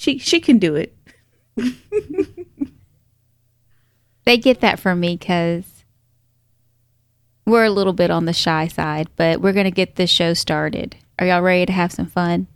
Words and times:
She 0.00 0.16
she 0.16 0.40
can 0.40 0.58
do 0.58 0.76
it. 0.76 0.96
They 4.30 4.36
get 4.36 4.60
that 4.60 4.78
from 4.78 5.00
me 5.00 5.16
because 5.16 5.64
we're 7.46 7.64
a 7.64 7.70
little 7.70 7.92
bit 7.92 8.12
on 8.12 8.26
the 8.26 8.32
shy 8.32 8.68
side, 8.68 9.08
but 9.16 9.40
we're 9.40 9.52
going 9.52 9.64
to 9.64 9.72
get 9.72 9.96
this 9.96 10.08
show 10.08 10.34
started. 10.34 10.94
Are 11.18 11.26
y'all 11.26 11.42
ready 11.42 11.66
to 11.66 11.72
have 11.72 11.90
some 11.90 12.06
fun? 12.06 12.46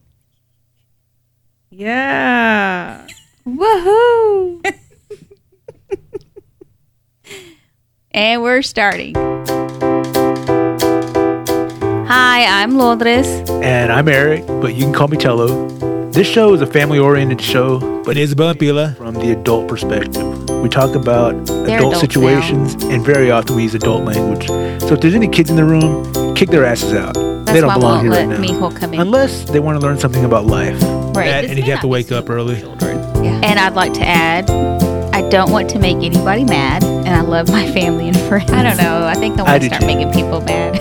Yeah. 1.70 3.04
Woohoo! 3.46 4.62
and 8.12 8.40
we're 8.40 8.62
starting. 8.62 9.16
Hi, 12.06 12.62
I'm 12.62 12.76
Londres. 12.76 13.26
And 13.50 13.90
I'm 13.90 14.08
Eric, 14.08 14.46
but 14.46 14.74
you 14.74 14.84
can 14.84 14.92
call 14.92 15.08
me 15.08 15.16
Tello. 15.16 15.93
This 16.14 16.28
show 16.28 16.54
is 16.54 16.60
a 16.60 16.66
family 16.66 16.98
oriented 16.98 17.40
show, 17.40 18.02
but 18.04 18.16
Isabel 18.16 18.50
and 18.50 18.58
Pila. 18.58 18.92
from 18.94 19.14
the 19.14 19.32
adult 19.32 19.66
perspective. 19.66 20.48
We 20.62 20.68
talk 20.68 20.95
about 20.95 21.32
They're 21.46 21.78
adult 21.78 21.95
adults 21.95 22.00
situations, 22.00 22.74
and 22.84 23.05
very 23.05 23.30
often 23.32 23.56
we 23.56 23.64
use 23.64 23.74
adult 23.74 24.05
language. 24.05 24.46
So 24.46 24.95
if 24.95 25.00
there's 25.00 25.14
any 25.14 25.27
kids 25.27 25.50
in 25.50 25.56
the 25.56 25.64
room, 25.64 26.34
kick 26.36 26.50
their 26.50 26.64
asses 26.64 26.92
out. 26.95 27.14
That's 27.14 27.52
they 27.52 27.60
don't 27.60 27.74
belong 27.74 28.02
here 28.05 28.12
right 28.12 28.28
now. 28.28 28.36
Mijo 28.36 28.74
come 28.77 28.95
in. 28.95 29.00
Unless 29.00 29.50
they 29.50 29.58
want 29.58 29.80
to 29.80 29.84
learn 29.84 29.98
something 29.98 30.24
about 30.24 30.46
life. 30.46 30.80
right. 31.16 31.27
and 31.28 31.46
and 31.50 31.58
you 31.58 31.64
have 31.72 31.80
to 31.80 31.88
wake 31.88 32.12
up 32.12 32.30
early. 32.30 32.60
Yeah. 32.60 33.41
And 33.42 33.58
I'd 33.58 33.74
like 33.74 33.92
to 33.94 34.02
add, 34.06 34.48
I 35.12 35.28
don't 35.30 35.50
want 35.50 35.69
to 35.70 35.78
make 35.80 35.96
anybody 35.96 36.44
mad, 36.44 36.84
and 36.84 37.08
I 37.08 37.22
love 37.22 37.48
my 37.48 37.70
family 37.72 38.06
and 38.08 38.16
friends. 38.28 38.50
I 38.52 38.62
don't 38.62 38.77
know. 38.77 39.05
I 39.05 39.14
think 39.14 39.38
I 39.38 39.44
I 39.44 39.50
want 39.50 39.62
do 39.62 39.69
to 39.69 39.74
start 39.74 39.80
too. 39.91 39.96
making 39.96 40.12
people 40.12 40.41
mad. 40.42 40.80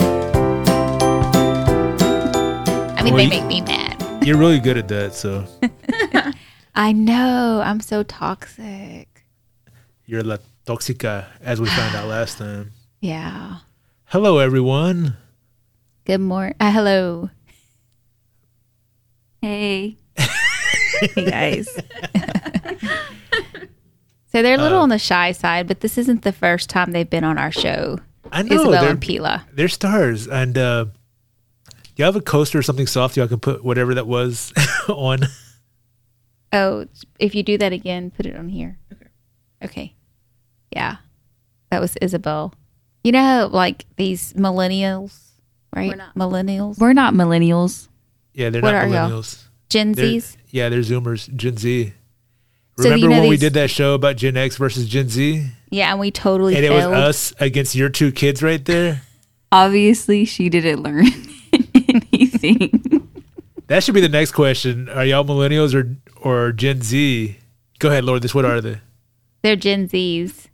I 2.99 3.03
mean, 3.03 3.13
Well, 3.15 3.17
they 3.17 3.23
you- 3.23 3.29
make 3.41 3.45
me 3.47 3.61
mad. 3.61 3.92
You're 4.23 4.37
really 4.37 4.59
good 4.59 4.77
at 4.77 4.87
that, 4.87 5.13
so 5.13 5.45
I 6.75 6.91
know. 6.93 7.61
I'm 7.63 7.79
so 7.81 8.03
toxic. 8.03 9.25
you're 10.05 10.23
la 10.23 10.37
toxica, 10.65 11.25
as 11.41 11.59
we 11.59 11.67
found 11.67 11.95
out 11.95 12.07
last 12.07 12.38
time. 12.38 12.71
Yeah. 13.02 13.57
Hello, 14.05 14.38
everyone. 14.39 15.17
Good 16.05 16.21
morning. 16.21 16.55
Uh, 16.57 16.71
hello. 16.71 17.30
Hey. 19.41 19.97
Hey 21.15 21.25
guys. 21.30 21.67
So 24.31 24.41
they're 24.41 24.58
a 24.58 24.61
little 24.61 24.80
Uh, 24.80 24.83
on 24.83 24.89
the 24.89 24.97
shy 24.97 25.31
side, 25.31 25.67
but 25.67 25.81
this 25.81 25.95
isn't 25.97 26.23
the 26.23 26.31
first 26.31 26.67
time 26.69 26.91
they've 26.91 27.08
been 27.09 27.23
on 27.23 27.37
our 27.37 27.52
show. 27.52 27.99
I 28.31 28.41
know 28.41 28.55
Isabel 28.55 28.71
they're, 28.71 28.89
and 28.89 28.99
Pila. 29.02 29.45
they're 29.53 29.67
stars, 29.67 30.27
and 30.27 30.58
uh, 30.58 30.85
you 31.95 32.05
have 32.05 32.16
a 32.16 32.22
coaster 32.22 32.58
or 32.58 32.61
something 32.63 32.88
soft 32.88 33.17
you 33.17 33.23
I 33.23 33.27
can 33.27 33.39
put 33.39 33.63
whatever 33.63 33.94
that 33.95 34.08
was 34.08 34.52
on. 34.89 35.19
Oh, 36.52 36.86
if 37.19 37.33
you 37.36 37.44
do 37.44 37.58
that 37.58 37.73
again, 37.73 38.11
put 38.11 38.25
it 38.25 38.36
on 38.36 38.49
here. 38.49 38.77
Okay. 38.94 39.08
Okay. 39.63 39.95
Yeah. 40.71 40.97
That 41.71 41.81
was 41.81 41.95
Isabel. 42.02 42.53
You 43.03 43.11
know 43.11 43.23
how 43.23 43.47
like 43.47 43.86
these 43.97 44.33
millennials, 44.33 45.17
right? 45.75 45.89
We're 45.89 45.95
not. 45.95 46.16
Millennials. 46.16 46.77
We're 46.80 46.94
not 46.94 47.14
millennials. 47.14 47.88
Yeah, 48.33 48.49
they're 48.49 48.61
What 48.61 48.71
not 48.71 48.83
are 48.86 48.88
y'all? 48.88 49.09
millennials. 49.09 49.44
Gen 49.69 49.91
They're- 49.94 50.05
Zs. 50.05 50.38
yeah, 50.52 50.69
they're 50.69 50.80
Zoomers, 50.81 51.33
Gen 51.36 51.58
Z. 51.58 51.94
So, 52.77 52.83
you 52.86 52.89
Remember 52.94 53.08
know 53.16 53.21
when 53.21 53.30
we 53.30 53.38
did 53.38 53.53
that 53.53 53.69
show 53.69 53.94
about 53.94 54.17
Gen 54.17 54.36
X 54.38 54.58
versus 54.58 54.88
Gen 54.88 55.08
Z, 55.09 55.47
Yeah, 55.69 55.91
and 55.91 55.99
we 55.99 56.09
totally 56.11 56.55
and 56.55 56.66
it 56.66 56.71
was 56.71 56.86
us 56.86 57.33
against 57.39 57.75
your 57.75 57.89
two 57.89 58.11
kids 58.11 58.41
right 58.41 58.64
there? 58.66 59.03
Obviously, 59.52 60.25
she 60.25 60.49
didn't 60.49 60.81
learn 60.81 61.05
anything. 62.44 63.09
That 63.67 63.81
should 63.81 63.95
be 63.95 64.02
the 64.02 64.09
next 64.09 64.33
question. 64.33 64.89
Are 64.89 65.05
y'all 65.05 65.23
millennials 65.23 65.73
or 65.73 65.95
or 66.22 66.52
Gen 66.52 66.81
Z? 66.81 67.38
Go 67.80 67.88
ahead, 67.88 68.03
Lord. 68.03 68.22
This 68.22 68.36
what 68.36 68.44
are 68.44 68.59
they? 68.59 68.81
They're 69.41 69.55
Gen 69.55 69.88
Zs. 69.88 70.47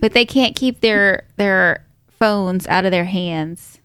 but 0.00 0.14
they 0.14 0.24
can't 0.24 0.56
keep 0.56 0.80
their 0.80 1.26
their 1.36 1.84
phones 2.18 2.66
out 2.68 2.86
of 2.86 2.90
their 2.90 3.04
hands. 3.04 3.80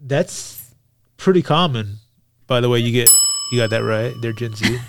That's 0.00 0.74
pretty 1.16 1.40
common. 1.40 1.98
By 2.48 2.60
the 2.60 2.68
way, 2.68 2.80
you 2.80 2.90
get 2.90 3.08
you 3.52 3.58
got 3.60 3.70
that 3.70 3.84
right. 3.84 4.12
They're 4.20 4.32
Gen 4.32 4.56
Z. 4.56 4.80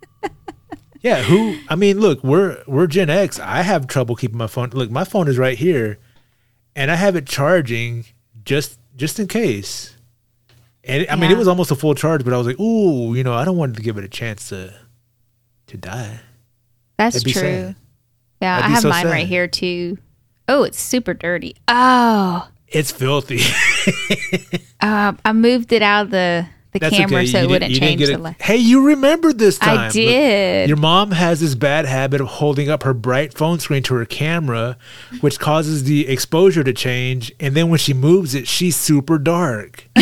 yeah, 1.00 1.22
who 1.22 1.58
I 1.70 1.76
mean, 1.76 1.98
look, 1.98 2.22
we're 2.22 2.62
we're 2.66 2.86
Gen 2.86 3.08
X. 3.08 3.40
I 3.40 3.62
have 3.62 3.86
trouble 3.86 4.16
keeping 4.16 4.38
my 4.38 4.48
phone. 4.48 4.68
Look, 4.74 4.90
my 4.90 5.04
phone 5.04 5.28
is 5.28 5.38
right 5.38 5.56
here 5.56 5.98
and 6.78 6.92
I 6.92 6.94
have 6.94 7.16
it 7.16 7.26
charging 7.26 8.04
just 8.44 8.78
just 8.94 9.18
in 9.18 9.26
case. 9.26 9.96
And 10.88 11.06
I 11.10 11.16
mean, 11.16 11.30
it 11.30 11.36
was 11.36 11.46
almost 11.48 11.70
a 11.70 11.76
full 11.76 11.94
charge, 11.94 12.24
but 12.24 12.32
I 12.32 12.38
was 12.38 12.46
like, 12.46 12.58
"Ooh, 12.58 13.14
you 13.14 13.22
know, 13.22 13.34
I 13.34 13.44
don't 13.44 13.56
want 13.56 13.76
to 13.76 13.82
give 13.82 13.98
it 13.98 14.04
a 14.04 14.08
chance 14.08 14.48
to 14.48 14.72
to 15.68 15.76
die." 15.76 16.20
That's 16.96 17.22
true. 17.22 17.32
sad. 17.32 17.76
Yeah, 18.40 18.56
That'd 18.60 18.64
I 18.64 18.68
have 18.74 18.82
so 18.82 18.88
mine 18.88 19.06
right 19.06 19.26
here 19.26 19.46
too. 19.48 19.98
Oh, 20.48 20.62
it's 20.62 20.80
super 20.80 21.12
dirty. 21.14 21.56
Oh, 21.68 22.48
It's 22.68 22.90
filthy. 22.90 23.40
uh, 24.80 25.12
I 25.24 25.32
moved 25.32 25.72
it 25.72 25.82
out 25.82 26.06
of 26.06 26.10
the 26.10 26.46
the 26.72 26.78
That's 26.80 26.96
camera 26.96 27.18
okay. 27.20 27.26
so 27.26 27.38
You 27.38 27.44
it 27.44 27.50
wouldn't 27.50 27.74
change 27.74 28.06
the 28.06 28.18
light. 28.18 28.40
Hey, 28.40 28.56
you 28.58 28.86
remembered 28.86 29.38
this 29.38 29.58
time. 29.58 29.78
I 29.78 29.84
Look, 29.86 29.92
did. 29.94 30.68
Your 30.68 30.76
mom 30.76 31.10
has 31.12 31.40
this 31.40 31.54
bad 31.54 31.86
habit 31.86 32.20
of 32.20 32.26
holding 32.28 32.68
up 32.68 32.82
her 32.82 32.92
bright 32.94 33.32
phone 33.34 33.58
screen 33.58 33.82
to 33.84 33.94
her 33.94 34.04
camera, 34.04 34.76
which 35.20 35.38
causes 35.38 35.84
the 35.84 36.06
exposure 36.08 36.62
to 36.64 36.72
change. 36.74 37.32
And 37.40 37.54
then 37.54 37.68
when 37.70 37.78
she 37.78 37.94
moves 37.94 38.34
it, 38.34 38.46
she's 38.46 38.76
super 38.76 39.18
dark. 39.18 39.88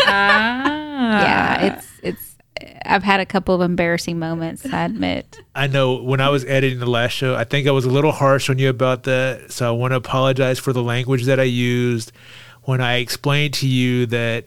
Ah. 0.00 1.22
yeah, 1.22 1.66
it's 1.76 1.86
it's. 2.02 2.36
I've 2.84 3.04
had 3.04 3.20
a 3.20 3.26
couple 3.26 3.54
of 3.54 3.60
embarrassing 3.60 4.18
moments. 4.18 4.66
I 4.66 4.84
admit. 4.84 5.38
I 5.54 5.66
know 5.68 6.02
when 6.02 6.20
I 6.20 6.28
was 6.28 6.44
editing 6.46 6.80
the 6.80 6.86
last 6.90 7.12
show, 7.12 7.34
I 7.36 7.44
think 7.44 7.68
I 7.68 7.70
was 7.70 7.84
a 7.84 7.90
little 7.90 8.10
harsh 8.12 8.50
on 8.50 8.58
you 8.58 8.68
about 8.68 9.04
that. 9.04 9.52
So 9.52 9.68
I 9.68 9.70
want 9.70 9.92
to 9.92 9.96
apologize 9.96 10.58
for 10.58 10.72
the 10.72 10.82
language 10.82 11.24
that 11.26 11.38
I 11.38 11.44
used 11.44 12.10
when 12.62 12.80
I 12.80 12.96
explained 12.96 13.54
to 13.54 13.68
you 13.68 14.06
that 14.06 14.46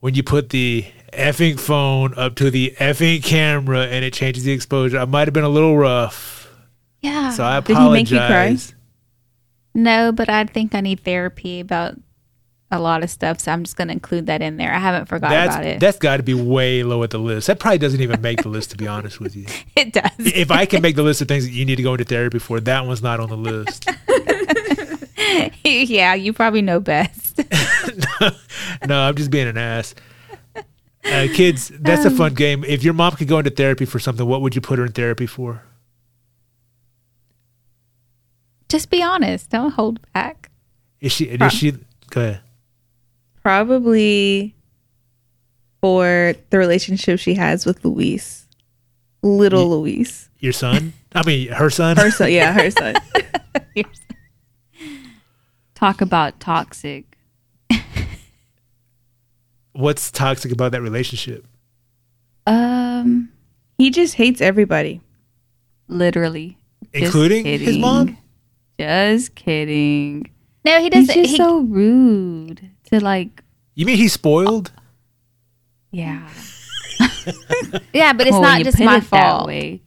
when 0.00 0.14
you 0.14 0.22
put 0.22 0.50
the 0.50 0.84
effing 1.12 1.58
phone 1.58 2.14
up 2.18 2.34
to 2.36 2.50
the 2.50 2.74
effing 2.78 3.22
camera 3.22 3.86
and 3.86 4.04
it 4.04 4.12
changes 4.12 4.42
the 4.44 4.52
exposure, 4.52 4.98
I 4.98 5.04
might 5.04 5.28
have 5.28 5.34
been 5.34 5.44
a 5.44 5.48
little 5.48 5.76
rough. 5.78 6.50
Yeah. 7.00 7.30
So 7.30 7.44
I 7.44 7.60
Did 7.60 7.76
he 7.78 7.88
make 7.90 8.10
you 8.10 8.18
cry? 8.18 8.26
apologize. 8.26 8.74
no, 9.74 10.10
but 10.12 10.28
I 10.28 10.44
think 10.44 10.74
I 10.74 10.80
need 10.80 11.00
therapy 11.00 11.60
about 11.60 11.94
a 12.70 12.80
lot 12.80 13.02
of 13.02 13.10
stuff, 13.10 13.40
so 13.40 13.52
I'm 13.52 13.62
just 13.62 13.76
going 13.76 13.88
to 13.88 13.92
include 13.92 14.26
that 14.26 14.42
in 14.42 14.56
there. 14.56 14.72
I 14.72 14.78
haven't 14.78 15.06
forgot 15.06 15.30
That's 15.30 15.54
about 15.54 15.66
it. 15.66 15.80
that's 15.80 15.98
got 15.98 16.16
to 16.16 16.22
be 16.22 16.34
way 16.34 16.82
low 16.82 17.02
at 17.02 17.10
the 17.10 17.18
list. 17.18 17.46
That 17.46 17.60
probably 17.60 17.78
doesn't 17.78 18.00
even 18.00 18.20
make 18.20 18.42
the 18.42 18.48
list, 18.48 18.70
to 18.72 18.76
be 18.76 18.88
honest 18.88 19.20
with 19.20 19.36
you. 19.36 19.46
it 19.76 19.92
does. 19.92 20.10
If 20.18 20.50
I 20.50 20.66
can 20.66 20.82
make 20.82 20.96
the 20.96 21.02
list 21.02 21.22
of 21.22 21.28
things 21.28 21.44
that 21.44 21.52
you 21.52 21.64
need 21.64 21.76
to 21.76 21.82
go 21.82 21.92
into 21.94 22.04
therapy 22.04 22.38
for, 22.38 22.58
that 22.60 22.86
one's 22.86 23.02
not 23.02 23.20
on 23.20 23.28
the 23.28 23.36
list. 23.36 23.88
yeah, 25.64 26.14
you 26.14 26.32
probably 26.32 26.62
know 26.62 26.80
best. 26.80 27.38
no, 28.86 29.00
I'm 29.00 29.14
just 29.14 29.30
being 29.30 29.48
an 29.48 29.58
ass. 29.58 29.94
Uh, 30.56 31.28
kids, 31.32 31.68
that's 31.68 32.04
a 32.04 32.10
fun 32.10 32.34
game. 32.34 32.64
If 32.64 32.82
your 32.82 32.94
mom 32.94 33.12
could 33.12 33.28
go 33.28 33.38
into 33.38 33.50
therapy 33.50 33.84
for 33.84 34.00
something, 34.00 34.26
what 34.26 34.40
would 34.40 34.56
you 34.56 34.60
put 34.60 34.78
her 34.78 34.86
in 34.86 34.92
therapy 34.92 35.26
for? 35.26 35.62
just 38.68 38.90
be 38.90 39.02
honest. 39.02 39.50
Don't 39.50 39.72
hold 39.72 40.00
back. 40.12 40.50
Is 41.00 41.12
she? 41.12 41.26
Is 41.26 41.52
she? 41.52 41.72
Go 42.10 42.20
ahead. 42.20 42.40
Probably 43.46 44.56
for 45.80 46.34
the 46.50 46.58
relationship 46.58 47.20
she 47.20 47.34
has 47.34 47.64
with 47.64 47.84
Luis. 47.84 48.48
Little 49.22 49.68
Luis. 49.70 50.28
Your 50.40 50.52
son? 50.52 50.94
I 51.14 51.24
mean, 51.24 51.52
her 51.52 51.70
son. 51.70 51.96
Her 51.96 52.10
son, 52.10 52.32
yeah, 52.32 52.50
her 52.52 52.70
son. 52.72 52.94
Talk 55.76 56.00
about 56.00 56.40
toxic. 56.40 57.16
What's 59.74 60.10
toxic 60.10 60.50
about 60.50 60.72
that 60.72 60.82
relationship? 60.82 61.46
Um, 62.48 63.28
He 63.78 63.90
just 63.92 64.14
hates 64.14 64.40
everybody. 64.40 65.02
literally, 65.86 66.58
Just 66.92 67.04
Including 67.04 67.44
his 67.44 67.60
kidding. 67.60 67.80
mom? 67.80 68.18
Just 68.76 69.36
kidding. 69.36 70.30
No, 70.64 70.80
he 70.80 70.90
doesn't. 70.90 71.14
He's 71.14 71.26
just 71.26 71.30
he- 71.30 71.36
so 71.36 71.60
rude 71.60 72.70
to 72.86 73.02
like. 73.02 73.42
You 73.74 73.86
mean 73.86 73.96
he's 73.96 74.12
spoiled? 74.14 74.72
Yeah, 75.92 76.28
yeah, 77.92 78.12
but 78.12 78.26
it's 78.26 78.32
Well, 78.32 78.42
not 78.42 78.62
just 78.62 78.78
my 78.80 79.00
fault. 79.00 79.46
way. 79.46 79.80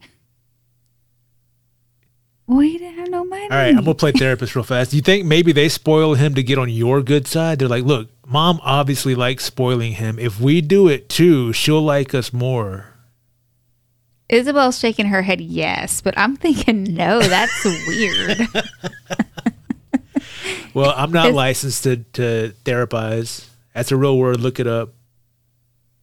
Well, 2.47 2.59
he 2.61 2.79
didn't 2.79 2.97
have 2.97 3.09
no 3.09 3.23
money. 3.23 3.43
All 3.43 3.49
right, 3.49 3.69
I'm 3.69 3.83
gonna 3.83 3.93
play 3.93 4.11
therapist 4.11 4.55
real 4.55 4.63
fast. 4.63 4.91
You 4.93 5.01
think 5.01 5.25
maybe 5.25 5.51
they 5.51 5.69
spoil 5.69 6.15
him 6.15 6.33
to 6.35 6.41
get 6.41 6.57
on 6.57 6.67
your 6.69 7.03
good 7.03 7.27
side? 7.27 7.59
They're 7.59 7.67
like, 7.67 7.83
look, 7.83 8.09
mom 8.25 8.59
obviously 8.63 9.13
likes 9.13 9.43
spoiling 9.45 9.93
him. 9.93 10.17
If 10.17 10.39
we 10.39 10.61
do 10.61 10.87
it 10.87 11.09
too, 11.09 11.53
she'll 11.53 11.81
like 11.83 12.15
us 12.15 12.33
more. 12.33 12.85
Isabel's 14.29 14.79
shaking 14.79 15.07
her 15.07 15.21
head 15.21 15.41
yes, 15.41 16.01
but 16.01 16.17
I'm 16.17 16.35
thinking 16.35 16.83
no. 16.95 17.19
That's 17.21 17.65
weird. 17.87 18.47
Well, 20.73 20.93
I'm 20.95 21.11
not 21.11 21.33
licensed 21.33 21.83
to, 21.83 21.97
to 22.13 22.53
therapize. 22.63 23.47
That's 23.73 23.91
a 23.91 23.97
real 23.97 24.17
word. 24.17 24.39
Look 24.39 24.59
it 24.59 24.67
up. 24.67 24.93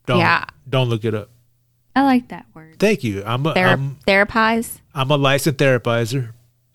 Don't 0.06 0.18
Yeah. 0.18 0.44
don't 0.68 0.88
look 0.88 1.04
it 1.04 1.14
up. 1.14 1.30
I 1.94 2.02
like 2.02 2.28
that 2.28 2.46
word. 2.54 2.78
Thank 2.78 3.04
you. 3.04 3.22
I'm 3.24 3.46
a, 3.46 3.54
Thera- 3.54 3.72
I'm, 3.72 3.96
therapize. 4.06 4.78
I'm 4.94 5.10
a 5.10 5.16
licensed 5.16 5.58
therapizer. 5.58 6.32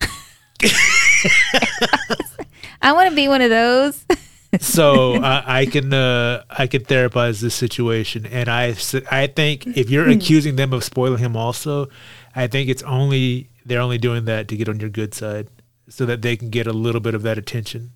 I 2.82 2.92
want 2.92 3.08
to 3.10 3.14
be 3.14 3.28
one 3.28 3.40
of 3.40 3.50
those. 3.50 4.04
so 4.60 5.14
I, 5.22 5.60
I 5.60 5.66
can 5.66 5.92
uh, 5.94 6.42
I 6.50 6.66
can 6.66 6.82
therapize 6.84 7.40
this 7.40 7.54
situation, 7.54 8.26
and 8.26 8.48
I 8.48 8.74
I 9.10 9.28
think 9.28 9.66
if 9.76 9.88
you're 9.90 10.08
accusing 10.08 10.56
them 10.56 10.72
of 10.72 10.82
spoiling 10.84 11.18
him, 11.18 11.36
also, 11.36 11.88
I 12.34 12.48
think 12.48 12.68
it's 12.68 12.82
only 12.82 13.48
they're 13.64 13.80
only 13.80 13.98
doing 13.98 14.24
that 14.26 14.48
to 14.48 14.56
get 14.56 14.68
on 14.68 14.80
your 14.80 14.90
good 14.90 15.14
side, 15.14 15.48
so 15.88 16.06
that 16.06 16.22
they 16.22 16.36
can 16.36 16.50
get 16.50 16.66
a 16.66 16.72
little 16.72 17.00
bit 17.00 17.14
of 17.14 17.22
that 17.22 17.38
attention. 17.38 17.92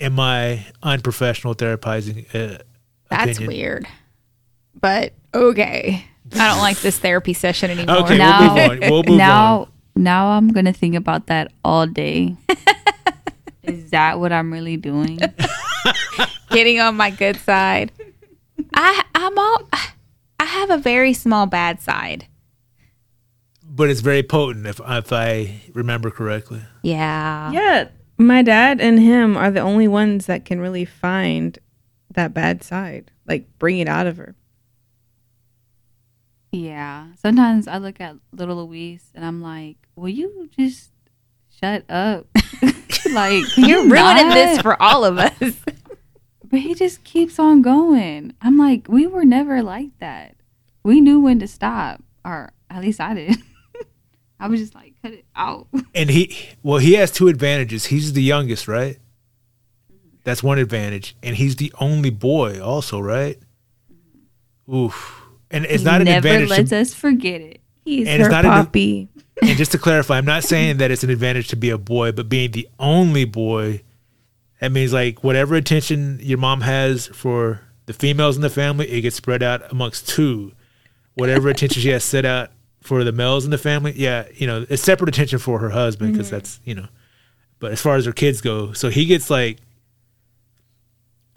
Am 0.00 0.20
I 0.20 0.66
unprofessional 0.82 1.54
therapizing, 1.54 2.26
uh, 2.34 2.58
That's 3.10 3.38
opinion. 3.38 3.46
weird. 3.48 3.86
But 4.78 5.12
okay. 5.32 6.04
I 6.34 6.48
don't 6.48 6.58
like 6.58 6.78
this 6.80 6.98
therapy 6.98 7.32
session 7.32 7.70
anymore. 7.78 7.98
Okay, 8.04 8.18
Now- 8.18 8.40
we'll 8.54 8.68
move 8.68 8.82
on. 8.82 8.90
We'll 8.90 9.02
move 9.04 9.16
now, 9.18 9.58
on. 9.60 9.68
now 9.96 10.26
I'm 10.28 10.48
gonna 10.48 10.72
think 10.72 10.94
about 10.96 11.26
that 11.28 11.50
all 11.64 11.86
day. 11.86 12.36
Is 13.62 13.90
that 13.90 14.20
what 14.20 14.32
I'm 14.32 14.52
really 14.52 14.76
doing? 14.76 15.18
Getting 16.50 16.78
on 16.80 16.96
my 16.96 17.10
good 17.10 17.36
side. 17.36 17.90
I 18.74 19.02
I'm 19.14 19.36
all 19.38 19.68
I 20.38 20.44
have 20.44 20.70
a 20.70 20.78
very 20.78 21.12
small 21.14 21.46
bad 21.46 21.80
side. 21.80 22.26
But 23.76 23.90
it's 23.90 24.00
very 24.00 24.22
potent, 24.22 24.66
if 24.66 24.80
if 24.86 25.12
I 25.12 25.60
remember 25.74 26.10
correctly. 26.10 26.62
Yeah. 26.82 27.52
Yeah, 27.52 27.88
my 28.16 28.42
dad 28.42 28.80
and 28.80 28.98
him 28.98 29.36
are 29.36 29.50
the 29.50 29.60
only 29.60 29.86
ones 29.86 30.24
that 30.26 30.46
can 30.46 30.60
really 30.60 30.86
find 30.86 31.58
that 32.14 32.32
bad 32.32 32.62
side, 32.64 33.10
like 33.26 33.46
bring 33.58 33.78
it 33.78 33.86
out 33.88 34.06
of 34.06 34.16
her. 34.16 34.34
Yeah. 36.52 37.08
Sometimes 37.16 37.68
I 37.68 37.76
look 37.76 38.00
at 38.00 38.16
little 38.32 38.66
Luis 38.66 39.10
and 39.14 39.24
I'm 39.24 39.42
like, 39.42 39.76
will 39.94 40.08
you 40.08 40.48
just 40.56 40.90
shut 41.60 41.84
up? 41.90 42.26
like 43.12 43.44
You're 43.58 43.82
ruining 43.82 43.92
not? 44.28 44.34
this 44.34 44.62
for 44.62 44.80
all 44.80 45.04
of 45.04 45.18
us. 45.18 45.54
But 46.48 46.60
he 46.60 46.74
just 46.74 47.04
keeps 47.04 47.38
on 47.38 47.60
going. 47.60 48.32
I'm 48.40 48.56
like, 48.56 48.86
we 48.88 49.06
were 49.06 49.24
never 49.24 49.62
like 49.62 49.98
that. 49.98 50.36
We 50.82 51.02
knew 51.02 51.20
when 51.20 51.40
to 51.40 51.48
stop, 51.48 52.02
or 52.24 52.52
at 52.70 52.80
least 52.80 53.00
I 53.00 53.12
did. 53.14 53.36
I 54.38 54.48
was 54.48 54.60
just 54.60 54.74
like, 54.74 54.94
cut 55.02 55.12
it 55.12 55.24
out. 55.34 55.66
And 55.94 56.10
he, 56.10 56.36
well, 56.62 56.78
he 56.78 56.92
has 56.94 57.10
two 57.10 57.28
advantages. 57.28 57.86
He's 57.86 58.12
the 58.12 58.22
youngest, 58.22 58.68
right? 58.68 58.98
Mm-hmm. 59.92 60.16
That's 60.24 60.42
one 60.42 60.58
advantage, 60.58 61.16
and 61.22 61.36
he's 61.36 61.56
the 61.56 61.72
only 61.80 62.10
boy, 62.10 62.60
also, 62.60 63.00
right? 63.00 63.38
Mm-hmm. 63.92 64.74
Oof. 64.74 65.22
And 65.50 65.64
it's 65.64 65.82
he 65.82 65.84
not 65.84 66.00
an 66.02 66.08
advantage. 66.08 66.48
never 66.50 66.60
lets 66.60 66.70
To, 66.70 66.76
us 66.78 66.94
forget 66.94 67.40
it. 67.40 67.60
He's 67.84 68.06
And 68.08 68.20
it's 68.20 68.26
her 68.26 68.30
not 68.42 68.44
a- 68.44 68.48
poppy. 68.48 69.08
and 69.42 69.56
just 69.56 69.72
to 69.72 69.78
clarify, 69.78 70.18
I'm 70.18 70.24
not 70.24 70.44
saying 70.52 70.78
that 70.78 70.90
it's 70.90 71.04
an 71.04 71.10
advantage 71.10 71.48
to 71.48 71.56
be 71.56 71.70
a 71.70 71.78
boy, 71.78 72.12
but 72.12 72.28
being 72.28 72.50
the 72.50 72.68
only 72.78 73.24
boy, 73.24 73.82
that 74.60 74.72
means 74.72 74.92
like 74.92 75.22
whatever 75.22 75.54
attention 75.54 76.18
your 76.22 76.38
mom 76.38 76.62
has 76.62 77.06
for 77.08 77.60
the 77.86 77.92
females 77.92 78.36
in 78.36 78.42
the 78.42 78.50
family, 78.50 78.90
it 78.90 79.02
gets 79.02 79.16
spread 79.16 79.42
out 79.42 79.70
amongst 79.70 80.08
two. 80.08 80.52
Whatever 81.14 81.48
attention 81.48 81.80
she 81.80 81.90
has 81.90 82.02
set 82.04 82.24
out 82.24 82.50
for 82.86 83.04
the 83.04 83.12
males 83.12 83.44
in 83.44 83.50
the 83.50 83.58
family, 83.58 83.92
yeah, 83.96 84.26
you 84.34 84.46
know, 84.46 84.64
it's 84.68 84.82
separate 84.82 85.08
attention 85.08 85.38
for 85.38 85.58
her 85.58 85.70
husband 85.70 86.12
because 86.12 86.28
mm-hmm. 86.28 86.36
that's 86.36 86.60
you 86.64 86.74
know. 86.74 86.86
But 87.58 87.72
as 87.72 87.80
far 87.80 87.96
as 87.96 88.04
her 88.04 88.12
kids 88.12 88.40
go, 88.40 88.72
so 88.72 88.90
he 88.90 89.06
gets 89.06 89.30
like, 89.30 89.58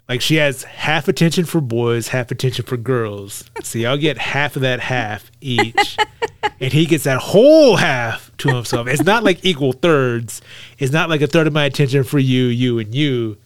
like 0.08 0.20
she 0.20 0.36
has 0.36 0.64
half 0.64 1.08
attention 1.08 1.46
for 1.46 1.60
boys, 1.60 2.08
half 2.08 2.30
attention 2.30 2.66
for 2.66 2.76
girls. 2.76 3.50
So 3.62 3.78
y'all 3.78 3.96
get 3.96 4.18
half 4.18 4.54
of 4.54 4.62
that 4.62 4.80
half 4.80 5.30
each 5.40 5.96
and 6.60 6.72
he 6.72 6.86
gets 6.86 7.04
that 7.04 7.18
whole 7.18 7.76
half 7.76 8.30
to 8.38 8.54
himself. 8.54 8.86
It's 8.86 9.02
not 9.02 9.24
like 9.24 9.44
equal 9.44 9.72
thirds. 9.72 10.42
It's 10.78 10.92
not 10.92 11.08
like 11.08 11.22
a 11.22 11.26
third 11.26 11.46
of 11.46 11.52
my 11.52 11.64
attention 11.64 12.04
for 12.04 12.18
you, 12.18 12.44
you, 12.44 12.78
and 12.78 12.94
you. 12.94 13.38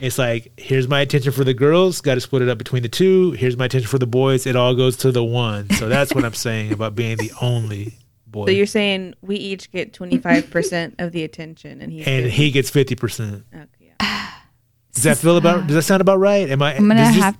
It's 0.00 0.18
like 0.18 0.52
here's 0.58 0.88
my 0.88 1.00
attention 1.00 1.32
for 1.32 1.42
the 1.44 1.54
girls. 1.54 2.00
Got 2.00 2.14
to 2.16 2.20
split 2.20 2.42
it 2.42 2.48
up 2.48 2.58
between 2.58 2.82
the 2.82 2.88
two. 2.88 3.32
Here's 3.32 3.56
my 3.56 3.64
attention 3.64 3.88
for 3.88 3.98
the 3.98 4.06
boys. 4.06 4.46
It 4.46 4.54
all 4.56 4.74
goes 4.74 4.96
to 4.98 5.12
the 5.12 5.24
one. 5.24 5.70
So 5.70 5.88
that's 5.88 6.14
what 6.14 6.24
I'm 6.24 6.34
saying 6.34 6.72
about 6.72 6.94
being 6.94 7.16
the 7.16 7.32
only 7.40 7.94
boy. 8.26 8.46
So 8.46 8.50
you're 8.52 8.66
saying 8.66 9.14
we 9.22 9.36
each 9.36 9.70
get 9.72 9.92
25% 9.94 10.96
of 10.98 11.12
the 11.12 11.24
attention 11.24 11.80
and 11.80 11.90
he's 11.90 12.06
and 12.06 12.24
50. 12.24 12.30
he 12.36 12.50
gets 12.50 12.68
fifty 12.70 12.94
percent. 12.94 13.44
Okay, 13.54 13.92
yeah. 14.00 14.30
Does 14.92 15.04
that 15.04 15.16
feel 15.18 15.36
about? 15.38 15.66
Does 15.66 15.76
that 15.76 15.82
sound 15.82 16.00
about 16.02 16.18
right? 16.18 16.48
Am 16.50 16.60
I? 16.62 16.74
I'm 16.76 16.88
gonna 16.88 17.00
this 17.00 17.16
is- 17.16 17.22
have 17.22 17.38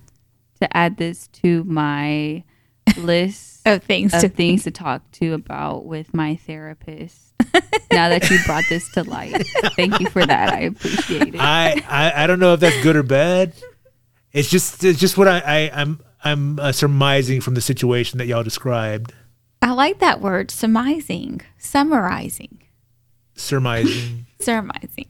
to 0.60 0.76
add 0.76 0.96
this 0.96 1.28
to 1.28 1.62
my 1.64 2.42
list 2.96 3.66
Of 3.66 3.82
things 3.82 4.12
to 4.12 4.26
of 4.26 4.32
things 4.32 4.64
to 4.64 4.70
talk 4.70 5.10
to 5.12 5.34
about 5.34 5.84
with 5.84 6.14
my 6.14 6.36
therapist. 6.36 7.25
Now 7.92 8.08
that 8.08 8.28
you 8.30 8.38
brought 8.46 8.64
this 8.68 8.90
to 8.92 9.04
light, 9.04 9.46
thank 9.76 9.98
you 10.00 10.08
for 10.08 10.24
that. 10.24 10.52
I 10.52 10.60
appreciate 10.60 11.34
it. 11.34 11.40
I, 11.40 11.82
I 11.88 12.24
I 12.24 12.26
don't 12.26 12.40
know 12.40 12.54
if 12.54 12.60
that's 12.60 12.82
good 12.82 12.96
or 12.96 13.02
bad. 13.02 13.52
It's 14.32 14.50
just 14.50 14.84
it's 14.84 14.98
just 14.98 15.16
what 15.16 15.28
I, 15.28 15.38
I 15.38 15.70
I'm 15.72 16.00
I'm 16.24 16.58
uh, 16.58 16.72
surmising 16.72 17.40
from 17.40 17.54
the 17.54 17.60
situation 17.60 18.18
that 18.18 18.26
y'all 18.26 18.42
described. 18.42 19.12
I 19.62 19.72
like 19.72 19.98
that 20.00 20.20
word, 20.20 20.50
surmising, 20.50 21.40
summarizing, 21.58 22.62
Surmising. 23.36 24.26
surmising. 24.40 25.06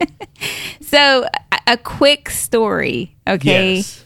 so, 0.80 1.24
a, 1.52 1.72
a 1.72 1.76
quick 1.76 2.28
story, 2.28 3.16
okay? 3.26 3.76
Yes. 3.76 4.04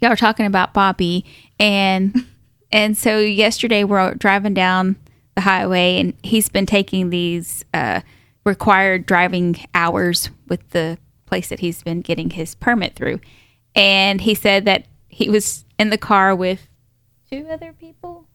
Y'all 0.00 0.10
were 0.10 0.16
talking 0.16 0.46
about 0.46 0.72
Bobby, 0.72 1.24
and 1.60 2.26
and 2.70 2.96
so 2.96 3.18
yesterday 3.18 3.84
we're 3.84 4.14
driving 4.14 4.54
down 4.54 4.96
the 5.34 5.42
highway, 5.42 5.98
and 5.98 6.14
he's 6.22 6.48
been 6.48 6.66
taking 6.66 7.10
these 7.10 7.64
uh, 7.74 8.00
required 8.44 9.06
driving 9.06 9.56
hours 9.74 10.30
with 10.48 10.68
the 10.70 10.98
place 11.26 11.48
that 11.48 11.60
he's 11.60 11.82
been 11.82 12.00
getting 12.00 12.30
his 12.30 12.54
permit 12.54 12.94
through, 12.94 13.20
and 13.74 14.20
he 14.20 14.34
said 14.34 14.64
that 14.64 14.86
he 15.08 15.28
was 15.28 15.64
in 15.78 15.90
the 15.90 15.98
car 15.98 16.34
with 16.34 16.68
two 17.30 17.46
other 17.48 17.72
people. 17.72 18.26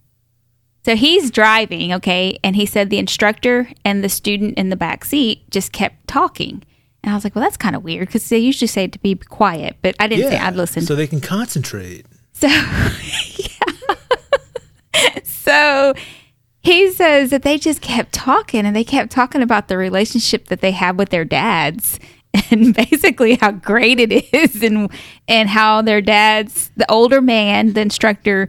So 0.85 0.95
he's 0.95 1.31
driving, 1.31 1.91
okay, 1.93 2.39
and 2.43 2.55
he 2.55 2.65
said 2.65 2.89
the 2.89 2.97
instructor 2.97 3.69
and 3.83 4.03
the 4.03 4.09
student 4.09 4.57
in 4.57 4.69
the 4.69 4.77
back 4.77 5.03
seat 5.03 5.49
just 5.49 5.73
kept 5.73 6.07
talking. 6.07 6.63
And 7.03 7.11
I 7.11 7.15
was 7.15 7.23
like, 7.23 7.35
well, 7.35 7.43
that's 7.43 7.57
kind 7.57 7.75
of 7.75 7.83
weird 7.83 8.07
because 8.07 8.27
they 8.29 8.37
usually 8.37 8.67
say 8.67 8.87
to 8.87 8.99
be 8.99 9.15
quiet, 9.15 9.75
but 9.81 9.95
I 9.99 10.07
didn't 10.07 10.31
say 10.31 10.37
I'd 10.37 10.55
listen. 10.55 10.83
So 10.83 10.95
they 10.95 11.07
can 11.07 11.19
concentrate. 11.19 12.05
So, 12.31 12.47
yeah. 12.47 13.57
so 15.23 15.93
he 16.67 16.91
says 16.91 17.29
that 17.29 17.43
they 17.43 17.57
just 17.57 17.81
kept 17.81 18.11
talking 18.11 18.65
and 18.65 18.75
they 18.75 18.83
kept 18.83 19.11
talking 19.11 19.41
about 19.41 19.69
the 19.69 19.77
relationship 19.77 20.47
that 20.47 20.61
they 20.61 20.71
have 20.71 20.97
with 20.97 21.09
their 21.09 21.25
dads 21.25 21.99
and 22.51 22.75
basically 22.75 23.35
how 23.35 23.51
great 23.51 23.99
it 23.99 24.33
is 24.33 24.61
and 24.61 24.91
and 25.27 25.49
how 25.49 25.81
their 25.81 26.01
dads 26.01 26.69
the 26.75 26.89
older 26.91 27.21
man 27.21 27.73
the 27.73 27.81
instructor 27.81 28.47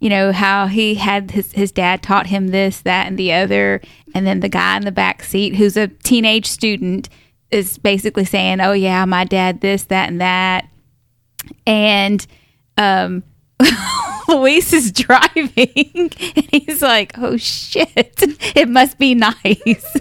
you 0.00 0.08
know 0.08 0.32
how 0.32 0.66
he 0.66 0.96
had 0.96 1.30
his 1.30 1.52
his 1.52 1.70
dad 1.70 2.02
taught 2.02 2.26
him 2.26 2.48
this 2.48 2.80
that 2.80 3.06
and 3.06 3.18
the 3.18 3.32
other. 3.32 3.80
And 4.14 4.26
then 4.26 4.40
the 4.40 4.48
guy 4.48 4.76
in 4.76 4.84
the 4.84 4.92
back 4.92 5.22
seat 5.22 5.54
who's 5.54 5.76
a 5.76 5.88
teenage 5.88 6.46
student 6.46 7.08
is 7.50 7.78
basically 7.78 8.24
saying 8.24 8.60
oh 8.60 8.72
yeah 8.72 9.04
my 9.04 9.24
dad 9.24 9.60
this 9.60 9.84
that 9.84 10.08
and 10.08 10.20
that. 10.20 10.68
And 11.66 12.26
um 12.78 13.22
Luis 14.30 14.72
is 14.72 14.92
driving 15.06 16.10
and 16.36 16.48
he's 16.50 16.82
like, 16.82 17.12
"Oh 17.18 17.36
shit. 17.36 18.14
It 18.56 18.68
must 18.68 18.98
be 18.98 19.14
nice." 19.14 19.34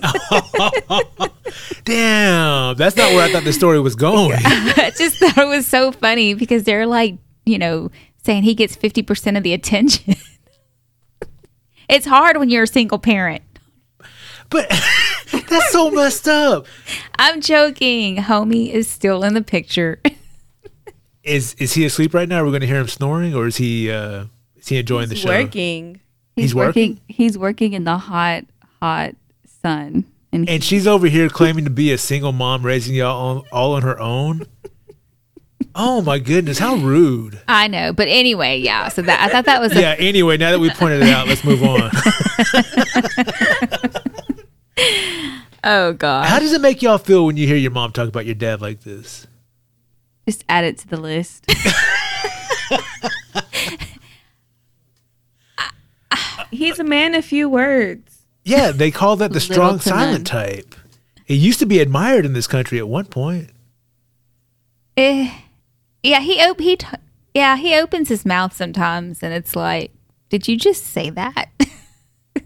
Damn, 1.84 2.76
that's 2.76 2.96
not 2.96 3.12
where 3.14 3.26
I 3.28 3.32
thought 3.32 3.44
the 3.44 3.54
story 3.54 3.80
was 3.80 3.96
going. 3.96 4.40
I 4.46 4.92
just 4.98 5.18
thought 5.18 5.38
it 5.38 5.48
was 5.48 5.68
so 5.68 5.92
funny 5.92 6.34
because 6.34 6.64
they're 6.64 6.86
like, 6.86 7.18
you 7.46 7.58
know, 7.58 7.90
saying 8.24 8.44
he 8.44 8.54
gets 8.54 8.76
50% 8.76 9.38
of 9.38 9.44
the 9.44 9.54
attention. 9.54 10.16
it's 11.90 12.06
hard 12.06 12.38
when 12.38 12.50
you're 12.50 12.64
a 12.64 12.68
single 12.68 13.00
parent. 13.00 13.42
But 14.50 14.68
that's 15.32 15.72
so 15.72 15.92
messed 15.92 16.28
up. 16.28 16.66
I'm 17.18 17.42
joking. 17.42 18.18
Homie 18.18 18.72
is 18.72 18.88
still 18.88 19.24
in 19.24 19.34
the 19.34 19.44
picture. 19.44 20.02
Is 21.24 21.54
is 21.56 21.74
he 21.74 21.86
asleep 21.86 22.14
right 22.14 22.28
now? 22.30 22.42
Are 22.42 22.46
we 22.46 22.52
going 22.52 22.62
to 22.62 22.68
hear 22.68 22.80
him 22.80 22.88
snoring, 22.88 23.36
or 23.36 23.48
is 23.48 23.58
he 23.58 23.92
uh, 23.92 24.26
is 24.56 24.68
he 24.68 24.78
enjoying 24.78 25.10
He's 25.10 25.22
the 25.22 25.28
show? 25.28 25.30
working. 25.30 26.00
He's 26.36 26.56
working? 26.56 27.02
He's 27.08 27.38
working 27.38 27.74
in 27.74 27.84
the 27.84 27.98
hot, 27.98 28.46
hot 28.82 29.16
sun, 29.62 30.06
and, 30.32 30.50
And 30.50 30.64
she's 30.64 30.88
over 30.88 31.08
here 31.08 31.28
claiming 31.28 31.66
to 31.66 31.70
be 31.70 31.92
a 31.92 31.98
single 31.98 32.32
mom, 32.32 32.66
raising 32.66 32.96
y'all 32.96 33.18
all, 33.18 33.46
all 33.52 33.74
on 33.74 33.82
her 33.82 34.00
own. 34.00 34.46
Oh 35.76 36.02
my 36.02 36.18
goodness, 36.20 36.58
how 36.58 36.76
rude! 36.76 37.42
I 37.48 37.68
know, 37.68 37.92
but 37.94 38.08
anyway, 38.08 38.58
yeah. 38.58 38.88
So 38.88 39.02
that 39.02 39.22
I 39.22 39.30
thought 39.30 39.46
that 39.46 39.60
was 39.62 39.76
a 39.76 39.82
Yeah. 39.82 39.96
Anyway, 40.00 40.38
now 40.38 40.52
that 40.52 40.60
we 40.60 40.70
pointed 40.70 41.02
it 41.04 41.10
out, 41.10 41.28
let's 41.28 41.44
move 41.44 41.62
on. 41.64 41.92
Oh 45.62 45.92
god. 45.92 46.26
How 46.26 46.40
does 46.40 46.54
it 46.54 46.62
make 46.62 46.82
y'all 46.82 46.98
feel 46.98 47.26
when 47.26 47.36
you 47.36 47.46
hear 47.46 47.58
your 47.58 47.72
mom 47.72 47.92
talk 47.92 48.08
about 48.08 48.26
your 48.26 48.36
dad 48.36 48.62
like 48.62 48.80
this? 48.82 49.28
Just 50.30 50.46
add 50.48 50.64
it 50.64 50.78
to 50.78 50.88
the 50.88 50.98
list. 50.98 51.46
He's 56.52 56.78
a 56.78 56.84
man 56.84 57.16
of 57.16 57.26
few 57.26 57.50
words. 57.50 58.26
Yeah, 58.44 58.72
they 58.72 58.92
call 58.92 59.16
that 59.18 59.30
the 59.30 59.40
Little 59.40 59.54
strong 59.54 59.80
to 59.80 59.90
silent 59.90 60.28
type. 60.28 60.76
It 61.28 61.36
used 61.36 61.60
to 61.60 61.66
be 61.66 61.80
admired 61.80 62.26
in 62.26 62.34
this 62.34 62.46
country 62.48 62.78
at 62.78 62.88
one 62.88 63.06
point. 63.06 63.50
Eh, 64.98 65.32
yeah, 66.04 66.20
he 66.20 66.40
op- 66.42 66.60
he 66.60 66.76
t- 66.76 66.88
yeah 67.34 67.56
he 67.56 67.76
opens 67.76 68.10
his 68.10 68.26
mouth 68.26 68.54
sometimes, 68.56 69.24
and 69.24 69.34
it's 69.34 69.56
like, 69.56 69.92
did 70.30 70.48
you 70.48 70.58
just 70.58 70.84
say 70.84 71.10
that? 71.10 71.50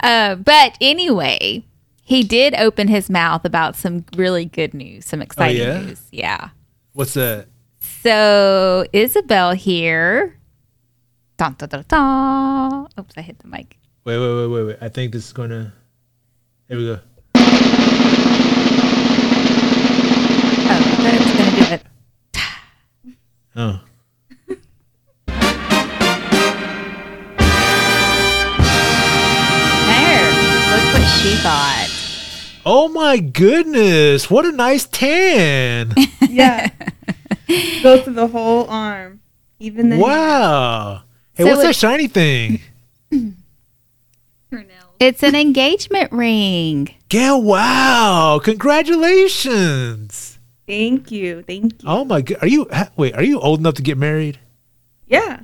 uh, 0.00 0.34
but 0.36 0.76
anyway, 0.80 1.64
he 2.10 2.24
did 2.24 2.54
open 2.54 2.88
his 2.88 3.08
mouth 3.08 3.44
about 3.44 3.76
some 3.76 4.04
really 4.16 4.44
good 4.44 4.74
news, 4.74 5.06
some 5.06 5.20
oh, 5.20 5.22
exciting 5.22 5.62
yeah? 5.62 5.80
news. 5.80 6.02
Yeah. 6.10 6.48
What's 6.92 7.14
that? 7.14 7.46
So 8.02 8.84
Isabel 8.92 9.52
here. 9.52 10.36
Dun, 11.36 11.54
dun, 11.56 11.68
dun, 11.68 11.84
dun. 11.86 12.88
Oops, 12.98 13.14
I 13.16 13.20
hit 13.20 13.38
the 13.38 13.46
mic. 13.46 13.78
Wait, 14.04 14.18
wait, 14.18 14.34
wait, 14.34 14.46
wait, 14.48 14.64
wait. 14.64 14.78
I 14.80 14.88
think 14.88 15.12
this 15.12 15.26
is 15.26 15.32
gonna. 15.32 15.72
Here 16.66 16.78
we 16.78 16.86
go. 16.86 16.98
Oh, 20.66 20.80
was 21.04 21.32
gonna 21.38 21.54
do 21.54 21.62
it. 21.74 21.82
Oh. 23.54 23.80
There. 29.86 30.26
Look 30.72 30.86
what 30.92 31.06
she 31.20 31.40
got. 31.44 31.89
Oh 32.66 32.88
my 32.88 33.18
goodness! 33.18 34.30
What 34.30 34.44
a 34.46 34.52
nice 34.52 34.86
tan! 34.86 35.94
Yeah. 36.28 36.70
Goes 37.82 38.02
through 38.04 38.12
the 38.14 38.28
whole 38.28 38.68
arm. 38.68 39.20
Even 39.58 39.88
the 39.90 39.96
wow. 39.98 41.02
Hey, 41.32 41.42
So 41.44 41.48
what's 41.50 41.60
it- 41.60 41.64
that 41.64 41.76
shiny 41.76 42.06
thing? 42.08 42.60
It's 45.00 45.22
an 45.22 45.34
engagement 45.34 46.12
ring. 46.12 46.94
Yeah, 47.10 47.34
wow! 47.34 48.38
Congratulations! 48.44 50.38
Thank 50.66 51.10
you. 51.10 51.42
Thank 51.42 51.82
you. 51.82 51.88
Oh 51.88 52.04
my 52.04 52.20
god! 52.20 52.36
Are 52.42 52.46
you 52.46 52.68
wait? 52.96 53.14
Are 53.14 53.22
you 53.22 53.40
old 53.40 53.60
enough 53.60 53.74
to 53.76 53.82
get 53.82 53.96
married? 53.96 54.38
Yeah. 55.06 55.40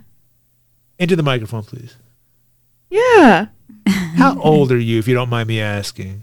Into 0.99 1.17
the 1.17 1.23
microphone, 1.23 1.63
please. 1.63 1.97
Yeah. 2.91 3.47
How 3.87 4.39
old 4.41 4.71
are 4.73 4.79
you, 4.79 4.99
if 4.99 5.09
you 5.09 5.15
don't 5.15 5.31
mind 5.31 5.49
me 5.49 5.59
asking? 5.61 6.23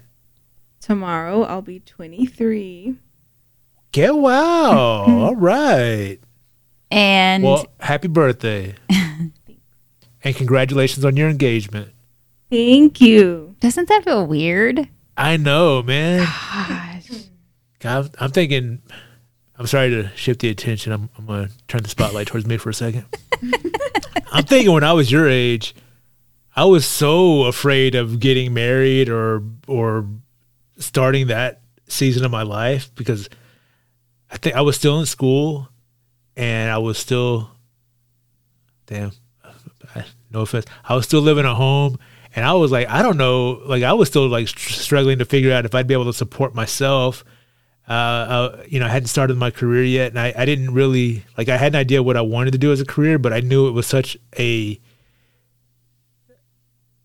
Tomorrow 0.84 1.44
I'll 1.44 1.62
be 1.62 1.80
23. 1.80 2.98
Get 3.94 4.14
wow! 4.14 5.06
All 5.08 5.34
right. 5.34 6.20
And 6.92 7.42
Well, 7.42 7.68
happy 7.80 8.10
birthday, 8.10 8.76
and 8.90 10.36
congratulations 10.36 11.06
on 11.06 11.16
your 11.16 11.30
engagement. 11.30 11.94
Thank 12.52 13.00
you. 13.00 13.56
doesn't 13.62 13.88
that 13.88 14.04
feel 14.04 14.28
weird? 14.28 14.90
I 15.16 15.38
know, 15.38 15.82
man. 15.84 16.20
Gosh. 16.20 17.10
God, 17.80 18.14
I'm 18.20 18.32
thinking. 18.32 18.82
I'm 19.58 19.68
sorry 19.68 19.90
to 19.90 20.10
shift 20.18 20.42
the 20.42 20.50
attention. 20.50 20.92
I'm, 20.92 21.10
I'm 21.18 21.26
going 21.26 21.48
to 21.48 21.54
turn 21.70 21.84
the 21.84 21.90
spotlight 21.90 22.28
towards 22.28 22.46
me 22.46 22.58
for 22.58 22.70
a 22.72 22.74
second. 22.74 23.06
I'm 24.34 24.44
thinking 24.44 24.74
when 24.74 24.84
I 24.84 24.92
was 24.92 25.10
your 25.10 25.30
age, 25.30 25.76
I 26.58 26.66
was 26.66 26.86
so 26.86 27.44
afraid 27.44 27.96
of 27.96 28.20
getting 28.20 28.54
married 28.54 29.08
or 29.08 29.44
or 29.66 30.08
starting 30.86 31.28
that 31.28 31.62
season 31.88 32.26
of 32.26 32.32
my 32.32 32.44
life 32.44 32.92
because 32.96 33.30
I 34.32 34.38
think 34.38 34.56
I 34.56 34.62
was 34.62 34.76
still 34.76 35.00
in 35.00 35.06
school 35.06 35.70
and 36.36 36.72
I 36.72 36.78
was 36.78 36.98
still 36.98 37.52
damn 38.86 39.12
no 40.32 40.42
offense 40.42 40.66
I 40.84 40.96
was 40.96 41.06
still 41.06 41.22
living 41.22 41.46
at 41.46 41.56
home 41.56 42.00
and 42.36 42.44
I 42.44 42.54
was 42.54 42.72
like 42.72 42.90
I 42.90 43.02
don't 43.02 43.18
know 43.18 43.62
like 43.66 43.84
I 43.84 43.94
was 43.94 44.08
still 44.08 44.28
like 44.28 44.48
str- 44.48 44.74
struggling 44.74 45.20
to 45.20 45.26
figure 45.26 45.54
out 45.54 45.66
if 45.66 45.76
I'd 45.76 45.88
be 45.88 45.94
able 45.94 46.06
to 46.06 46.14
support 46.14 46.56
myself 46.56 47.24
uh, 47.88 47.92
uh, 47.92 48.64
you 48.68 48.80
know, 48.80 48.86
I 48.86 48.90
hadn't 48.90 49.08
started 49.08 49.38
my 49.38 49.52
career 49.52 49.84
yet, 49.84 50.12
and 50.12 50.20
I, 50.20 50.34
I 50.38 50.46
didn't 50.46 50.74
really 50.74 51.26
like. 51.38 51.50
I 51.50 51.58
had 51.58 51.74
an 51.74 51.80
idea 51.80 52.02
what 52.02 52.16
I 52.16 52.22
wanted 52.22 52.52
to 52.52 52.58
do 52.58 52.72
as 52.72 52.80
a 52.80 52.86
career, 52.86 53.20
but 53.20 53.34
I 53.34 53.42
knew 53.42 53.68
it 53.68 53.72
was 53.72 53.88
such 53.88 54.18
a. 54.40 54.80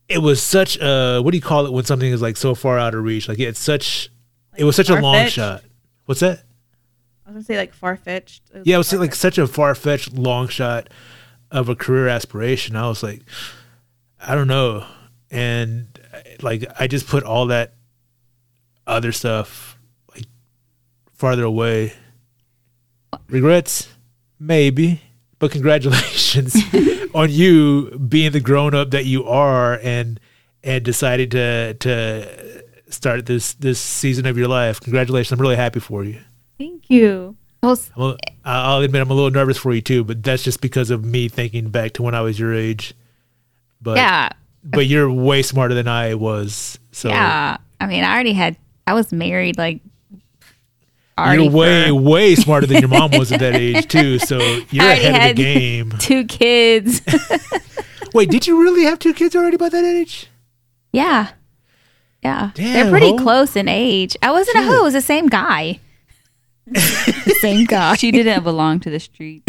It 0.08 0.18
was 0.18 0.42
such 0.42 0.78
a 0.80 1.20
what 1.20 1.32
do 1.32 1.36
you 1.36 1.42
call 1.42 1.66
it 1.66 1.72
when 1.72 1.84
something 1.84 2.10
is 2.10 2.22
like 2.22 2.36
so 2.36 2.54
far 2.54 2.78
out 2.78 2.94
of 2.94 3.02
reach? 3.04 3.28
Like 3.28 3.38
it's 3.38 3.60
such. 3.60 4.10
it 4.56 4.64
was 4.64 4.76
such 4.76 4.88
a 4.90 5.00
long 5.00 5.28
shot. 5.28 5.62
What's 6.06 6.20
that? 6.20 6.44
I 7.26 7.32
was 7.32 7.44
to 7.44 7.52
say 7.52 7.58
like 7.58 7.74
far 7.74 7.96
fetched. 7.96 8.42
Yeah, 8.64 8.76
it 8.76 8.78
was 8.78 8.92
like 8.94 9.14
such 9.14 9.36
a 9.36 9.46
far 9.46 9.74
fetched 9.74 10.14
long 10.14 10.48
shot 10.48 10.88
of 11.50 11.68
a 11.68 11.74
career 11.74 12.08
aspiration. 12.08 12.74
I 12.74 12.88
was 12.88 13.02
like, 13.02 13.20
I 14.18 14.34
don't 14.34 14.48
know, 14.48 14.86
and 15.30 15.86
like 16.40 16.64
I 16.80 16.86
just 16.86 17.06
put 17.06 17.24
all 17.24 17.46
that 17.46 17.74
other 18.86 19.12
stuff 19.12 19.78
like 20.14 20.24
farther 21.12 21.44
away. 21.44 21.92
Regrets, 23.28 23.88
maybe, 24.38 25.02
but 25.38 25.50
congratulations 25.50 26.56
on 27.14 27.30
you 27.30 27.90
being 27.98 28.32
the 28.32 28.40
grown 28.40 28.74
up 28.74 28.90
that 28.90 29.04
you 29.04 29.24
are 29.24 29.78
and 29.82 30.20
and 30.62 30.84
decided 30.84 31.30
to 31.30 31.74
to 31.74 32.64
start 32.90 33.26
this 33.26 33.54
this 33.54 33.80
season 33.80 34.26
of 34.26 34.36
your 34.36 34.48
life. 34.48 34.80
Congratulations! 34.80 35.32
I'm 35.32 35.40
really 35.40 35.56
happy 35.56 35.80
for 35.80 36.04
you. 36.04 36.20
Thank 36.58 36.90
you. 36.90 37.36
Well, 37.96 38.12
a, 38.12 38.16
I'll 38.44 38.80
admit 38.80 39.02
I'm 39.02 39.10
a 39.10 39.14
little 39.14 39.30
nervous 39.30 39.58
for 39.58 39.74
you 39.74 39.80
too, 39.80 40.04
but 40.04 40.22
that's 40.22 40.42
just 40.42 40.60
because 40.60 40.90
of 40.90 41.04
me 41.04 41.28
thinking 41.28 41.70
back 41.70 41.92
to 41.94 42.02
when 42.02 42.14
I 42.14 42.20
was 42.20 42.38
your 42.38 42.54
age. 42.54 42.94
But 43.80 43.96
yeah, 43.96 44.30
but 44.64 44.86
you're 44.86 45.10
way 45.10 45.42
smarter 45.42 45.74
than 45.74 45.88
I 45.88 46.14
was. 46.14 46.78
So 46.92 47.08
yeah. 47.08 47.56
I 47.80 47.86
mean, 47.86 48.04
I 48.04 48.12
already 48.12 48.32
had. 48.32 48.56
I 48.86 48.94
was 48.94 49.12
married 49.12 49.58
like. 49.58 49.80
Already 51.26 51.42
you're 51.44 51.52
way 51.52 51.88
for 51.88 51.94
way 51.94 52.34
smarter 52.34 52.66
than 52.66 52.80
your 52.80 52.88
mom 52.88 53.10
was 53.12 53.32
at 53.32 53.40
that 53.40 53.54
age 53.54 53.86
too. 53.88 54.18
So 54.18 54.38
you're 54.70 54.84
already 54.84 55.04
ahead 55.06 55.30
of 55.32 55.36
the 55.36 55.42
game. 55.42 55.90
two 55.98 56.24
kids. 56.24 57.00
Wait, 58.14 58.30
did 58.30 58.46
you 58.46 58.60
really 58.62 58.84
have 58.84 58.98
two 58.98 59.12
kids 59.14 59.34
already 59.36 59.56
by 59.56 59.68
that 59.68 59.84
age? 59.84 60.28
yeah, 60.92 61.30
yeah. 62.22 62.50
Damn, 62.54 62.72
They're 62.72 62.90
pretty 62.90 63.10
ho. 63.10 63.18
close 63.18 63.54
in 63.56 63.68
age. 63.68 64.16
I 64.22 64.30
wasn't 64.32 64.56
a 64.56 64.62
hoe. 64.62 64.80
It 64.80 64.82
was 64.82 64.94
the 64.94 65.00
same 65.02 65.26
guy. 65.28 65.80
same 67.40 67.64
guy. 67.66 67.94
She 67.96 68.10
didn't 68.10 68.42
belong 68.44 68.80
to 68.80 68.90
the 68.90 68.98
street. 69.00 69.42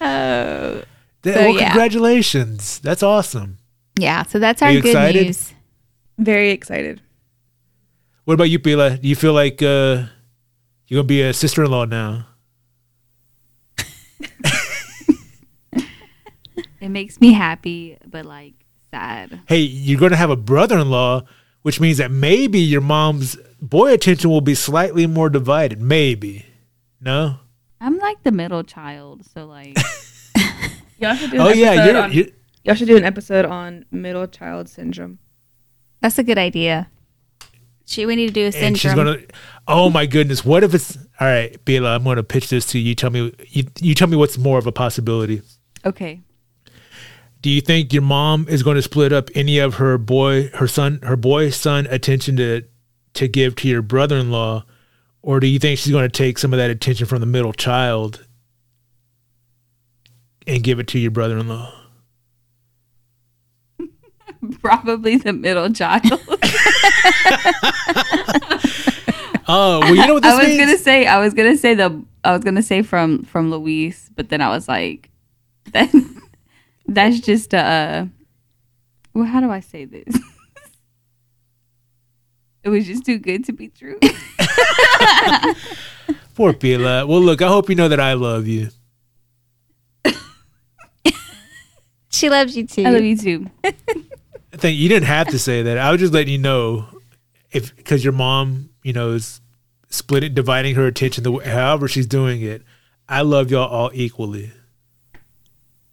Oh, 0.00 0.82
Th- 1.22 1.34
So, 1.34 1.40
well, 1.42 1.54
yeah. 1.58 1.70
congratulations. 1.70 2.78
That's 2.80 3.02
awesome. 3.02 3.58
yeah. 3.98 4.22
So 4.24 4.38
that's 4.38 4.62
Are 4.62 4.66
our 4.68 4.74
good 4.74 4.86
excited? 4.86 5.26
news. 5.26 5.52
Very 6.18 6.50
excited. 6.50 7.00
What 8.28 8.34
about 8.34 8.50
you, 8.50 8.58
Pila? 8.58 8.98
Do 8.98 9.08
you 9.08 9.16
feel 9.16 9.32
like 9.32 9.62
uh, 9.62 10.04
you're 10.86 10.98
gonna 10.98 11.04
be 11.04 11.22
a 11.22 11.32
sister-in-law 11.32 11.86
now? 11.86 12.26
It 16.78 16.90
makes 16.90 17.22
me 17.22 17.32
happy, 17.32 17.96
but 18.06 18.26
like 18.26 18.52
sad. 18.90 19.40
Hey, 19.48 19.60
you're 19.60 19.98
gonna 19.98 20.16
have 20.16 20.28
a 20.28 20.36
brother-in-law, 20.36 21.22
which 21.62 21.80
means 21.80 21.96
that 21.96 22.10
maybe 22.10 22.58
your 22.58 22.82
mom's 22.82 23.38
boy 23.62 23.94
attention 23.94 24.28
will 24.28 24.42
be 24.42 24.54
slightly 24.54 25.06
more 25.06 25.30
divided. 25.30 25.80
Maybe. 25.80 26.44
No. 27.00 27.38
I'm 27.80 27.96
like 27.96 28.24
the 28.24 28.32
middle 28.32 28.62
child, 28.62 29.24
so 29.24 29.46
like 29.46 29.74
Y'all 30.98 31.14
should 31.14 31.30
do 31.30 31.40
an 31.40 31.46
Oh 31.46 31.48
yeah, 31.48 31.86
you're, 31.86 31.96
on, 31.96 32.12
you're 32.12 32.26
y'all 32.62 32.74
should 32.74 32.88
do 32.88 32.98
an 32.98 33.04
episode 33.04 33.46
on 33.46 33.86
middle 33.90 34.26
child 34.26 34.68
syndrome. 34.68 35.18
That's 36.02 36.18
a 36.18 36.22
good 36.22 36.36
idea. 36.36 36.90
She, 37.88 38.04
we 38.04 38.16
need 38.16 38.26
to 38.26 38.32
do 38.34 38.42
a 38.42 38.60
and 38.60 38.76
she's 38.76 38.90
syndrome. 38.90 39.14
gonna. 39.14 39.26
Oh 39.66 39.88
my 39.88 40.04
goodness! 40.04 40.44
What 40.44 40.62
if 40.62 40.74
it's 40.74 40.98
all 41.18 41.26
right, 41.26 41.56
Bila? 41.64 41.96
I'm 41.96 42.04
gonna 42.04 42.22
pitch 42.22 42.50
this 42.50 42.66
to 42.66 42.78
you. 42.78 42.90
You 42.90 42.94
tell 42.94 43.08
me. 43.08 43.32
You, 43.48 43.64
you 43.80 43.94
tell 43.94 44.08
me 44.08 44.16
what's 44.16 44.36
more 44.36 44.58
of 44.58 44.66
a 44.66 44.72
possibility. 44.72 45.40
okay. 45.86 46.20
Do 47.40 47.48
you 47.48 47.60
think 47.62 47.92
your 47.94 48.02
mom 48.02 48.46
is 48.48 48.62
going 48.64 48.74
to 48.74 48.82
split 48.82 49.12
up 49.12 49.30
any 49.34 49.58
of 49.58 49.74
her 49.76 49.96
boy, 49.96 50.48
her 50.54 50.66
son, 50.66 50.98
her 51.04 51.16
boy 51.16 51.48
son 51.50 51.86
attention 51.86 52.36
to 52.36 52.64
to 53.14 53.26
give 53.26 53.54
to 53.56 53.68
your 53.68 53.80
brother-in-law, 53.80 54.64
or 55.22 55.40
do 55.40 55.46
you 55.46 55.58
think 55.58 55.78
she's 55.78 55.92
going 55.92 56.02
to 56.06 56.08
take 56.10 56.36
some 56.38 56.52
of 56.52 56.58
that 56.58 56.68
attention 56.70 57.06
from 57.06 57.20
the 57.20 57.26
middle 57.26 57.52
child 57.54 58.26
and 60.46 60.62
give 60.62 60.78
it 60.78 60.88
to 60.88 60.98
your 60.98 61.10
brother-in-law? 61.12 61.72
Probably 64.60 65.16
the 65.16 65.32
middle 65.32 65.72
child. 65.72 66.20
Oh, 69.50 69.80
well, 69.80 69.94
you 69.96 70.06
know 70.06 70.12
what 70.14 70.22
this 70.22 70.34
I 70.34 70.36
was 70.36 70.46
means. 70.46 70.60
gonna 70.60 70.76
say 70.76 71.06
I 71.06 71.18
was 71.20 71.32
gonna 71.32 71.56
say 71.56 71.72
the 71.72 72.04
I 72.22 72.32
was 72.34 72.44
gonna 72.44 72.62
say 72.62 72.82
from 72.82 73.22
from 73.24 73.50
Luis, 73.50 74.10
but 74.14 74.28
then 74.28 74.42
I 74.42 74.50
was 74.50 74.68
like, 74.68 75.08
that 75.72 75.88
that's 76.86 77.18
just 77.20 77.54
uh 77.54 78.04
well 79.14 79.24
how 79.24 79.40
do 79.40 79.50
I 79.50 79.60
say 79.60 79.86
this? 79.86 80.04
it 82.62 82.68
was 82.68 82.86
just 82.86 83.06
too 83.06 83.18
good 83.18 83.42
to 83.46 83.52
be 83.52 83.68
true. 83.68 83.98
Poor 86.34 86.52
Bila. 86.52 87.08
Well, 87.08 87.22
look, 87.22 87.40
I 87.40 87.48
hope 87.48 87.70
you 87.70 87.74
know 87.74 87.88
that 87.88 88.00
I 88.00 88.12
love 88.12 88.46
you. 88.46 88.68
She 92.10 92.30
loves 92.30 92.56
you 92.56 92.66
too. 92.66 92.84
I 92.84 92.90
love 92.90 93.04
you 93.04 93.16
too. 93.16 93.46
I 93.64 94.56
think 94.56 94.78
you 94.78 94.88
didn't 94.88 95.06
have 95.06 95.28
to 95.28 95.38
say 95.38 95.62
that. 95.62 95.78
I 95.78 95.90
was 95.90 96.00
just 96.00 96.12
letting 96.12 96.32
you 96.32 96.38
know 96.38 96.86
if 97.52 97.74
because 97.76 98.04
your 98.04 98.12
mom, 98.12 98.70
you 98.82 98.92
know, 98.92 99.12
is 99.12 99.40
splitting, 99.88 100.34
dividing 100.34 100.74
her 100.74 100.86
attention 100.86 101.24
the 101.24 101.32
way, 101.32 101.44
however 101.44 101.88
she's 101.88 102.06
doing 102.06 102.42
it. 102.42 102.62
I 103.08 103.22
love 103.22 103.50
y'all 103.50 103.68
all 103.68 103.90
equally. 103.94 104.52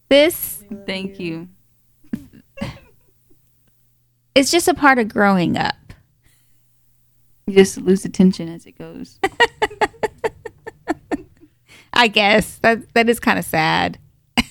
This 0.10 0.56
Thank 0.86 1.20
you. 1.20 1.48
it's 4.36 4.52
just 4.52 4.68
a 4.68 4.74
part 4.74 5.00
of 5.00 5.08
growing 5.08 5.58
up. 5.58 5.76
You 7.48 7.56
just 7.56 7.78
lose 7.78 8.06
attention 8.06 8.50
as 8.50 8.66
it 8.66 8.78
goes. 8.78 9.20
I 11.94 12.08
guess 12.08 12.58
that 12.58 12.94
that 12.94 13.08
is 13.10 13.20
kind 13.20 13.40
of 13.40 13.46
sad. 13.46 14.00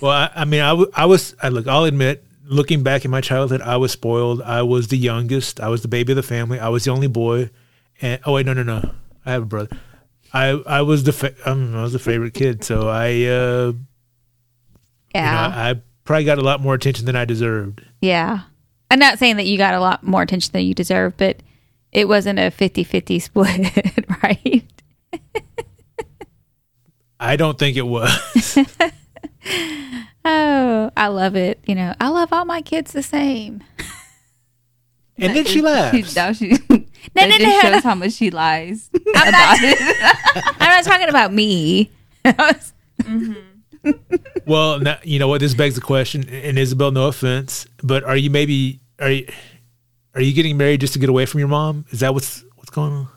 Well, 0.00 0.12
I, 0.12 0.30
I 0.34 0.44
mean, 0.44 0.60
I, 0.60 0.70
w- 0.70 0.90
I 0.94 1.06
was, 1.06 1.34
I 1.42 1.48
look, 1.48 1.66
I'll 1.66 1.84
admit, 1.84 2.23
looking 2.46 2.82
back 2.82 3.04
in 3.04 3.10
my 3.10 3.20
childhood, 3.20 3.60
I 3.62 3.76
was 3.76 3.92
spoiled. 3.92 4.42
I 4.42 4.62
was 4.62 4.88
the 4.88 4.98
youngest. 4.98 5.60
I 5.60 5.68
was 5.68 5.82
the 5.82 5.88
baby 5.88 6.12
of 6.12 6.16
the 6.16 6.22
family. 6.22 6.58
I 6.58 6.68
was 6.68 6.84
the 6.84 6.90
only 6.90 7.06
boy. 7.08 7.50
And 8.00 8.20
oh 8.24 8.32
wait, 8.34 8.46
no, 8.46 8.52
no, 8.52 8.62
no, 8.62 8.90
I 9.24 9.32
have 9.32 9.42
a 9.42 9.46
brother. 9.46 9.76
I 10.32 10.48
I 10.66 10.82
was 10.82 11.04
the 11.04 11.12
fa- 11.12 11.34
um, 11.46 11.74
I 11.76 11.82
was 11.82 11.92
the 11.92 11.98
favorite 11.98 12.34
kid, 12.34 12.64
so 12.64 12.88
I 12.88 13.06
uh, 13.24 13.72
Yeah. 15.14 15.44
you 15.44 15.50
know, 15.50 15.56
I 15.56 15.80
probably 16.04 16.24
got 16.24 16.38
a 16.38 16.42
lot 16.42 16.60
more 16.60 16.74
attention 16.74 17.06
than 17.06 17.16
I 17.16 17.24
deserved. 17.24 17.82
Yeah. 18.00 18.40
I'm 18.90 18.98
not 18.98 19.18
saying 19.18 19.36
that 19.36 19.46
you 19.46 19.56
got 19.58 19.74
a 19.74 19.80
lot 19.80 20.02
more 20.04 20.22
attention 20.22 20.52
than 20.52 20.66
you 20.66 20.74
deserve, 20.74 21.16
but 21.16 21.38
it 21.92 22.06
wasn't 22.08 22.38
a 22.38 22.50
50-50 22.50 23.22
split, 23.22 24.04
right? 24.22 24.64
I 27.18 27.36
don't 27.36 27.58
think 27.58 27.76
it 27.76 27.86
was. 27.86 28.58
Oh, 30.24 30.90
I 30.96 31.08
love 31.08 31.36
it. 31.36 31.60
You 31.66 31.74
know, 31.74 31.94
I 32.00 32.08
love 32.08 32.32
all 32.32 32.44
my 32.44 32.62
kids 32.62 32.92
the 32.92 33.02
same. 33.02 33.62
and 35.18 35.36
then 35.36 35.44
she 35.44 35.60
laughs. 35.60 36.16
now 36.16 36.32
she, 36.32 36.50
No, 36.68 36.76
that 37.14 37.28
no, 37.28 37.38
just 37.38 37.42
no, 37.42 37.60
shows 37.60 37.84
no. 37.84 37.90
how 37.90 37.94
much 37.94 38.12
she 38.12 38.30
lies 38.30 38.88
I'm 39.14 39.28
about 39.28 39.32
not, 39.32 39.58
it. 39.62 40.44
I'm 40.60 40.68
not 40.68 40.84
talking 40.84 41.08
about 41.08 41.32
me. 41.32 41.90
Mm-hmm. 42.24 43.90
Well, 44.46 44.80
now, 44.80 44.98
you 45.02 45.18
know 45.18 45.28
what? 45.28 45.40
This 45.40 45.52
begs 45.54 45.74
the 45.74 45.80
question, 45.82 46.26
and 46.30 46.58
Isabel, 46.58 46.90
no 46.90 47.08
offense, 47.08 47.66
but 47.82 48.02
are 48.04 48.16
you 48.16 48.30
maybe 48.30 48.80
are 48.98 49.10
you 49.10 49.26
are 50.14 50.22
you 50.22 50.32
getting 50.32 50.56
married 50.56 50.80
just 50.80 50.94
to 50.94 50.98
get 50.98 51.10
away 51.10 51.26
from 51.26 51.40
your 51.40 51.48
mom? 51.48 51.84
Is 51.90 52.00
that 52.00 52.14
what's 52.14 52.42
what's 52.56 52.70
going 52.70 52.92
on? 52.92 53.08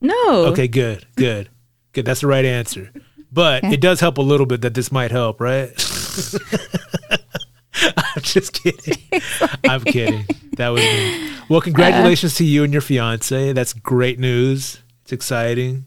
No. 0.00 0.46
Okay, 0.46 0.66
good, 0.66 1.06
good, 1.16 1.48
good. 1.92 2.04
That's 2.04 2.22
the 2.22 2.26
right 2.26 2.44
answer. 2.44 2.90
But 3.30 3.62
Okay. 3.64 3.74
it 3.74 3.80
does 3.80 4.00
help 4.00 4.18
a 4.18 4.22
little 4.22 4.46
bit 4.46 4.62
that 4.62 4.74
this 4.74 4.90
might 4.90 5.12
help, 5.12 5.40
right? 5.40 5.70
I'm 7.96 8.22
just 8.22 8.52
kidding. 8.52 9.02
I'm 9.68 9.82
kidding. 9.82 10.26
That 10.56 10.68
was 10.70 10.82
me. 10.82 11.32
Well, 11.48 11.60
congratulations 11.60 12.34
to 12.36 12.44
you 12.44 12.64
and 12.64 12.72
your 12.72 12.82
fiance. 12.82 13.52
That's 13.52 13.72
great 13.72 14.18
news. 14.18 14.80
It's 15.02 15.12
exciting. 15.12 15.86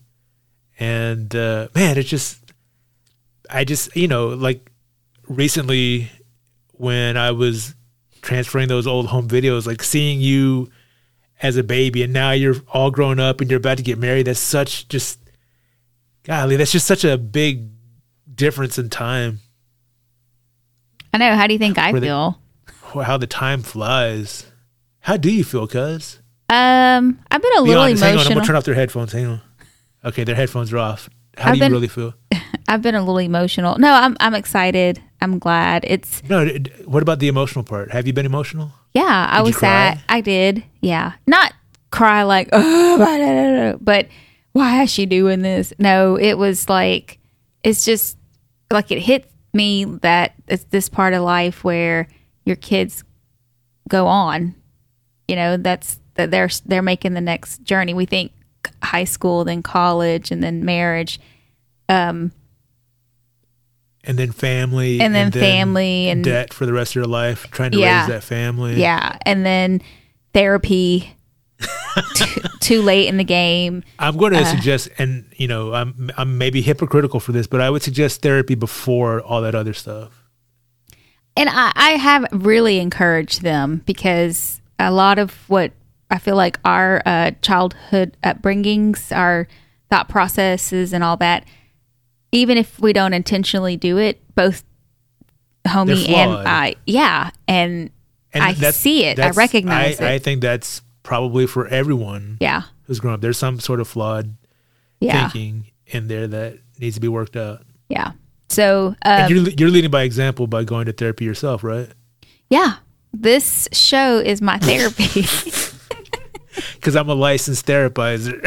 And 0.80 1.36
uh, 1.36 1.68
man, 1.76 1.98
it's 1.98 2.10
just, 2.10 2.40
I 3.50 3.64
just, 3.64 3.96
you 3.96 4.08
know, 4.08 4.30
like 4.30 4.72
recently 5.28 6.10
when 6.74 7.18
I 7.18 7.32
was 7.32 7.76
transferring 8.22 8.68
those 8.68 8.88
old 8.88 9.08
home 9.08 9.28
videos, 9.28 9.68
like 9.68 9.84
seeing 9.84 10.22
you 10.22 10.70
as 11.42 11.58
a 11.58 11.64
baby 11.64 12.04
and 12.04 12.14
now 12.14 12.32
you're 12.32 12.56
all 12.70 12.92
grown 12.92 13.20
up 13.20 13.42
and 13.42 13.50
you're 13.50 13.58
about 13.60 13.78
to 13.78 13.84
get 13.84 13.98
married. 13.98 14.28
That's 14.28 14.40
such 14.40 14.88
just, 14.88 15.20
golly, 16.24 16.56
that's 16.56 16.72
just 16.72 16.88
such 16.88 17.04
a 17.04 17.18
big 17.18 17.70
difference 18.34 18.78
in 18.78 18.90
time. 18.90 19.40
I 21.14 21.18
know. 21.18 21.36
How 21.36 21.48
do 21.48 21.54
you 21.54 21.60
think 21.60 21.78
I 21.78 21.92
Were 21.92 22.00
they- 22.00 22.08
feel? 22.08 22.40
How 23.04 23.18
the 23.18 23.28
time 23.28 23.62
flies. 23.62 24.46
How 25.02 25.16
do 25.18 25.32
you 25.32 25.44
feel, 25.44 25.68
cuz? 25.68 26.20
Um, 26.50 27.20
I've 27.32 27.42
been 27.42 27.52
a 27.58 27.62
Be 27.64 27.70
little 27.70 27.84
honest. 27.84 28.02
Hang 28.02 28.10
on, 28.10 28.14
I'm 28.14 28.16
emotional. 28.20 28.36
gonna 28.36 28.48
turn 28.48 28.56
off 28.56 28.64
their 28.64 28.74
headphones. 28.76 29.12
Hang 29.14 29.26
on. 29.28 29.42
Okay, 30.04 30.24
their 30.24 30.36
headphones 30.36 30.74
are 30.74 30.80
off. 30.80 31.10
How 31.38 31.50
I've 31.50 31.54
do 31.54 31.58
you 31.58 31.64
been- 31.66 31.72
really 31.74 31.88
feel? 31.88 32.14
I've 32.68 32.82
been 32.82 32.96
a 32.96 33.00
little 33.00 33.18
emotional. 33.20 33.78
No, 33.78 33.92
I'm 33.94 34.16
I'm 34.20 34.34
excited. 34.36 35.02
I'm 35.22 35.38
glad. 35.40 35.84
It's 35.88 36.22
No, 36.30 36.46
d- 36.46 36.60
d- 36.60 36.72
what 36.86 37.02
about 37.04 37.20
the 37.20 37.28
emotional 37.28 37.64
part? 37.64 37.92
Have 37.92 38.08
you 38.08 38.14
been 38.14 38.26
emotional? 38.26 38.72
yeah. 38.94 39.28
I 39.30 39.38
Did 39.38 39.40
you 39.40 39.44
was 39.46 39.58
sad. 39.58 40.02
I 40.10 40.22
did. 40.22 40.64
Yeah, 40.82 41.14
not 41.28 41.54
cry 41.92 42.24
like 42.24 42.50
oh, 42.52 42.98
blah, 42.98 43.06
blah, 43.06 43.18
blah, 43.18 43.72
blah," 43.72 43.78
but 43.82 44.08
why 44.54 44.84
is 44.84 44.92
she 44.92 45.06
doing 45.06 45.42
this? 45.42 45.74
No, 45.80 46.16
it 46.18 46.38
was 46.38 46.68
like 46.70 47.20
it's 47.64 47.86
just 47.86 48.18
like 48.72 48.92
it 48.92 49.00
hit 49.00 49.30
me 49.54 49.84
that 49.86 50.34
it's 50.48 50.66
this 50.66 50.90
part 50.90 51.14
of 51.14 51.24
life 51.24 51.64
where 51.64 52.08
your 52.46 52.56
kids 52.56 53.04
go 53.88 54.08
on. 54.08 54.56
You 55.28 55.36
know, 55.36 55.58
that's 55.58 56.00
that 56.16 56.32
they're 56.32 56.50
they're 56.66 56.82
making 56.82 57.14
the 57.14 57.22
next 57.22 57.64
journey. 57.64 57.94
We 57.94 58.06
think 58.06 58.32
high 58.84 59.04
school, 59.06 59.44
then 59.46 59.64
college, 59.64 60.32
and 60.32 60.44
then 60.44 60.66
marriage. 60.66 61.20
Um, 61.88 62.32
And 64.04 64.18
then 64.18 64.32
family, 64.32 65.02
And 65.02 65.14
then 65.14 65.32
family 65.32 66.10
and- 66.10 66.24
debt 66.24 66.54
for 66.54 66.66
the 66.66 66.74
rest 66.74 66.92
of 66.92 66.96
your 66.96 67.06
life, 67.08 67.48
trying 67.52 67.72
to 67.72 67.80
Yeah. 67.80 68.00
raise 68.02 68.08
that 68.10 68.24
family. 68.24 68.80
Yeah, 68.80 69.18
and 69.26 69.46
then 69.46 69.82
therapy. 70.34 71.16
Too, 72.16 72.42
too 72.60 72.82
late 72.82 73.08
in 73.08 73.18
the 73.18 73.24
game. 73.24 73.84
I'm 74.00 74.18
going 74.18 74.34
Uh. 74.36 74.40
to 74.40 74.46
suggest, 74.46 74.90
and 74.98 75.26
you 75.36 75.48
know, 75.48 75.74
I'm 75.74 76.12
I'm 76.18 76.38
maybe 76.38 76.62
hypocritical 76.62 77.20
for 77.20 77.32
this, 77.32 77.48
but 77.48 77.62
I 77.62 77.70
would 77.70 77.82
suggest 77.82 78.22
therapy 78.22 78.56
before 78.56 79.22
all 79.22 79.42
that 79.42 79.56
other 79.56 79.74
stuff. 79.74 80.24
And 81.36 81.50
I, 81.50 81.72
I 81.76 81.90
have 81.92 82.26
really 82.32 82.80
encouraged 82.80 83.42
them 83.44 83.82
because 83.86 84.62
a 84.78 84.92
lot 84.92 85.20
of 85.20 85.34
what 85.50 85.72
I 86.10 86.18
feel 86.20 86.36
like 86.36 86.60
our 86.66 87.02
uh, 87.06 87.32
childhood 87.42 88.18
upbringings, 88.24 89.16
our 89.16 89.48
thought 89.90 90.10
processes, 90.10 90.92
and 90.92 91.04
all 91.04 91.18
that, 91.18 91.46
even 92.32 92.58
if 92.58 92.80
we 92.80 92.94
don't 92.94 93.14
intentionally 93.14 93.78
do 93.78 93.98
it, 93.98 94.20
both 94.36 94.64
homie 95.66 96.10
and. 96.10 96.32
I, 96.32 96.76
yeah, 96.86 97.30
and, 97.48 97.92
And 98.34 98.44
I 98.44 98.54
see 98.72 99.06
it, 99.06 99.20
I 99.20 99.30
recognize 99.32 100.02
I, 100.02 100.06
it. 100.06 100.14
I 100.16 100.20
think 100.20 100.42
that's 100.42 100.82
probably 101.10 101.48
for 101.48 101.68
everyone 101.68 102.38
yeah, 102.40 102.62
who's 102.84 103.00
grown 103.00 103.16
up. 103.16 103.22
There's 103.22 103.38
some 103.38 103.60
sort 103.60 103.80
of 103.80 103.88
flawed 103.88 104.38
yeah, 105.00 105.28
thinking 105.28 105.72
in 105.88 106.08
there 106.08 106.28
that 106.28 106.60
needs 106.80 106.96
to 106.96 107.02
be 107.02 107.08
worked 107.08 107.36
out. 107.36 107.64
yeah. 107.90 108.12
So, 108.48 108.96
um, 109.04 109.30
you're 109.32 109.50
you're 109.50 109.70
leading 109.70 109.92
by 109.92 110.04
example 110.04 110.46
by 110.48 110.64
going 110.64 110.86
to 110.86 110.94
therapy 110.94 111.26
yourself, 111.26 111.64
right? 111.64 111.90
yeah, 112.50 112.76
this 113.12 113.68
show 113.72 114.18
is 114.20 114.42
my 114.42 114.58
therapy. 114.60 115.26
Because 116.76 116.96
I'm 116.96 117.08
a 117.10 117.14
licensed 117.14 117.66
therapizer. 117.66 118.42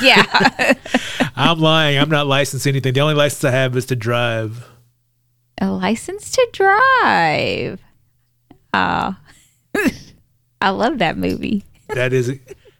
yeah, 0.02 0.74
I'm 1.34 1.58
lying. 1.58 1.98
I'm 1.98 2.10
not 2.10 2.26
licensed 2.26 2.66
anything. 2.66 2.92
The 2.92 3.00
only 3.00 3.14
license 3.14 3.42
I 3.44 3.50
have 3.50 3.76
is 3.76 3.86
to 3.86 3.96
drive. 3.96 4.64
a 5.60 5.70
license 5.70 6.30
to 6.32 6.48
drive. 6.52 7.80
Oh, 8.74 9.16
I 10.60 10.70
love 10.70 10.98
that 10.98 11.16
movie. 11.16 11.64
That 11.94 12.12
is. 12.12 12.32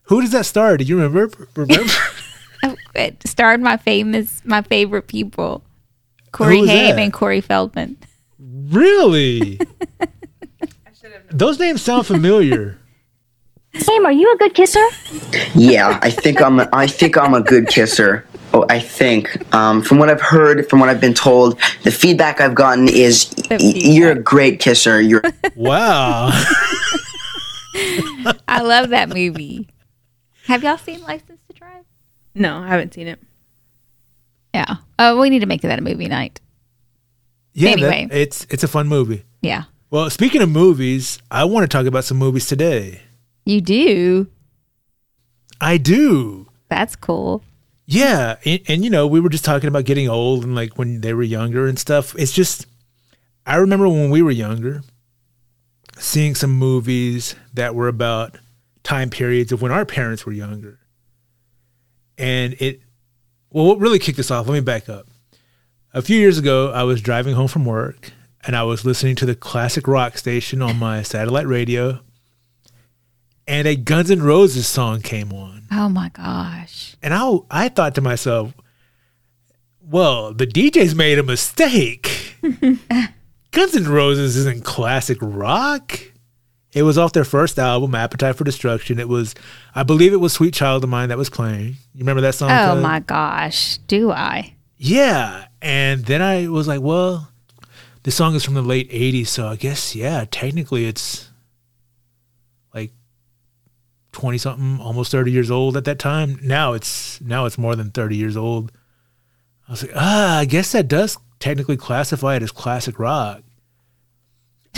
Who 0.05 0.21
does 0.21 0.33
that 0.33 0.47
star? 0.47 0.77
Do 0.77 0.85
you 0.85 0.97
remember? 1.01 1.31
Remember? 1.57 1.92
It 2.94 3.25
starred 3.29 3.61
my 3.61 3.77
famous, 3.77 4.42
my 4.44 4.62
favorite 4.62 5.07
people, 5.07 5.62
Corey 6.33 6.61
was 6.62 6.68
Haim 6.71 6.97
that? 6.97 7.03
and 7.03 7.12
Corey 7.12 7.40
Feldman. 7.40 7.97
really? 8.40 9.61
Those 11.31 11.61
names 11.61 11.83
sound 11.83 12.07
familiar. 12.07 12.77
Sam, 13.79 14.05
are 14.05 14.11
you 14.12 14.33
a 14.33 14.37
good 14.38 14.55
kisser? 14.55 14.85
Yeah, 15.55 16.01
I 16.03 16.11
think 16.11 16.42
I'm. 16.42 16.59
A, 16.59 16.68
I 16.73 16.88
think 16.88 17.16
I'm 17.16 17.35
a 17.35 17.40
good 17.40 17.68
kisser. 17.68 18.27
Oh, 18.53 18.64
I 18.68 18.81
think. 18.81 19.29
Um, 19.55 19.81
from 19.83 19.99
what 19.99 20.09
I've 20.11 20.21
heard, 20.23 20.68
from 20.68 20.81
what 20.81 20.88
I've 20.88 21.01
been 21.01 21.14
told, 21.14 21.61
the 21.85 21.92
feedback 21.92 22.40
I've 22.40 22.57
gotten 22.57 22.88
is 22.88 23.33
y- 23.51 23.59
you're 23.61 24.11
a 24.12 24.18
great 24.21 24.59
kisser. 24.59 25.01
You're 25.01 25.23
Wow. 25.55 26.31
I 28.49 28.63
love 28.63 28.89
that 28.91 29.09
movie. 29.11 29.69
Have 30.47 30.63
y'all 30.65 30.79
seen 30.79 31.03
License 31.03 31.41
to 31.49 31.53
Drive? 31.55 31.85
No, 32.35 32.59
I 32.59 32.69
haven't 32.69 32.95
seen 32.95 33.07
it. 33.07 33.21
Yeah. 34.55 34.77
Oh, 34.99 35.21
we 35.21 35.29
need 35.31 35.41
to 35.41 35.47
make 35.47 35.61
that 35.63 35.79
a 35.79 35.83
movie 35.83 36.09
night. 36.09 36.41
Yeah, 37.53 37.71
Anyway. 37.71 38.07
that, 38.11 38.17
it's 38.17 38.47
it's 38.51 38.63
a 38.65 38.69
fun 38.69 38.89
movie. 38.89 39.25
Yeah. 39.43 39.65
Well, 39.91 40.09
speaking 40.11 40.43
of 40.43 40.49
movies, 40.49 41.19
I 41.31 41.45
want 41.45 41.65
to 41.65 41.69
talk 41.69 41.87
about 41.87 42.05
some 42.05 42.17
movies 42.17 42.47
today. 42.47 43.03
You 43.45 43.61
do. 43.61 44.29
I 45.61 45.77
do. 45.77 46.49
That's 46.69 46.95
cool. 46.97 47.43
Yeah, 47.87 48.37
and, 48.45 48.61
and 48.69 48.85
you 48.85 48.91
know, 48.91 49.07
we 49.07 49.19
were 49.21 49.31
just 49.31 49.45
talking 49.45 49.69
about 49.69 49.85
getting 49.87 50.09
old 50.09 50.45
and 50.45 50.55
like 50.55 50.77
when 50.79 51.01
they 51.01 51.15
were 51.15 51.23
younger 51.23 51.67
and 51.67 51.79
stuff. 51.79 52.15
It's 52.19 52.33
just 52.33 52.67
I 53.47 53.57
remember 53.57 53.89
when 53.89 54.11
we 54.11 54.23
were 54.23 54.31
younger 54.31 54.83
seeing 55.99 56.35
some 56.35 56.53
movies 56.53 57.35
that 57.55 57.75
were 57.75 57.89
about 57.89 58.37
time 58.83 59.11
periods 59.11 59.53
of 59.53 59.61
when 59.63 59.73
our 59.73 59.85
parents 59.85 60.25
were 60.25 60.33
younger. 60.33 60.79
And 62.17 62.55
it 62.59 62.81
well 63.51 63.67
what 63.67 63.79
really 63.79 63.99
kicked 63.99 64.19
us 64.19 64.31
off, 64.31 64.47
let 64.47 64.55
me 64.55 64.61
back 64.61 64.89
up. 64.89 65.07
A 65.95 66.03
few 66.03 66.19
years 66.19 66.39
ago, 66.39 66.71
I 66.71 66.83
was 66.83 67.01
driving 67.01 67.35
home 67.35 67.49
from 67.49 67.65
work 67.65 68.13
and 68.47 68.57
I 68.57 68.63
was 68.63 68.85
listening 68.85 69.17
to 69.17 69.27
the 69.27 69.35
classic 69.35 69.87
rock 69.89 70.17
station 70.17 70.63
on 70.63 70.79
my 70.79 71.03
satellite 71.03 71.47
radio, 71.47 72.01
and 73.47 73.67
a 73.67 73.77
Guns 73.77 74.11
N' 74.11 74.23
Roses 74.23 74.67
song 74.67 75.01
came 75.03 75.33
on. 75.33 75.65
Oh 75.71 75.89
my 75.89 76.11
gosh. 76.11 76.97
And 77.03 77.13
I, 77.13 77.39
I 77.51 77.69
thought 77.69 77.95
to 77.97 78.01
myself, 78.01 78.55
well, 79.81 80.33
the 80.33 80.47
DJ's 80.47 80.95
made 80.95 81.19
a 81.19 81.23
mistake. 81.23 82.37
Guns 83.51 83.75
N' 83.75 83.89
Roses 83.89 84.37
isn't 84.37 84.65
classic 84.65 85.19
rock. 85.21 85.99
It 86.73 86.83
was 86.83 86.99
off 86.99 87.13
their 87.13 87.25
first 87.25 87.59
album, 87.59 87.95
Appetite 87.95 88.37
for 88.37 88.45
Destruction. 88.45 88.99
It 88.99 89.09
was, 89.09 89.35
I 89.75 89.83
believe 89.83 90.13
it 90.13 90.19
was 90.19 90.35
Sweet 90.35 90.53
Child 90.53 90.85
o' 90.85 90.87
Mine 90.87 91.09
that 91.09 91.19
was 91.19 91.31
playing. 91.31 91.77
You 91.95 92.01
remember 92.01 92.21
that 92.21 92.35
song? 92.35 92.51
Oh 92.51 92.81
my 92.81 93.01
gosh. 93.01 93.79
Do 93.79 94.11
I? 94.11 94.55
Yeah. 94.77 95.47
And 95.63 96.05
then 96.05 96.21
I 96.21 96.49
was 96.49 96.69
like, 96.69 96.83
well, 96.83 97.33
this 98.03 98.15
song 98.15 98.35
is 98.35 98.45
from 98.45 98.55
the 98.55 98.63
late 98.63 98.91
80s. 98.91 99.29
So 99.29 99.49
I 99.49 99.57
guess, 99.57 99.97
yeah, 99.97 100.27
technically 100.31 100.85
it's 100.87 101.31
like 102.75 102.93
20 104.13 104.37
something, 104.37 104.79
almost 104.79 105.11
30 105.11 105.33
years 105.33 105.51
old 105.51 105.75
at 105.77 105.87
that 105.87 105.99
time. 105.99 106.39
Now 106.43 106.75
it's, 106.75 107.19
now 107.23 107.47
it's 107.47 107.57
more 107.57 107.77
than 107.77 107.91
30 107.91 108.15
years 108.15 108.37
old. 108.37 108.73
I 109.67 109.73
was 109.73 109.83
like, 109.83 109.93
ah, 109.95 110.39
I 110.39 110.45
guess 110.45 110.73
that 110.73 110.87
does 110.87 111.17
technically 111.40 111.77
classify 111.77 112.37
it 112.37 112.42
as 112.42 112.51
classic 112.53 112.98
rock. 112.98 113.42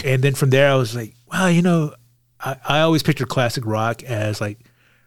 And 0.05 0.23
then 0.23 0.35
from 0.35 0.51
there, 0.51 0.71
I 0.71 0.75
was 0.77 0.95
like, 0.95 1.15
wow, 1.31 1.47
you 1.49 1.63
know, 1.63 1.95
I, 2.41 2.57
I 2.69 2.81
always 2.81 3.03
picture 3.03 3.27
classic 3.27 3.65
rock 3.67 4.03
as 4.05 4.41
like 4.41 4.59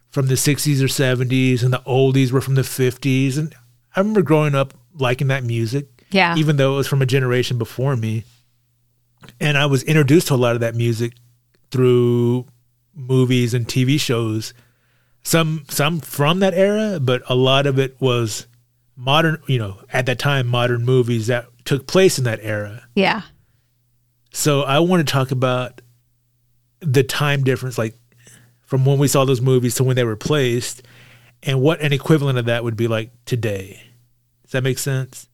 from 0.10 0.28
the 0.28 0.36
60s 0.36 0.82
or 0.82 0.86
70s, 0.88 1.64
and 1.64 1.74
the 1.74 1.80
oldies 1.88 2.32
were 2.32 2.42
from 2.42 2.56
the 2.56 2.62
50s. 2.62 3.38
And 3.38 3.56
I 3.96 4.00
remember 4.00 4.22
growing 4.22 4.54
up 4.56 4.74
liking 4.96 5.28
that 5.28 5.44
music, 5.44 5.88
Yeah. 6.12 6.36
even 6.38 6.58
though 6.58 6.74
it 6.74 6.78
was 6.78 6.88
from 6.88 7.02
a 7.02 7.06
generation 7.08 7.58
before 7.58 7.96
me. 7.96 8.24
And 9.40 9.58
I 9.58 9.66
was 9.66 9.82
introduced 9.84 10.28
to 10.28 10.36
a 10.36 10.36
lot 10.36 10.54
of 10.56 10.62
that 10.62 10.76
music 10.76 11.14
through 11.72 12.46
movies 12.94 13.54
and 13.56 13.66
TV 13.68 14.00
shows. 14.00 14.54
Some 15.24 15.64
some 15.70 16.02
from 16.02 16.40
that 16.40 16.54
era, 16.54 17.00
but 17.02 17.24
a 17.28 17.34
lot 17.36 17.66
of 17.66 17.80
it 17.80 17.96
was 18.02 18.46
modern, 18.96 19.42
you 19.48 19.58
know, 19.60 19.78
at 19.92 20.06
that 20.06 20.20
time 20.20 20.48
modern 20.48 20.84
movies 20.86 21.28
that 21.28 21.48
took 21.66 21.88
place 21.88 22.18
in 22.18 22.24
that 22.26 22.40
era. 22.42 22.84
yeah. 22.96 23.22
So 24.36 24.64
I 24.64 24.80
want 24.80 25.06
to 25.08 25.12
talk 25.12 25.30
about 25.30 25.82
the 26.80 27.04
time 27.04 27.44
difference, 27.44 27.78
like 27.78 27.96
from 28.62 28.84
when 28.84 28.98
we 28.98 29.08
saw 29.08 29.26
those 29.26 29.42
movies 29.42 29.76
to 29.76 29.84
when 29.84 29.96
they 29.96 30.04
were 30.04 30.16
placed, 30.16 30.82
and 31.44 31.62
what 31.62 31.80
an 31.82 31.94
equivalent 31.94 32.40
of 32.40 32.46
that 32.46 32.64
would 32.64 32.76
be 32.76 32.88
like 32.88 33.12
today. 33.26 33.80
Does 34.42 34.54
that 34.54 34.64
make 34.64 34.80
sense? 34.80 35.28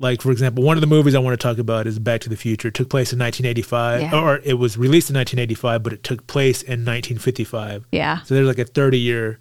Like, 0.00 0.20
for 0.20 0.32
example, 0.32 0.64
one 0.64 0.76
of 0.76 0.80
the 0.80 0.88
movies 0.88 1.14
I 1.14 1.20
want 1.20 1.38
to 1.38 1.42
talk 1.46 1.58
about 1.58 1.86
is 1.86 2.00
Back 2.00 2.22
to 2.22 2.28
the 2.28 2.34
Future. 2.36 2.68
It 2.68 2.74
took 2.74 2.90
place 2.90 3.12
in 3.12 3.20
1985, 3.20 4.00
Yeah. 4.00 4.20
or 4.20 4.40
it 4.42 4.54
was 4.54 4.76
released 4.76 5.08
in 5.08 5.14
1985, 5.14 5.82
but 5.84 5.92
it 5.92 6.02
took 6.02 6.26
place 6.26 6.60
in 6.62 6.84
1955. 6.84 7.86
Yeah. 7.92 8.22
So 8.22 8.34
there's 8.34 8.48
like 8.48 8.58
a 8.58 8.64
30 8.64 8.98
year 8.98 9.38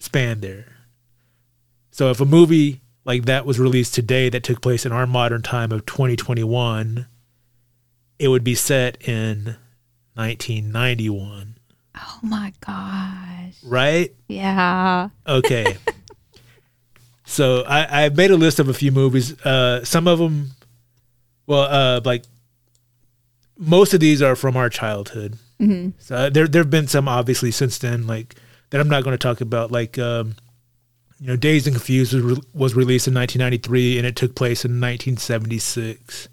span 0.00 0.40
there. 0.40 0.66
So 1.94 2.10
if 2.10 2.20
a 2.20 2.24
movie 2.24 2.80
like 3.04 3.26
that 3.26 3.46
was 3.46 3.60
released 3.60 3.94
today 3.94 4.28
that 4.28 4.42
took 4.42 4.60
place 4.60 4.84
in 4.84 4.90
our 4.90 5.06
modern 5.06 5.42
time 5.42 5.70
of 5.70 5.86
2021, 5.86 7.06
it 8.18 8.26
would 8.26 8.42
be 8.42 8.56
set 8.56 9.00
in 9.06 9.54
1991, 10.14 11.56
Oh 11.94 12.18
my 12.20 12.52
gosh. 12.66 13.54
right? 13.62 14.12
Yeah. 14.26 15.10
Okay. 15.24 15.76
so 17.24 17.62
I, 17.62 18.06
I 18.06 18.08
made 18.08 18.32
a 18.32 18.36
list 18.36 18.58
of 18.58 18.68
a 18.68 18.74
few 18.74 18.90
movies. 18.90 19.40
Uh, 19.46 19.84
some 19.84 20.08
of 20.08 20.18
them, 20.18 20.50
well, 21.46 21.60
uh, 21.62 22.00
like 22.04 22.24
most 23.56 23.94
of 23.94 24.00
these 24.00 24.20
are 24.20 24.34
from 24.34 24.56
our 24.56 24.68
childhood. 24.68 25.38
Mm-hmm. 25.60 25.90
So 26.00 26.28
there 26.28 26.48
there 26.48 26.62
have 26.62 26.70
been 26.70 26.88
some 26.88 27.06
obviously 27.06 27.52
since 27.52 27.78
then, 27.78 28.08
like 28.08 28.34
that 28.70 28.80
I'm 28.80 28.88
not 28.88 29.04
going 29.04 29.14
to 29.14 29.22
talk 29.22 29.40
about. 29.40 29.70
Like 29.70 29.96
um, 29.96 30.34
you 31.20 31.28
know, 31.28 31.36
Dazed 31.36 31.66
and 31.66 31.76
Confused 31.76 32.12
was, 32.12 32.22
re- 32.22 32.42
was 32.52 32.74
released 32.74 33.06
in 33.08 33.14
1993, 33.14 33.98
and 33.98 34.06
it 34.06 34.16
took 34.16 34.34
place 34.34 34.64
in 34.64 34.72
1976. 34.72 36.28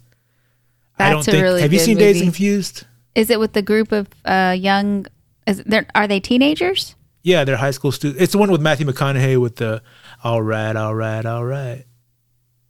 I 0.97 1.09
don't 1.09 1.17
That's 1.17 1.27
a 1.27 1.31
think. 1.31 1.43
really 1.43 1.61
have 1.61 1.73
you 1.73 1.79
seen 1.79 1.97
Dazed 1.97 2.19
and 2.19 2.27
Confused? 2.27 2.85
Is 3.15 3.29
it 3.29 3.39
with 3.39 3.53
the 3.53 3.61
group 3.61 3.91
of 3.91 4.07
uh, 4.25 4.55
young? 4.57 5.05
Is 5.47 5.63
there? 5.65 5.85
Are 5.95 6.07
they 6.07 6.19
teenagers? 6.19 6.95
Yeah, 7.23 7.43
they're 7.43 7.57
high 7.57 7.71
school 7.71 7.91
students. 7.91 8.21
It's 8.21 8.31
the 8.31 8.37
one 8.37 8.51
with 8.51 8.61
Matthew 8.61 8.85
McConaughey 8.85 9.39
with 9.39 9.57
the 9.57 9.81
"All 10.23 10.41
right, 10.41 10.75
all 10.75 10.95
right, 10.95 11.25
all 11.25 11.45
right." 11.45 11.85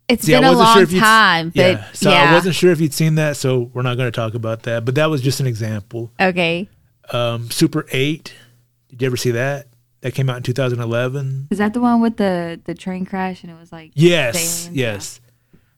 It's 0.07 0.25
See, 0.25 0.33
been 0.33 0.43
a 0.43 0.51
long 0.51 0.85
sure 0.85 0.99
time, 0.99 1.49
but 1.55 1.61
yeah, 1.61 1.91
so 1.93 2.09
yeah. 2.09 2.31
I 2.31 2.33
wasn't 2.33 2.55
sure 2.55 2.71
if 2.71 2.81
you'd 2.81 2.93
seen 2.93 3.15
that, 3.15 3.37
so 3.37 3.71
we're 3.73 3.81
not 3.81 3.95
going 3.95 4.11
to 4.11 4.15
talk 4.15 4.33
about 4.33 4.63
that. 4.63 4.83
But 4.83 4.95
that 4.95 5.09
was 5.09 5.21
just 5.21 5.39
an 5.39 5.47
example. 5.47 6.11
okay. 6.19 6.67
Um, 7.11 7.49
Super 7.49 7.85
Eight. 7.91 8.33
Did 8.89 9.01
you 9.01 9.05
ever 9.07 9.17
see 9.17 9.31
that? 9.31 9.67
That 10.01 10.13
came 10.15 10.29
out 10.29 10.37
in 10.37 10.43
2011. 10.43 11.47
Is 11.51 11.59
that 11.59 11.73
the 11.73 11.79
one 11.81 12.01
with 12.01 12.17
the 12.17 12.59
the 12.65 12.73
train 12.73 13.05
crash 13.05 13.43
and 13.43 13.51
it 13.51 13.59
was 13.59 13.71
like 13.71 13.91
Yes, 13.93 14.67
yes. 14.73 15.19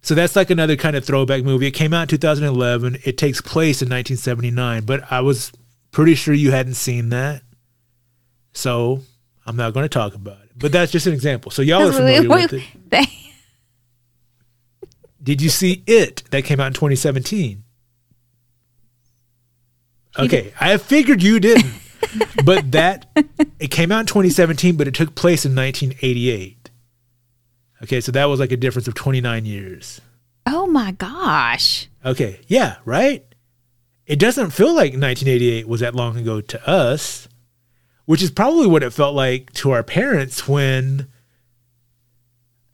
So 0.01 0.15
that's 0.15 0.35
like 0.35 0.49
another 0.49 0.75
kind 0.75 0.95
of 0.95 1.05
throwback 1.05 1.43
movie. 1.43 1.67
It 1.67 1.71
came 1.71 1.93
out 1.93 2.03
in 2.03 2.07
2011. 2.09 2.99
It 3.05 3.17
takes 3.17 3.39
place 3.41 3.81
in 3.81 3.87
1979, 3.87 4.83
but 4.85 5.09
I 5.11 5.21
was 5.21 5.51
pretty 5.91 6.15
sure 6.15 6.33
you 6.33 6.51
hadn't 6.51 6.73
seen 6.73 7.09
that. 7.09 7.41
So 8.53 9.01
I'm 9.45 9.55
not 9.55 9.73
going 9.73 9.83
to 9.85 9.89
talk 9.89 10.13
about 10.13 10.39
it. 10.43 10.51
But 10.57 10.71
that's 10.73 10.91
just 10.91 11.07
an 11.07 11.13
example. 11.13 11.51
So 11.51 11.61
y'all 11.61 11.87
are 11.87 11.91
familiar 11.93 12.27
with 12.29 12.53
it. 12.53 12.63
They- 12.89 13.07
Did 15.21 15.41
you 15.41 15.49
see 15.49 15.83
it? 15.87 16.23
That 16.31 16.43
came 16.43 16.59
out 16.59 16.67
in 16.67 16.73
2017. 16.73 17.63
Okay, 20.19 20.53
I 20.59 20.77
figured 20.77 21.23
you 21.23 21.39
didn't. 21.39 21.71
But 22.45 22.71
that 22.71 23.05
it 23.59 23.69
came 23.71 23.91
out 23.91 24.01
in 24.01 24.05
2017, 24.05 24.75
but 24.75 24.87
it 24.87 24.93
took 24.93 25.15
place 25.15 25.45
in 25.45 25.55
1988. 25.55 26.69
Okay, 27.83 27.99
so 28.01 28.11
that 28.13 28.25
was 28.25 28.39
like 28.39 28.51
a 28.51 28.57
difference 28.57 28.87
of 28.87 28.93
29 28.95 29.45
years. 29.45 29.99
oh 30.45 30.67
my 30.67 30.91
gosh. 30.93 31.87
Okay, 32.05 32.39
yeah, 32.47 32.77
right? 32.85 33.25
It 34.05 34.19
doesn't 34.19 34.51
feel 34.51 34.69
like 34.69 34.93
1988 34.93 35.67
was 35.67 35.81
that 35.81 35.95
long 35.95 36.17
ago 36.17 36.41
to 36.41 36.67
us, 36.69 37.27
which 38.05 38.21
is 38.21 38.31
probably 38.31 38.67
what 38.67 38.83
it 38.83 38.91
felt 38.93 39.15
like 39.15 39.51
to 39.53 39.71
our 39.71 39.83
parents 39.83 40.47
when 40.47 41.07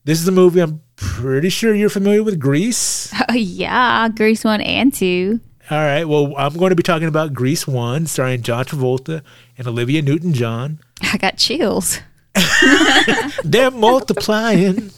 this 0.05 0.19
is 0.19 0.27
a 0.27 0.31
movie 0.31 0.59
I'm 0.59 0.81
pretty 0.95 1.49
sure 1.49 1.73
you're 1.75 1.89
familiar 1.89 2.23
with 2.23 2.39
Grease. 2.39 3.13
Oh 3.29 3.33
yeah, 3.35 4.09
Grease 4.09 4.43
one 4.43 4.61
and 4.61 4.93
two. 4.93 5.39
All 5.71 5.77
right, 5.77 6.03
well, 6.03 6.33
I'm 6.35 6.53
going 6.57 6.71
to 6.71 6.75
be 6.75 6.81
talking 6.81 7.07
about 7.07 7.31
Grease 7.31 7.67
1 7.67 8.07
starring 8.07 8.41
John 8.41 8.65
Travolta 8.65 9.21
and 9.55 9.67
Olivia 9.67 10.01
Newton-John. 10.01 10.79
I 11.03 11.17
got 11.17 11.37
chills, 11.37 11.99
They're 13.43 13.69
multiplying, 13.69 14.89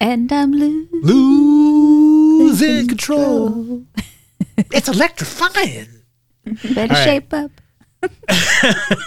and 0.00 0.32
I'm 0.32 0.52
loose. 0.52 0.88
losing 2.60 2.86
control. 2.86 3.82
It's 4.56 4.88
electrifying. 4.88 5.88
Better 6.44 6.94
right. 6.94 7.04
shape 7.04 7.32
up. 7.32 7.50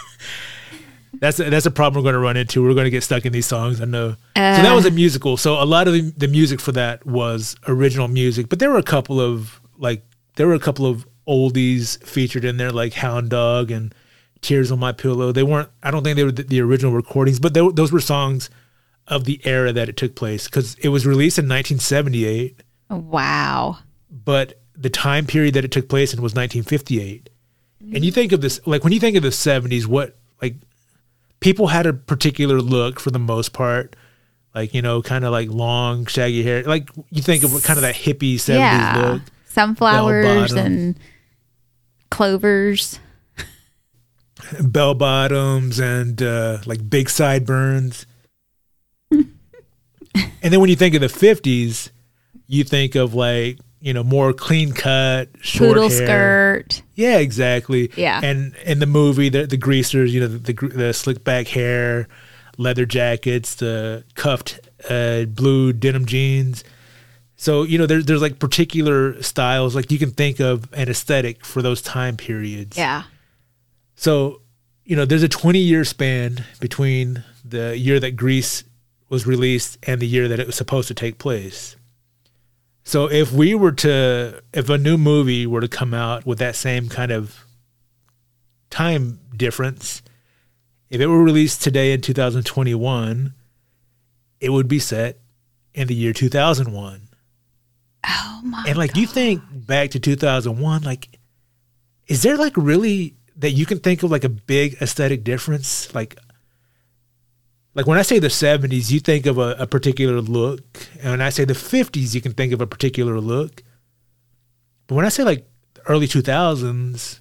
That's 1.21 1.39
a, 1.39 1.49
that's 1.49 1.65
a 1.65 1.71
problem 1.71 2.03
we're 2.03 2.11
going 2.11 2.19
to 2.19 2.25
run 2.25 2.35
into. 2.35 2.61
We're 2.61 2.73
going 2.73 2.85
to 2.85 2.91
get 2.91 3.01
stuck 3.01 3.25
in 3.25 3.31
these 3.31 3.45
songs. 3.45 3.79
I 3.79 3.85
know. 3.85 4.11
so 4.11 4.15
that 4.35 4.69
uh. 4.69 4.75
was 4.75 4.85
a 4.85 4.91
musical. 4.91 5.37
So 5.37 5.53
a 5.53 5.63
lot 5.63 5.87
of 5.87 5.93
the, 5.93 6.01
the 6.01 6.27
music 6.27 6.59
for 6.59 6.73
that 6.73 7.05
was 7.05 7.55
original 7.69 8.09
music, 8.09 8.49
but 8.49 8.59
there 8.59 8.69
were 8.69 8.77
a 8.77 8.83
couple 8.83 9.21
of 9.21 9.61
like 9.77 10.03
there 10.35 10.47
were 10.47 10.53
a 10.53 10.59
couple 10.59 10.85
of 10.85 11.07
oldies 11.27 12.01
featured 12.03 12.45
in 12.45 12.57
there, 12.57 12.71
like 12.71 12.93
Hound 12.93 13.29
Dog 13.29 13.71
and 13.71 13.93
Tears 14.41 14.71
on 14.71 14.79
My 14.79 14.91
Pillow. 14.91 15.31
They 15.31 15.43
weren't. 15.43 15.69
I 15.81 15.91
don't 15.91 16.03
think 16.03 16.15
they 16.17 16.23
were 16.23 16.31
the, 16.31 16.43
the 16.43 16.61
original 16.61 16.91
recordings, 16.91 17.39
but 17.39 17.53
they, 17.53 17.67
those 17.73 17.91
were 17.91 17.99
songs 17.99 18.49
of 19.07 19.25
the 19.25 19.39
era 19.43 19.71
that 19.71 19.87
it 19.89 19.97
took 19.97 20.15
place 20.15 20.45
because 20.45 20.75
it 20.75 20.89
was 20.89 21.05
released 21.05 21.37
in 21.37 21.45
1978, 21.45 22.61
Wow. 22.89 23.77
but 24.09 24.59
the 24.75 24.89
time 24.89 25.25
period 25.25 25.53
that 25.53 25.63
it 25.63 25.71
took 25.71 25.87
place 25.87 26.13
in 26.13 26.21
was 26.21 26.33
1958. 26.33 27.29
And 27.93 28.03
you 28.03 28.11
think 28.11 28.31
of 28.31 28.41
this 28.41 28.59
like 28.65 28.83
when 28.83 28.93
you 28.93 28.99
think 28.99 29.15
of 29.15 29.21
the 29.21 29.29
70s, 29.29 29.85
what 29.85 30.17
like 30.41 30.55
people 31.39 31.67
had 31.67 31.85
a 31.85 31.93
particular 31.93 32.59
look 32.59 32.99
for 32.99 33.11
the 33.11 33.19
most 33.19 33.53
part. 33.53 33.95
Like, 34.55 34.73
you 34.73 34.81
know, 34.81 35.01
kind 35.01 35.23
of 35.25 35.31
like 35.31 35.49
long, 35.49 36.05
shaggy 36.07 36.41
hair. 36.41 36.63
Like 36.63 36.89
you 37.11 37.21
think 37.21 37.43
of 37.43 37.51
kind 37.63 37.77
of 37.77 37.81
that 37.83 37.93
hippie 37.93 38.35
70s 38.35 38.57
yeah. 38.57 38.97
look. 38.97 39.21
Sunflowers 39.55 40.51
and 40.51 40.99
clovers. 42.09 42.99
Bell 44.61 44.93
bottoms 44.93 45.79
and 45.79 46.21
uh, 46.21 46.57
like 46.65 46.87
big 46.89 47.09
sideburns. 47.09 48.05
and 49.11 49.25
then 50.41 50.59
when 50.59 50.69
you 50.69 50.75
think 50.75 50.93
of 50.93 50.99
the 50.99 51.07
50s, 51.07 51.89
you 52.47 52.65
think 52.65 52.95
of 52.95 53.13
like, 53.13 53.59
you 53.79 53.93
know, 53.93 54.03
more 54.03 54.33
clean 54.33 54.73
cut, 54.73 55.29
short 55.39 55.69
Poodle 55.75 55.89
hair. 55.89 56.65
skirt. 56.65 56.81
Yeah, 56.95 57.19
exactly. 57.19 57.91
Yeah. 57.95 58.19
And 58.21 58.55
in 58.65 58.79
the 58.79 58.85
movie, 58.85 59.29
the 59.29 59.45
the 59.47 59.57
greasers, 59.57 60.13
you 60.13 60.19
know, 60.19 60.27
the 60.27 60.53
the, 60.53 60.67
the 60.67 60.93
slick 60.93 61.23
back 61.23 61.47
hair, 61.47 62.09
leather 62.57 62.85
jackets, 62.85 63.55
the 63.55 64.03
cuffed 64.15 64.59
uh, 64.89 65.23
blue 65.25 65.71
denim 65.71 66.05
jeans. 66.05 66.63
So 67.37 67.63
you 67.63 67.77
know, 67.77 67.85
there's 67.85 68.05
there's 68.05 68.21
like 68.21 68.39
particular 68.39 69.21
styles, 69.21 69.75
like 69.75 69.91
you 69.91 69.99
can 69.99 70.11
think 70.11 70.39
of 70.39 70.71
an 70.73 70.89
aesthetic 70.89 71.45
for 71.45 71.61
those 71.61 71.81
time 71.81 72.17
periods. 72.17 72.77
Yeah. 72.77 73.03
So, 73.95 74.41
you 74.83 74.95
know, 74.95 75.05
there's 75.05 75.23
a 75.23 75.29
20 75.29 75.59
year 75.59 75.85
span 75.85 76.43
between 76.59 77.23
the 77.43 77.77
year 77.77 77.99
that 77.99 78.15
Grease 78.15 78.63
was 79.09 79.25
released 79.25 79.77
and 79.83 80.01
the 80.01 80.07
year 80.07 80.27
that 80.27 80.39
it 80.39 80.47
was 80.47 80.55
supposed 80.55 80.87
to 80.89 80.93
take 80.93 81.17
place. 81.17 81.75
So, 82.83 83.09
if 83.09 83.31
we 83.31 83.55
were 83.55 83.71
to, 83.71 84.41
if 84.53 84.69
a 84.69 84.77
new 84.77 84.97
movie 84.97 85.47
were 85.47 85.61
to 85.61 85.67
come 85.67 85.93
out 85.93 86.25
with 86.25 86.37
that 86.39 86.55
same 86.55 86.87
kind 86.89 87.11
of 87.11 87.45
time 88.69 89.19
difference, 89.35 90.03
if 90.89 91.01
it 91.01 91.07
were 91.07 91.23
released 91.23 91.63
today 91.63 91.93
in 91.93 92.01
2021, 92.01 93.33
it 94.39 94.49
would 94.49 94.67
be 94.67 94.79
set 94.79 95.17
in 95.73 95.87
the 95.87 95.95
year 95.95 96.13
2001. 96.13 97.04
Oh 98.07 98.41
my. 98.43 98.65
And 98.67 98.77
like 98.77 98.95
you 98.95 99.07
think 99.07 99.41
back 99.51 99.91
to 99.91 99.99
2001, 99.99 100.83
like 100.83 101.19
is 102.07 102.21
there 102.23 102.37
like 102.37 102.53
really 102.55 103.15
that 103.37 103.51
you 103.51 103.65
can 103.65 103.79
think 103.79 104.03
of 104.03 104.11
like 104.11 104.23
a 104.23 104.29
big 104.29 104.77
aesthetic 104.81 105.23
difference? 105.23 105.93
Like 105.93 106.17
like 107.73 107.87
when 107.87 107.97
I 107.97 108.03
say 108.03 108.19
the 108.19 108.27
70s, 108.27 108.89
you 108.89 108.99
think 109.01 109.25
of 109.25 109.37
a, 109.37 109.55
a 109.59 109.67
particular 109.67 110.21
look, 110.21 110.63
and 111.01 111.11
when 111.11 111.21
I 111.21 111.29
say 111.29 111.43
the 111.43 111.53
50s, 111.53 112.15
you 112.15 112.21
can 112.21 112.31
think 112.31 112.53
of 112.53 112.61
a 112.61 112.67
particular 112.67 113.19
look. 113.19 113.63
But 114.87 114.95
when 114.95 115.05
I 115.05 115.09
say 115.09 115.23
like 115.23 115.45
early 115.87 116.07
2000s, 116.07 117.19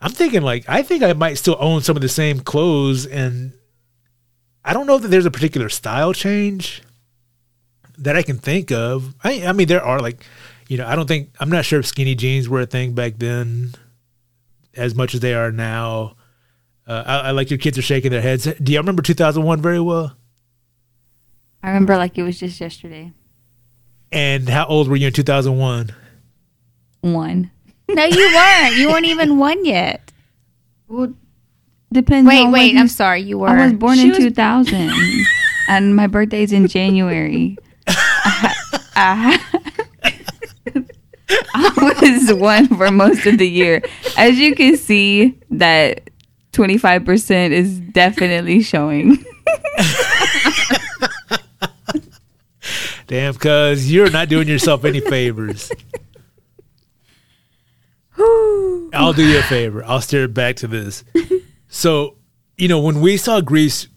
I'm 0.00 0.12
thinking 0.12 0.42
like 0.42 0.64
I 0.68 0.82
think 0.82 1.02
I 1.02 1.12
might 1.12 1.34
still 1.34 1.56
own 1.58 1.82
some 1.82 1.96
of 1.96 2.02
the 2.02 2.08
same 2.08 2.40
clothes 2.40 3.06
and 3.06 3.52
I 4.64 4.72
don't 4.72 4.86
know 4.86 4.98
that 4.98 5.08
there's 5.08 5.26
a 5.26 5.30
particular 5.30 5.68
style 5.68 6.12
change 6.12 6.82
that 7.98 8.16
I 8.16 8.22
can 8.22 8.38
think 8.38 8.70
of. 8.72 9.14
I, 9.22 9.44
I 9.46 9.52
mean, 9.52 9.68
there 9.68 9.82
are 9.84 10.00
like, 10.00 10.24
you 10.68 10.76
know, 10.78 10.86
I 10.86 10.96
don't 10.96 11.06
think 11.06 11.30
I'm 11.40 11.50
not 11.50 11.64
sure 11.64 11.80
if 11.80 11.86
skinny 11.86 12.14
jeans 12.14 12.48
were 12.48 12.60
a 12.60 12.66
thing 12.66 12.92
back 12.94 13.14
then, 13.18 13.74
as 14.76 14.94
much 14.94 15.14
as 15.14 15.20
they 15.20 15.34
are 15.34 15.50
now. 15.52 16.14
Uh, 16.86 17.02
I, 17.06 17.18
I 17.18 17.30
like 17.32 17.50
your 17.50 17.58
kids 17.58 17.76
are 17.78 17.82
shaking 17.82 18.10
their 18.10 18.22
heads. 18.22 18.44
Do 18.62 18.72
you 18.72 18.78
remember 18.78 19.02
2001 19.02 19.60
very 19.60 19.80
well? 19.80 20.16
I 21.62 21.68
remember 21.68 21.96
like 21.96 22.16
it 22.16 22.22
was 22.22 22.38
just 22.38 22.60
yesterday. 22.60 23.12
And 24.10 24.48
how 24.48 24.64
old 24.66 24.88
were 24.88 24.96
you 24.96 25.08
in 25.08 25.12
2001? 25.12 25.90
One. 27.02 27.50
No, 27.90 28.04
you 28.04 28.16
weren't. 28.34 28.76
You 28.76 28.88
weren't 28.88 29.06
even 29.06 29.38
one 29.38 29.64
yet. 29.64 30.12
Well, 30.88 31.12
depends. 31.92 32.26
Wait, 32.28 32.44
on 32.46 32.52
wait. 32.52 32.76
I'm 32.76 32.88
sorry. 32.88 33.20
You 33.22 33.38
were. 33.38 33.48
I 33.48 33.64
was 33.64 33.74
born 33.74 33.96
She 33.96 34.02
in 34.04 34.08
was- 34.10 34.18
2000, 34.18 34.90
and 35.68 35.94
my 35.96 36.06
birthday's 36.06 36.52
in 36.52 36.68
January. 36.68 37.56
I, 38.96 39.38
I 41.54 42.00
was 42.02 42.32
one 42.34 42.68
for 42.68 42.90
most 42.90 43.26
of 43.26 43.38
the 43.38 43.48
year. 43.48 43.82
As 44.16 44.38
you 44.38 44.54
can 44.54 44.76
see, 44.76 45.38
that 45.50 46.10
25% 46.52 47.50
is 47.50 47.78
definitely 47.80 48.62
showing. 48.62 49.24
Damn, 53.06 53.34
cuz 53.34 53.90
you're 53.90 54.10
not 54.10 54.28
doing 54.28 54.48
yourself 54.48 54.84
any 54.84 55.00
favors. 55.00 55.72
I'll 58.92 59.12
do 59.12 59.24
you 59.26 59.38
a 59.38 59.42
favor. 59.42 59.84
I'll 59.84 60.00
steer 60.00 60.28
back 60.28 60.56
to 60.56 60.66
this. 60.66 61.04
So, 61.68 62.16
you 62.56 62.68
know, 62.68 62.80
when 62.80 63.00
we 63.00 63.16
saw 63.16 63.40
Grease 63.40 63.88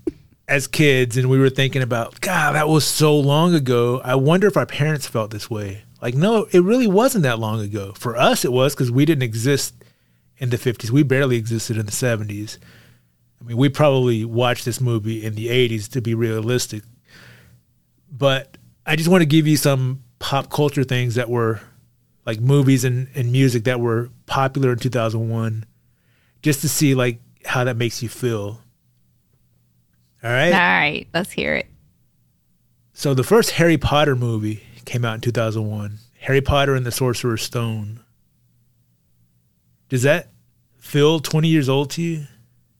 as 0.51 0.67
kids 0.67 1.15
and 1.15 1.29
we 1.29 1.39
were 1.39 1.49
thinking 1.49 1.81
about, 1.81 2.19
God, 2.19 2.55
that 2.55 2.67
was 2.67 2.85
so 2.85 3.17
long 3.17 3.55
ago, 3.55 4.01
I 4.03 4.15
wonder 4.15 4.47
if 4.47 4.57
our 4.57 4.65
parents 4.65 5.07
felt 5.07 5.31
this 5.31 5.49
way. 5.49 5.83
Like, 6.01 6.13
no, 6.13 6.45
it 6.51 6.59
really 6.59 6.87
wasn't 6.87 7.23
that 7.23 7.39
long 7.39 7.61
ago. 7.61 7.93
For 7.95 8.17
us, 8.17 8.43
it 8.43 8.51
was 8.51 8.75
because 8.75 8.91
we 8.91 9.05
didn't 9.05 9.23
exist 9.23 9.73
in 10.39 10.49
the 10.49 10.57
50s. 10.57 10.89
We 10.89 11.03
barely 11.03 11.37
existed 11.37 11.77
in 11.77 11.85
the 11.85 11.91
70s. 11.93 12.57
I 13.39 13.45
mean, 13.45 13.55
we 13.55 13.69
probably 13.69 14.25
watched 14.25 14.65
this 14.65 14.81
movie 14.81 15.23
in 15.23 15.35
the 15.35 15.47
80s 15.47 15.89
to 15.91 16.01
be 16.01 16.13
realistic. 16.13 16.83
But 18.11 18.57
I 18.85 18.97
just 18.97 19.07
want 19.07 19.21
to 19.21 19.27
give 19.27 19.47
you 19.47 19.55
some 19.55 20.03
pop 20.19 20.49
culture 20.49 20.83
things 20.83 21.15
that 21.15 21.29
were 21.29 21.61
like 22.25 22.41
movies 22.41 22.83
and, 22.83 23.07
and 23.15 23.31
music 23.31 23.63
that 23.63 23.79
were 23.79 24.09
popular 24.25 24.73
in 24.73 24.79
2001 24.79 25.65
just 26.41 26.59
to 26.59 26.67
see 26.67 26.93
like 26.93 27.21
how 27.45 27.63
that 27.63 27.77
makes 27.77 28.03
you 28.03 28.09
feel. 28.09 28.59
All 30.23 30.31
right. 30.31 30.53
All 30.53 30.59
right. 30.59 31.07
Let's 31.13 31.31
hear 31.31 31.55
it. 31.55 31.67
So 32.93 33.13
the 33.13 33.23
first 33.23 33.51
Harry 33.51 33.77
Potter 33.77 34.15
movie 34.15 34.63
came 34.85 35.03
out 35.03 35.15
in 35.15 35.21
2001. 35.21 35.97
Harry 36.19 36.41
Potter 36.41 36.75
and 36.75 36.85
the 36.85 36.91
Sorcerer's 36.91 37.41
Stone. 37.41 37.99
Does 39.89 40.03
that 40.03 40.29
feel 40.77 41.19
20 41.19 41.47
years 41.47 41.67
old 41.67 41.89
to 41.91 42.01
you? 42.01 42.27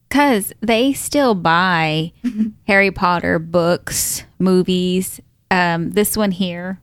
Because 0.08 0.52
they 0.60 0.92
still 0.92 1.34
buy 1.34 2.12
Harry 2.66 2.90
Potter 2.90 3.38
books, 3.38 4.22
movies. 4.38 5.20
Um, 5.50 5.90
this 5.90 6.16
one 6.16 6.30
here, 6.30 6.80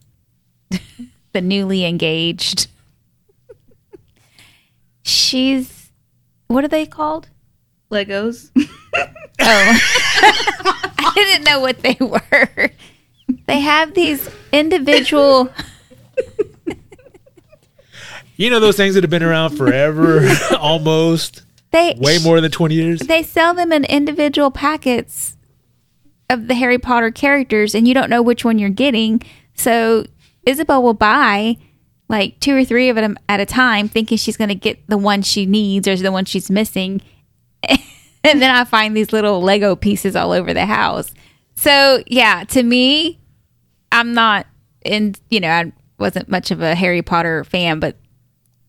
the 1.31 1.41
newly 1.41 1.85
engaged. 1.85 2.67
She's, 5.01 5.91
what 6.47 6.63
are 6.63 6.67
they 6.67 6.85
called? 6.85 7.29
Legos. 7.91 8.51
Oh, 9.41 9.45
I 9.47 11.11
didn't 11.15 11.45
know 11.45 11.61
what 11.61 11.79
they 11.79 11.95
were. 12.01 12.69
They 13.47 13.61
have 13.61 13.93
these 13.93 14.29
individual. 14.51 15.49
You 18.35 18.49
know 18.49 18.59
those 18.59 18.75
things 18.75 18.95
that 18.95 19.03
have 19.05 19.09
been 19.09 19.23
around 19.23 19.57
forever, 19.57 20.27
almost 20.59 21.43
They 21.71 21.95
way 21.97 22.17
more 22.21 22.41
than 22.41 22.51
20 22.51 22.75
years? 22.75 22.99
they 22.99 23.23
sell 23.23 23.53
them 23.53 23.71
in 23.71 23.85
individual 23.85 24.51
packets 24.51 25.37
of 26.29 26.47
the 26.47 26.55
Harry 26.55 26.77
Potter 26.77 27.11
characters, 27.11 27.73
and 27.73 27.87
you 27.87 27.93
don't 27.93 28.09
know 28.09 28.21
which 28.21 28.43
one 28.43 28.59
you're 28.59 28.69
getting. 28.69 29.21
So 29.55 30.05
Isabel 30.45 30.83
will 30.83 30.93
buy 30.93 31.55
like 32.09 32.39
two 32.41 32.55
or 32.57 32.65
three 32.65 32.89
of 32.89 32.97
them 32.97 33.17
at 33.29 33.39
a 33.39 33.45
time, 33.45 33.87
thinking 33.87 34.17
she's 34.17 34.35
going 34.37 34.49
to 34.49 34.55
get 34.55 34.85
the 34.87 34.97
one 34.97 35.21
she 35.21 35.45
needs 35.45 35.87
or 35.87 35.95
the 35.95 36.11
one 36.11 36.25
she's 36.25 36.51
missing. 36.51 37.01
and 38.23 38.41
then 38.41 38.51
I 38.53 38.63
find 38.65 38.95
these 38.95 39.13
little 39.13 39.41
Lego 39.41 39.75
pieces 39.75 40.15
all 40.15 40.31
over 40.31 40.53
the 40.53 40.65
house. 40.65 41.11
So 41.55 42.03
yeah, 42.07 42.43
to 42.49 42.63
me, 42.63 43.19
I'm 43.91 44.13
not 44.13 44.47
in. 44.83 45.15
You 45.29 45.39
know, 45.39 45.49
I 45.49 45.71
wasn't 45.97 46.29
much 46.29 46.51
of 46.51 46.61
a 46.61 46.75
Harry 46.75 47.01
Potter 47.01 47.43
fan, 47.43 47.79
but 47.79 47.97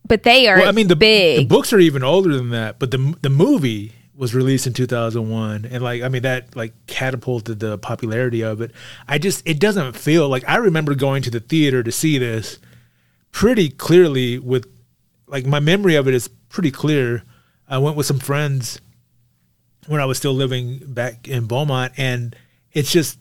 but 0.06 0.22
they 0.22 0.48
are. 0.48 0.58
Well, 0.58 0.68
I 0.68 0.72
mean, 0.72 0.88
the, 0.88 0.96
big. 0.96 1.38
the 1.38 1.44
books 1.44 1.72
are 1.72 1.78
even 1.78 2.02
older 2.02 2.36
than 2.36 2.50
that, 2.50 2.78
but 2.78 2.90
the 2.90 3.14
the 3.22 3.30
movie 3.30 3.92
was 4.14 4.34
released 4.34 4.66
in 4.66 4.72
2001, 4.72 5.64
and 5.64 5.82
like 5.82 6.02
I 6.02 6.08
mean 6.08 6.22
that 6.22 6.54
like 6.54 6.74
catapulted 6.86 7.60
the 7.60 7.78
popularity 7.78 8.42
of 8.42 8.60
it. 8.60 8.72
I 9.08 9.18
just 9.18 9.46
it 9.48 9.58
doesn't 9.58 9.94
feel 9.94 10.28
like 10.28 10.46
I 10.48 10.56
remember 10.56 10.94
going 10.94 11.22
to 11.22 11.30
the 11.30 11.40
theater 11.40 11.82
to 11.82 11.92
see 11.92 12.18
this 12.18 12.58
pretty 13.32 13.68
clearly 13.70 14.38
with 14.38 14.66
like 15.26 15.46
my 15.46 15.60
memory 15.60 15.94
of 15.94 16.08
it 16.08 16.14
is 16.14 16.28
pretty 16.28 16.70
clear. 16.70 17.22
I 17.68 17.78
went 17.78 17.96
with 17.96 18.06
some 18.06 18.18
friends 18.18 18.80
when 19.90 20.00
I 20.00 20.04
was 20.04 20.16
still 20.18 20.32
living 20.34 20.78
back 20.86 21.26
in 21.26 21.46
Beaumont, 21.46 21.92
and 21.96 22.36
it's 22.72 22.92
just 22.92 23.18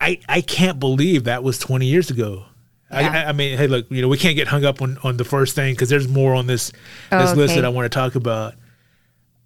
I 0.00 0.20
I 0.28 0.42
can't 0.42 0.78
believe 0.78 1.24
that 1.24 1.42
was 1.42 1.58
20 1.58 1.86
years 1.86 2.10
ago. 2.10 2.44
I, 2.90 3.00
Yeah. 3.00 3.24
I, 3.26 3.28
I 3.30 3.32
mean, 3.32 3.56
hey, 3.56 3.66
look, 3.66 3.90
you 3.90 4.02
know, 4.02 4.08
we 4.08 4.18
can't 4.18 4.36
get 4.36 4.46
hung 4.48 4.64
up 4.66 4.82
on, 4.82 4.98
on 5.02 5.16
the 5.16 5.24
first 5.24 5.54
thing 5.54 5.72
because 5.74 5.88
there's 5.88 6.06
more 6.06 6.34
on 6.34 6.46
this 6.46 6.72
Oh, 7.10 7.18
this 7.18 7.34
list 7.34 7.54
that 7.54 7.64
I 7.64 7.70
want 7.70 7.86
to 7.86 7.88
talk 7.98 8.14
about. 8.14 8.54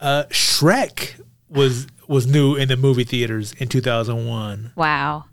Uh, 0.01 0.25
Shrek 0.31 1.21
was 1.49 1.87
was 2.09 2.27
new 2.27 2.57
in 2.57 2.67
the 2.69 2.77
movie 2.77 3.05
theaters 3.05 3.53
in 3.59 3.69
2001, 3.69 4.73
wow. 4.75 5.27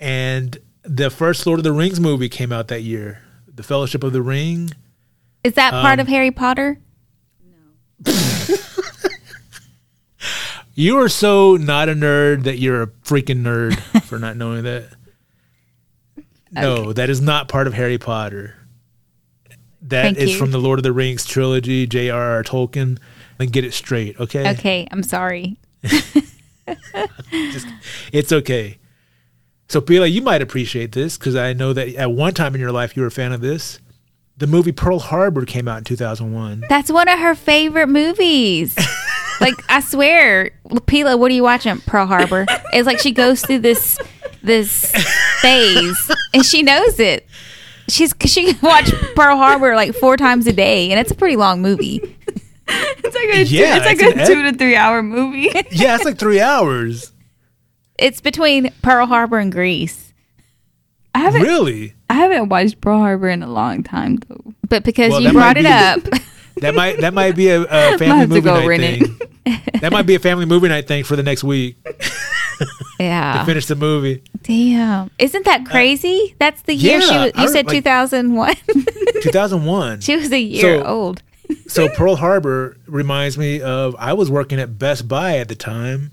and 0.00 0.56
the 0.84 1.10
first 1.10 1.46
Lord 1.46 1.60
of 1.60 1.64
the 1.64 1.72
Rings 1.72 2.00
movie 2.00 2.28
came 2.30 2.52
out 2.52 2.68
that 2.68 2.82
year, 2.82 3.20
The 3.54 3.62
Fellowship 3.62 4.02
of 4.04 4.12
the 4.14 4.22
Ring. 4.22 4.70
Is 5.44 5.52
that 5.54 5.72
part 5.72 5.98
Um, 5.98 6.00
of 6.00 6.08
Harry 6.08 6.30
Potter? 6.30 6.78
You 10.78 10.98
are 10.98 11.08
so 11.08 11.56
not 11.56 11.88
a 11.88 11.92
nerd 11.92 12.44
that 12.44 12.60
you're 12.60 12.82
a 12.82 12.86
freaking 12.86 13.42
nerd 13.42 13.76
for 14.04 14.16
not 14.16 14.36
knowing 14.36 14.62
that. 14.62 14.88
No, 16.52 16.92
that 16.92 17.10
is 17.10 17.20
not 17.20 17.48
part 17.48 17.66
of 17.66 17.74
Harry 17.74 17.98
Potter. 17.98 18.54
That 19.82 20.12
is 20.12 20.16
Thank 20.16 20.30
you. 20.30 20.36
from 20.36 20.52
the 20.52 20.58
Lord 20.58 20.78
of 20.78 20.84
the 20.84 20.92
Rings 20.92 21.26
trilogy, 21.26 21.88
J.R.R. 21.88 22.44
Tolkien. 22.44 23.00
Then 23.38 23.48
get 23.48 23.64
it 23.64 23.74
straight, 23.74 24.20
okay? 24.20 24.52
Okay, 24.52 24.86
I'm 24.92 25.02
sorry. 25.02 25.56
It's 28.12 28.30
okay. 28.30 28.78
So, 29.68 29.80
Bila, 29.80 30.10
you 30.10 30.22
might 30.22 30.42
appreciate 30.42 30.92
this 30.92 31.18
because 31.18 31.34
I 31.34 31.54
know 31.54 31.72
that 31.72 31.88
at 31.96 32.12
one 32.12 32.34
time 32.34 32.54
in 32.54 32.60
your 32.60 32.72
life 32.72 32.94
you 32.94 33.02
were 33.02 33.08
a 33.08 33.10
fan 33.10 33.32
of 33.32 33.40
this. 33.40 33.80
The 34.36 34.46
movie 34.46 34.72
Pearl 34.72 35.00
Harbor 35.00 35.44
came 35.44 35.66
out 35.66 35.78
in 35.78 35.84
2001. 35.84 36.64
That's 36.68 36.92
one 36.92 37.08
of 37.08 37.18
her 37.18 37.34
favorite 37.34 37.88
movies. 37.88 38.76
like 39.40 39.54
I 39.68 39.80
swear, 39.80 40.50
Pila, 40.86 41.16
what 41.16 41.30
are 41.30 41.34
you 41.34 41.42
watching? 41.42 41.78
Pearl 41.80 42.06
Harbor. 42.06 42.46
It's 42.72 42.86
like 42.86 42.98
she 42.98 43.12
goes 43.12 43.42
through 43.42 43.60
this 43.60 43.98
this 44.42 44.92
phase, 45.40 46.10
and 46.34 46.44
she 46.44 46.62
knows 46.62 46.98
it. 47.00 47.26
She's 47.88 48.12
cause 48.12 48.30
she 48.30 48.52
can 48.52 48.58
watch 48.62 48.92
Pearl 49.16 49.36
Harbor 49.36 49.74
like 49.74 49.94
four 49.94 50.16
times 50.16 50.46
a 50.46 50.52
day, 50.52 50.90
and 50.90 51.00
it's 51.00 51.10
a 51.10 51.14
pretty 51.14 51.36
long 51.36 51.62
movie. 51.62 52.16
It's 52.70 53.16
like 53.16 53.34
a, 53.34 53.42
Yeah, 53.44 53.78
two, 53.78 53.88
it's 53.90 54.02
like 54.02 54.16
a 54.16 54.20
an 54.20 54.26
two 54.26 54.42
to 54.42 54.52
three 54.58 54.76
hour 54.76 55.02
movie. 55.02 55.48
Yeah, 55.70 55.94
it's 55.94 56.04
like 56.04 56.18
three 56.18 56.38
hours. 56.38 57.12
It's 57.98 58.20
between 58.20 58.70
Pearl 58.82 59.06
Harbor 59.06 59.38
and 59.38 59.50
Grease, 59.50 60.12
I 61.14 61.20
haven't 61.20 61.40
Really? 61.40 61.94
I 62.10 62.14
haven't 62.14 62.50
watched 62.50 62.82
Pearl 62.82 62.98
Harbor 62.98 63.30
in 63.30 63.42
a 63.42 63.50
long 63.50 63.82
time 63.84 64.16
though. 64.16 64.52
but 64.68 64.84
because 64.84 65.12
Well, 65.12 65.22
you 65.22 65.32
brought 65.32 65.56
it 65.56 65.62
be 65.62 65.66
up, 65.68 66.00
That 66.60 66.74
might 66.74 67.00
that 67.00 67.14
might 67.14 67.36
be 67.36 67.48
a, 67.48 67.62
a 67.62 67.98
family 67.98 68.26
movie 68.26 68.40
night 68.50 68.78
thing. 68.78 69.18
that 69.80 69.92
might 69.92 70.06
be 70.06 70.14
a 70.14 70.18
family 70.18 70.44
movie 70.46 70.68
night 70.68 70.86
thing 70.88 71.04
for 71.04 71.16
the 71.16 71.22
next 71.22 71.44
week 71.44 71.76
yeah. 73.00 73.38
to 73.40 73.44
finish 73.44 73.66
the 73.66 73.76
movie. 73.76 74.22
Damn, 74.42 75.10
isn't 75.18 75.44
that 75.44 75.66
crazy? 75.66 76.34
That's 76.38 76.62
the 76.62 76.74
year 76.74 77.00
she 77.00 77.14
was. 77.16 77.32
You 77.36 77.42
re- 77.46 77.48
said 77.48 77.66
like- 77.66 77.76
two 77.76 77.82
thousand 77.82 78.34
one. 78.34 78.54
2001. 79.22 80.00
she 80.00 80.16
was 80.16 80.32
a 80.32 80.38
year 80.38 80.78
So- 80.80 80.84
old. 80.86 81.22
so 81.66 81.88
Pearl 81.88 82.16
Harbor 82.16 82.76
reminds 82.86 83.38
me 83.38 83.60
of 83.62 83.96
I 83.98 84.12
was 84.12 84.30
working 84.30 84.60
at 84.60 84.78
Best 84.78 85.08
Buy 85.08 85.38
at 85.38 85.48
the 85.48 85.54
time. 85.54 86.12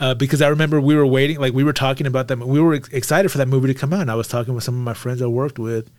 Uh, 0.00 0.14
because 0.14 0.40
I 0.40 0.46
remember 0.46 0.80
we 0.80 0.94
were 0.94 1.04
waiting, 1.04 1.40
like 1.40 1.52
we 1.52 1.64
were 1.64 1.72
talking 1.72 2.06
about 2.06 2.28
them. 2.28 2.38
We 2.46 2.60
were 2.60 2.74
ex- 2.74 2.88
excited 2.90 3.30
for 3.32 3.38
that 3.38 3.48
movie 3.48 3.66
to 3.66 3.74
come 3.74 3.92
out. 3.92 4.00
And 4.02 4.10
I 4.12 4.14
was 4.14 4.28
talking 4.28 4.54
with 4.54 4.62
some 4.62 4.76
of 4.76 4.80
my 4.80 4.94
friends 4.94 5.20
I 5.20 5.26
worked 5.26 5.58
with, 5.58 5.90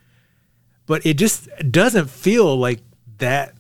but 0.86 1.06
it 1.06 1.16
just 1.16 1.50
doesn't 1.70 2.10
feel 2.10 2.56
like 2.56 2.80
that. 3.20 3.54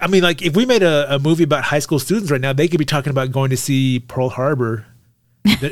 I 0.00 0.06
mean, 0.06 0.22
like 0.22 0.42
if 0.42 0.56
we 0.56 0.66
made 0.66 0.82
a, 0.82 1.14
a 1.14 1.18
movie 1.18 1.44
about 1.44 1.64
high 1.64 1.78
school 1.78 1.98
students 1.98 2.30
right 2.30 2.40
now, 2.40 2.52
they 2.52 2.68
could 2.68 2.78
be 2.78 2.84
talking 2.84 3.10
about 3.10 3.32
going 3.32 3.50
to 3.50 3.56
see 3.56 4.00
Pearl 4.00 4.28
Harbor. 4.28 4.86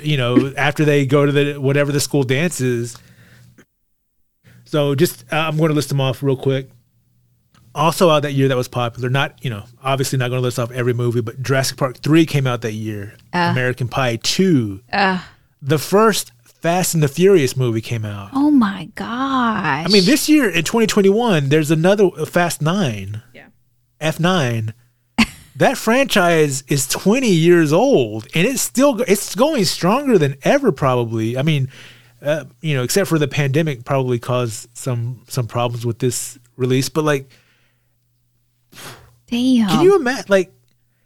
you 0.02 0.16
know, 0.16 0.52
after 0.56 0.84
they 0.84 1.06
go 1.06 1.26
to 1.26 1.32
the 1.32 1.54
whatever 1.60 1.92
the 1.92 2.00
school 2.00 2.22
dance 2.22 2.60
is. 2.60 2.96
So 4.64 4.94
just 4.94 5.24
uh, 5.32 5.36
I'm 5.36 5.56
going 5.56 5.68
to 5.68 5.74
list 5.74 5.88
them 5.88 6.00
off 6.00 6.22
real 6.22 6.36
quick 6.36 6.70
also 7.74 8.10
out 8.10 8.22
that 8.22 8.32
year 8.32 8.48
that 8.48 8.56
was 8.56 8.68
popular. 8.68 9.08
Not 9.08 9.42
you 9.44 9.50
know, 9.50 9.64
obviously 9.82 10.18
not 10.18 10.28
going 10.28 10.40
to 10.40 10.44
list 10.44 10.58
off 10.58 10.70
every 10.70 10.94
movie, 10.94 11.20
but 11.20 11.42
Jurassic 11.42 11.76
Park 11.76 11.98
three 11.98 12.26
came 12.26 12.46
out 12.46 12.62
that 12.62 12.72
year. 12.72 13.14
American 13.52 13.88
Pie 13.88 14.16
two. 14.16 14.80
the 15.60 15.78
first 15.78 16.32
Fast 16.62 16.94
and 16.94 17.02
the 17.02 17.08
Furious 17.08 17.56
movie 17.56 17.80
came 17.80 18.04
out. 18.04 18.30
Oh 18.32 18.52
my 18.52 18.88
gosh! 18.94 19.84
I 19.84 19.88
mean, 19.90 20.04
this 20.04 20.28
year 20.28 20.48
in 20.48 20.62
2021, 20.62 21.48
there's 21.48 21.72
another 21.72 22.08
Fast 22.24 22.62
Nine. 22.62 23.20
Yeah. 23.34 23.46
F 24.00 24.20
nine. 24.20 24.72
that 25.56 25.76
franchise 25.76 26.62
is 26.68 26.86
20 26.86 27.28
years 27.28 27.72
old, 27.72 28.28
and 28.36 28.46
it's 28.46 28.62
still 28.62 29.00
it's 29.02 29.34
going 29.34 29.64
stronger 29.64 30.18
than 30.18 30.36
ever. 30.42 30.70
Probably. 30.70 31.36
I 31.36 31.42
mean, 31.42 31.68
uh, 32.22 32.44
you 32.60 32.76
know, 32.76 32.84
except 32.84 33.08
for 33.08 33.18
the 33.18 33.28
pandemic, 33.28 33.84
probably 33.84 34.20
caused 34.20 34.68
some 34.72 35.22
some 35.26 35.48
problems 35.48 35.84
with 35.84 35.98
this 35.98 36.38
release. 36.56 36.88
But 36.88 37.02
like, 37.02 37.28
damn. 39.26 39.68
Can 39.68 39.80
you 39.80 39.96
imagine? 39.96 40.26
Like, 40.28 40.52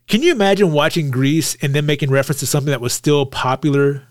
can 0.06 0.20
you 0.20 0.32
imagine 0.32 0.72
watching 0.72 1.10
Grease 1.10 1.56
and 1.62 1.74
then 1.74 1.86
making 1.86 2.10
reference 2.10 2.40
to 2.40 2.46
something 2.46 2.72
that 2.72 2.82
was 2.82 2.92
still 2.92 3.24
popular 3.24 4.05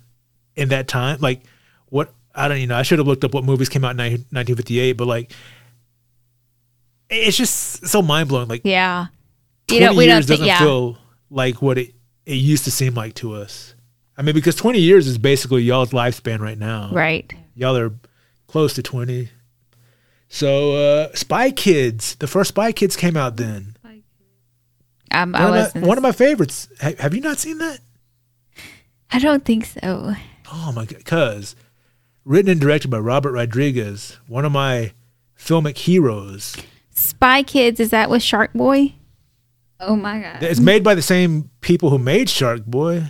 in 0.56 0.70
that 0.70 0.88
time? 0.88 1.18
Like, 1.22 1.44
what? 1.88 2.14
I 2.34 2.48
don't. 2.48 2.60
You 2.60 2.68
know, 2.68 2.76
I 2.76 2.82
should 2.84 3.00
have 3.00 3.08
looked 3.08 3.24
up 3.24 3.34
what 3.34 3.44
movies 3.44 3.70
came 3.70 3.86
out 3.86 3.92
in 3.92 3.98
19- 3.98 4.02
1958, 4.32 4.94
but 4.94 5.08
like, 5.08 5.32
it's 7.10 7.38
just 7.38 7.86
so 7.88 8.02
mind 8.02 8.30
blowing. 8.30 8.48
Like, 8.48 8.62
yeah. 8.64 9.08
You 9.70 9.80
20 9.80 9.86
don't. 9.86 9.96
We 9.98 10.06
don't 10.06 10.16
years 10.18 10.26
think. 10.28 10.40
doesn't 10.40 10.48
Yeah. 10.48 10.60
feel 10.60 10.98
like 11.30 11.62
what 11.62 11.78
it 11.78 11.94
it 12.26 12.36
used 12.36 12.64
to 12.66 12.72
seem 12.72 12.94
like 12.96 13.14
to 13.16 13.34
us. 13.34 13.74
I 14.18 14.22
mean, 14.22 14.34
because 14.34 14.56
20 14.56 14.80
years 14.80 15.08
is 15.08 15.18
basically 15.18 15.62
y'all's 15.64 15.92
lifespan 15.92 16.40
right 16.40 16.58
now. 16.58 16.90
right. 16.94 17.32
Y'all 17.54 17.76
are 17.78 17.94
close 18.48 18.74
to 18.74 18.82
20. 18.84 19.30
So, 20.30 20.74
uh, 20.76 21.16
Spy 21.16 21.52
Kids, 21.52 22.16
the 22.16 22.28
first 22.28 22.50
Spy 22.50 22.72
Kids 22.72 22.96
came 22.96 23.16
out 23.16 23.38
then. 23.38 23.76
Um, 25.12 25.34
I 25.36 25.44
One, 25.46 25.52
was. 25.54 25.68
of, 25.76 25.82
my, 25.82 25.88
one 25.88 25.98
of 25.98 26.02
my 26.02 26.12
favorites. 26.12 26.68
Ha- 26.82 26.94
have 27.00 27.14
you 27.14 27.22
not 27.22 27.38
seen 27.38 27.58
that? 27.60 27.80
I 29.12 29.20
don't 29.20 29.46
think 29.46 29.66
so. 29.66 30.14
Oh 30.52 30.72
my 30.72 30.86
god! 30.86 30.98
Because 31.00 31.56
written 32.24 32.52
and 32.52 32.62
directed 32.62 32.90
by 32.90 33.00
Robert 33.00 33.32
Rodriguez, 33.32 34.20
one 34.28 34.46
of 34.46 34.52
my 34.52 34.94
filmic 35.38 35.78
heroes. 35.78 36.56
Spy 36.92 37.44
Kids. 37.44 37.80
Is 37.80 37.90
that 37.90 38.10
with 38.10 38.24
Shark 38.24 38.54
Boy? 38.54 38.94
Oh 39.80 39.96
my 39.96 40.20
god. 40.22 40.44
It's 40.44 40.60
made 40.60 40.84
by 40.84 40.96
the 40.96 41.02
same 41.02 41.50
people 41.62 41.90
who 41.90 41.98
made 41.98 42.30
Shark 42.30 42.66
Boy. 42.66 43.04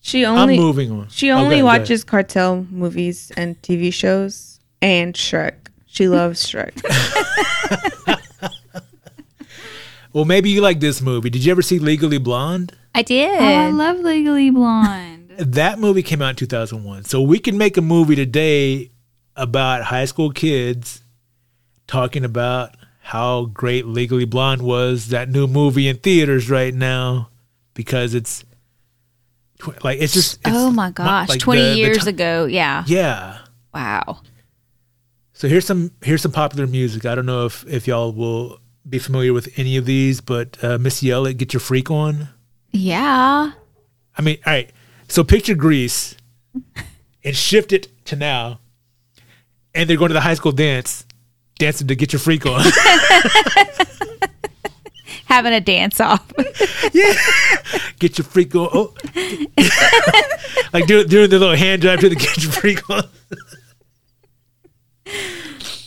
She 0.00 0.24
I'm 0.24 0.38
only 0.38 0.56
moving 0.56 0.90
on. 0.92 1.08
she 1.08 1.30
only 1.30 1.56
ahead, 1.56 1.62
go 1.62 1.68
ahead. 1.68 1.80
watches 1.80 2.04
cartel 2.04 2.66
movies 2.70 3.32
and 3.36 3.60
TV 3.62 3.92
shows 3.92 4.60
and 4.80 5.14
Shrek. 5.14 5.54
She 5.86 6.08
loves 6.08 6.44
Shrek. 6.46 6.80
Well, 10.16 10.24
maybe 10.24 10.48
you 10.48 10.62
like 10.62 10.80
this 10.80 11.02
movie. 11.02 11.28
Did 11.28 11.44
you 11.44 11.50
ever 11.50 11.60
see 11.60 11.78
Legally 11.78 12.16
Blonde? 12.16 12.72
I 12.94 13.02
did. 13.02 13.38
Oh, 13.38 13.44
I 13.44 13.68
love 13.68 13.98
Legally 13.98 14.48
Blonde. 14.48 15.15
That 15.38 15.78
movie 15.78 16.02
came 16.02 16.22
out 16.22 16.30
in 16.30 16.36
2001. 16.36 17.04
So 17.04 17.20
we 17.22 17.38
can 17.38 17.58
make 17.58 17.76
a 17.76 17.82
movie 17.82 18.16
today 18.16 18.90
about 19.34 19.84
high 19.84 20.04
school 20.06 20.30
kids 20.30 21.02
talking 21.86 22.24
about 22.24 22.74
how 23.00 23.44
great 23.46 23.86
Legally 23.86 24.24
Blonde 24.24 24.62
was, 24.62 25.08
that 25.08 25.28
new 25.28 25.46
movie 25.46 25.88
in 25.88 25.96
theaters 25.98 26.50
right 26.50 26.74
now, 26.74 27.28
because 27.74 28.14
it's 28.14 28.44
tw- 29.60 29.82
like 29.84 30.00
it's 30.00 30.12
just. 30.12 30.36
It's 30.46 30.50
oh 30.56 30.70
my 30.70 30.90
gosh! 30.90 31.28
like 31.28 31.38
Twenty 31.40 31.62
the- 31.62 31.70
the 31.70 31.76
years 31.76 32.04
ti- 32.04 32.10
ago. 32.10 32.46
Yeah. 32.46 32.84
Yeah. 32.86 33.38
Wow. 33.72 34.20
So 35.34 35.48
here's 35.48 35.66
some 35.66 35.92
here's 36.02 36.22
some 36.22 36.32
popular 36.32 36.66
music. 36.66 37.04
I 37.04 37.14
don't 37.14 37.26
know 37.26 37.44
if 37.46 37.64
if 37.68 37.86
y'all 37.86 38.10
will 38.12 38.58
be 38.88 38.98
familiar 38.98 39.32
with 39.32 39.48
any 39.58 39.76
of 39.76 39.84
these, 39.84 40.20
but 40.20 40.56
uh, 40.64 40.78
Missy 40.78 41.10
Elliott, 41.10 41.36
"Get 41.38 41.52
Your 41.52 41.60
Freak 41.60 41.90
On." 41.90 42.28
Yeah. 42.72 43.52
I 44.18 44.22
mean, 44.22 44.38
all 44.46 44.52
right. 44.52 44.70
So 45.08 45.24
picture 45.24 45.54
Grease 45.54 46.16
and 47.24 47.36
shift 47.36 47.72
it 47.72 47.88
to 48.06 48.16
now, 48.16 48.60
and 49.74 49.88
they're 49.88 49.96
going 49.96 50.08
to 50.10 50.14
the 50.14 50.20
high 50.20 50.34
school 50.34 50.52
dance, 50.52 51.04
dancing 51.58 51.86
to 51.88 51.94
"Get 51.94 52.12
Your 52.12 52.20
Freak 52.20 52.46
On." 52.46 52.64
Having 55.26 55.52
a 55.54 55.60
dance 55.60 56.00
off. 56.00 56.32
Yeah. 56.92 57.14
Get 57.98 58.16
your 58.16 58.24
freak 58.24 58.54
on. 58.54 58.68
Oh. 58.72 58.94
like 60.72 60.86
doing 60.86 61.08
doing 61.08 61.28
the 61.28 61.38
little 61.38 61.56
hand 61.56 61.82
drive 61.82 62.00
to 62.00 62.08
the 62.08 62.14
"Get 62.14 62.42
Your 62.42 62.52
Freak 62.52 62.88
On." 62.88 63.02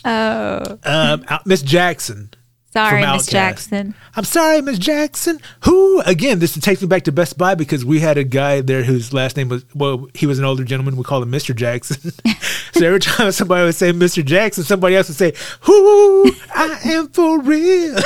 oh. 0.06 0.78
Um, 0.84 1.26
Miss 1.46 1.62
Jackson. 1.64 2.32
Sorry, 2.72 3.04
Miss 3.04 3.26
Jackson. 3.26 3.96
I'm 4.16 4.24
sorry, 4.24 4.62
Miss 4.62 4.78
Jackson. 4.78 5.40
Who 5.66 6.02
again? 6.02 6.38
This 6.38 6.54
takes 6.60 6.82
me 6.82 6.88
back 6.88 7.02
to 7.04 7.12
Best 7.12 7.36
Buy 7.36 7.56
because 7.56 7.84
we 7.84 8.00
had 8.00 8.20
a 8.20 8.24
guy 8.24 8.62
there 8.62 8.84
whose 8.84 9.12
last 9.12 9.38
name 9.38 9.50
was 9.50 9.66
well, 9.74 10.08
he 10.14 10.28
was 10.28 10.38
an 10.38 10.46
older 10.46 10.64
gentleman. 10.64 10.96
We 10.96 11.04
called 11.04 11.24
him 11.24 11.32
Mr. 11.32 11.56
Jackson. 11.56 12.12
so 12.74 12.86
every 12.86 13.00
time 13.00 13.32
somebody 13.32 13.66
would 13.66 13.74
say 13.74 13.92
Mr. 13.92 14.24
Jackson, 14.24 14.64
somebody 14.64 14.96
else 14.96 15.08
would 15.08 15.18
say, 15.18 15.34
"Who? 15.62 16.32
I 16.54 16.80
am 16.86 17.08
for 17.10 17.42
real." 17.42 17.98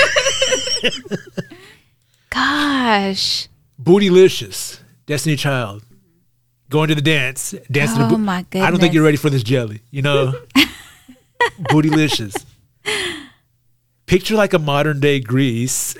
Gosh. 2.29 3.49
Bootylicious, 3.81 4.79
Destiny 5.05 5.35
Child, 5.35 5.83
going 6.69 6.87
to 6.87 6.95
the 6.95 7.01
dance, 7.01 7.53
dancing. 7.69 8.01
Oh, 8.01 8.11
bo- 8.11 8.17
my 8.17 8.45
I 8.53 8.71
don't 8.71 8.79
think 8.79 8.93
you're 8.93 9.03
ready 9.03 9.17
for 9.17 9.29
this 9.29 9.43
jelly. 9.43 9.81
You 9.91 10.03
know, 10.03 10.33
Bootylicious. 11.63 12.45
Picture 14.13 14.35
like 14.35 14.53
a 14.53 14.59
modern 14.59 14.99
day 14.99 15.19
Grease. 15.19 15.97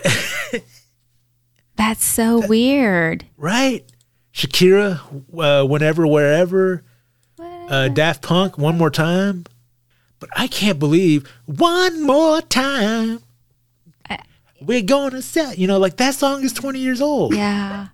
That's 1.78 2.06
so 2.06 2.46
weird. 2.46 3.26
right? 3.38 3.84
Shakira, 4.32 5.00
uh, 5.36 5.66
whenever, 5.66 6.06
wherever. 6.06 6.84
Uh, 7.40 7.88
Daft 7.88 8.22
Punk, 8.22 8.56
one 8.56 8.78
more 8.78 8.92
time. 8.92 9.46
But 10.20 10.30
I 10.36 10.46
can't 10.46 10.78
believe 10.78 11.28
one 11.48 12.04
more 12.04 12.40
time. 12.44 13.22
We're 14.62 14.84
gonna 14.84 15.24
set, 15.24 15.58
you 15.58 15.66
know, 15.66 15.80
like 15.80 15.98
that 15.98 16.14
song 16.14 16.44
is 16.44 16.54
20 16.54 16.78
years 16.78 17.02
old. 17.02 17.34
Yeah. 17.34 17.88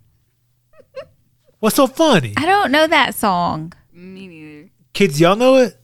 What's 1.60 1.78
so 1.78 1.88
funny? 1.88 2.34
I 2.36 2.46
don't 2.46 2.74
know 2.74 2.88
that 2.88 3.16
song. 3.16 3.72
Me 3.94 4.28
neither. 4.28 4.70
Kids, 4.92 5.22
y'all 5.22 5.38
know 5.38 5.56
it? 5.56 5.78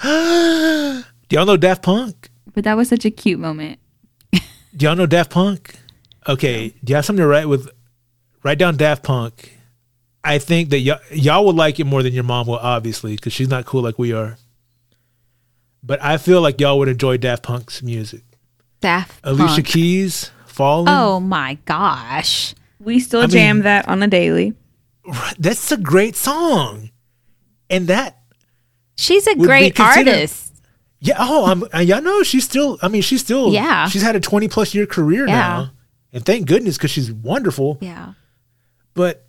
Do 1.28 1.34
y'all 1.36 1.44
know 1.44 1.56
Daft 1.56 1.82
Punk? 1.82 2.30
But 2.58 2.64
that 2.64 2.76
was 2.76 2.88
such 2.88 3.04
a 3.04 3.10
cute 3.12 3.38
moment. 3.38 3.78
Do 4.32 4.40
y'all 4.80 4.96
know 4.96 5.06
Daft 5.06 5.30
Punk? 5.30 5.76
Okay, 6.28 6.70
do 6.82 6.90
y'all 6.90 6.96
have 6.96 7.04
something 7.04 7.22
to 7.22 7.26
write 7.28 7.46
with? 7.46 7.70
Write 8.42 8.58
down 8.58 8.76
Daft 8.76 9.04
Punk. 9.04 9.56
I 10.24 10.38
think 10.40 10.70
that 10.70 10.80
y'all, 10.80 10.98
y'all 11.12 11.44
will 11.44 11.52
like 11.52 11.78
it 11.78 11.84
more 11.84 12.02
than 12.02 12.12
your 12.12 12.24
mom 12.24 12.48
will, 12.48 12.56
obviously, 12.56 13.14
because 13.14 13.32
she's 13.32 13.48
not 13.48 13.64
cool 13.64 13.80
like 13.80 13.96
we 13.96 14.12
are. 14.12 14.38
But 15.84 16.02
I 16.02 16.16
feel 16.16 16.40
like 16.40 16.60
y'all 16.60 16.80
would 16.80 16.88
enjoy 16.88 17.16
Daft 17.18 17.44
Punk's 17.44 17.80
music. 17.80 18.22
Daft 18.80 19.20
Alicia 19.22 19.54
Punk. 19.62 19.66
Keys, 19.68 20.32
Falling. 20.46 20.88
Oh 20.88 21.20
my 21.20 21.58
gosh. 21.64 22.56
we 22.80 22.98
still 22.98 23.20
I 23.20 23.26
mean- 23.26 23.30
jam 23.30 23.58
that 23.62 23.86
on 23.86 24.02
a 24.02 24.08
daily. 24.08 24.52
That's 25.38 25.70
a 25.70 25.76
great 25.76 26.16
song, 26.16 26.90
and 27.70 27.86
that 27.86 28.16
She's 28.96 29.28
a 29.28 29.30
Would 29.34 29.42
be 29.42 29.46
great 29.46 29.74
considered- 29.76 30.08
artist. 30.10 30.47
Yeah. 31.00 31.16
Oh, 31.18 31.46
I'm 31.46 31.62
uh, 31.74 31.78
yeah. 31.80 32.00
No, 32.00 32.22
she's 32.22 32.44
still. 32.44 32.78
I 32.82 32.88
mean, 32.88 33.02
she's 33.02 33.20
still. 33.20 33.52
Yeah. 33.52 33.88
she's 33.88 34.02
had 34.02 34.16
a 34.16 34.20
twenty 34.20 34.48
plus 34.48 34.74
year 34.74 34.86
career 34.86 35.26
Yeah. 35.26 35.34
now, 35.34 35.70
and 36.12 36.24
thank 36.24 36.46
goodness 36.46 36.76
because 36.76 36.90
she's 36.90 37.12
wonderful. 37.12 37.78
Yeah. 37.80 38.14
But 38.94 39.26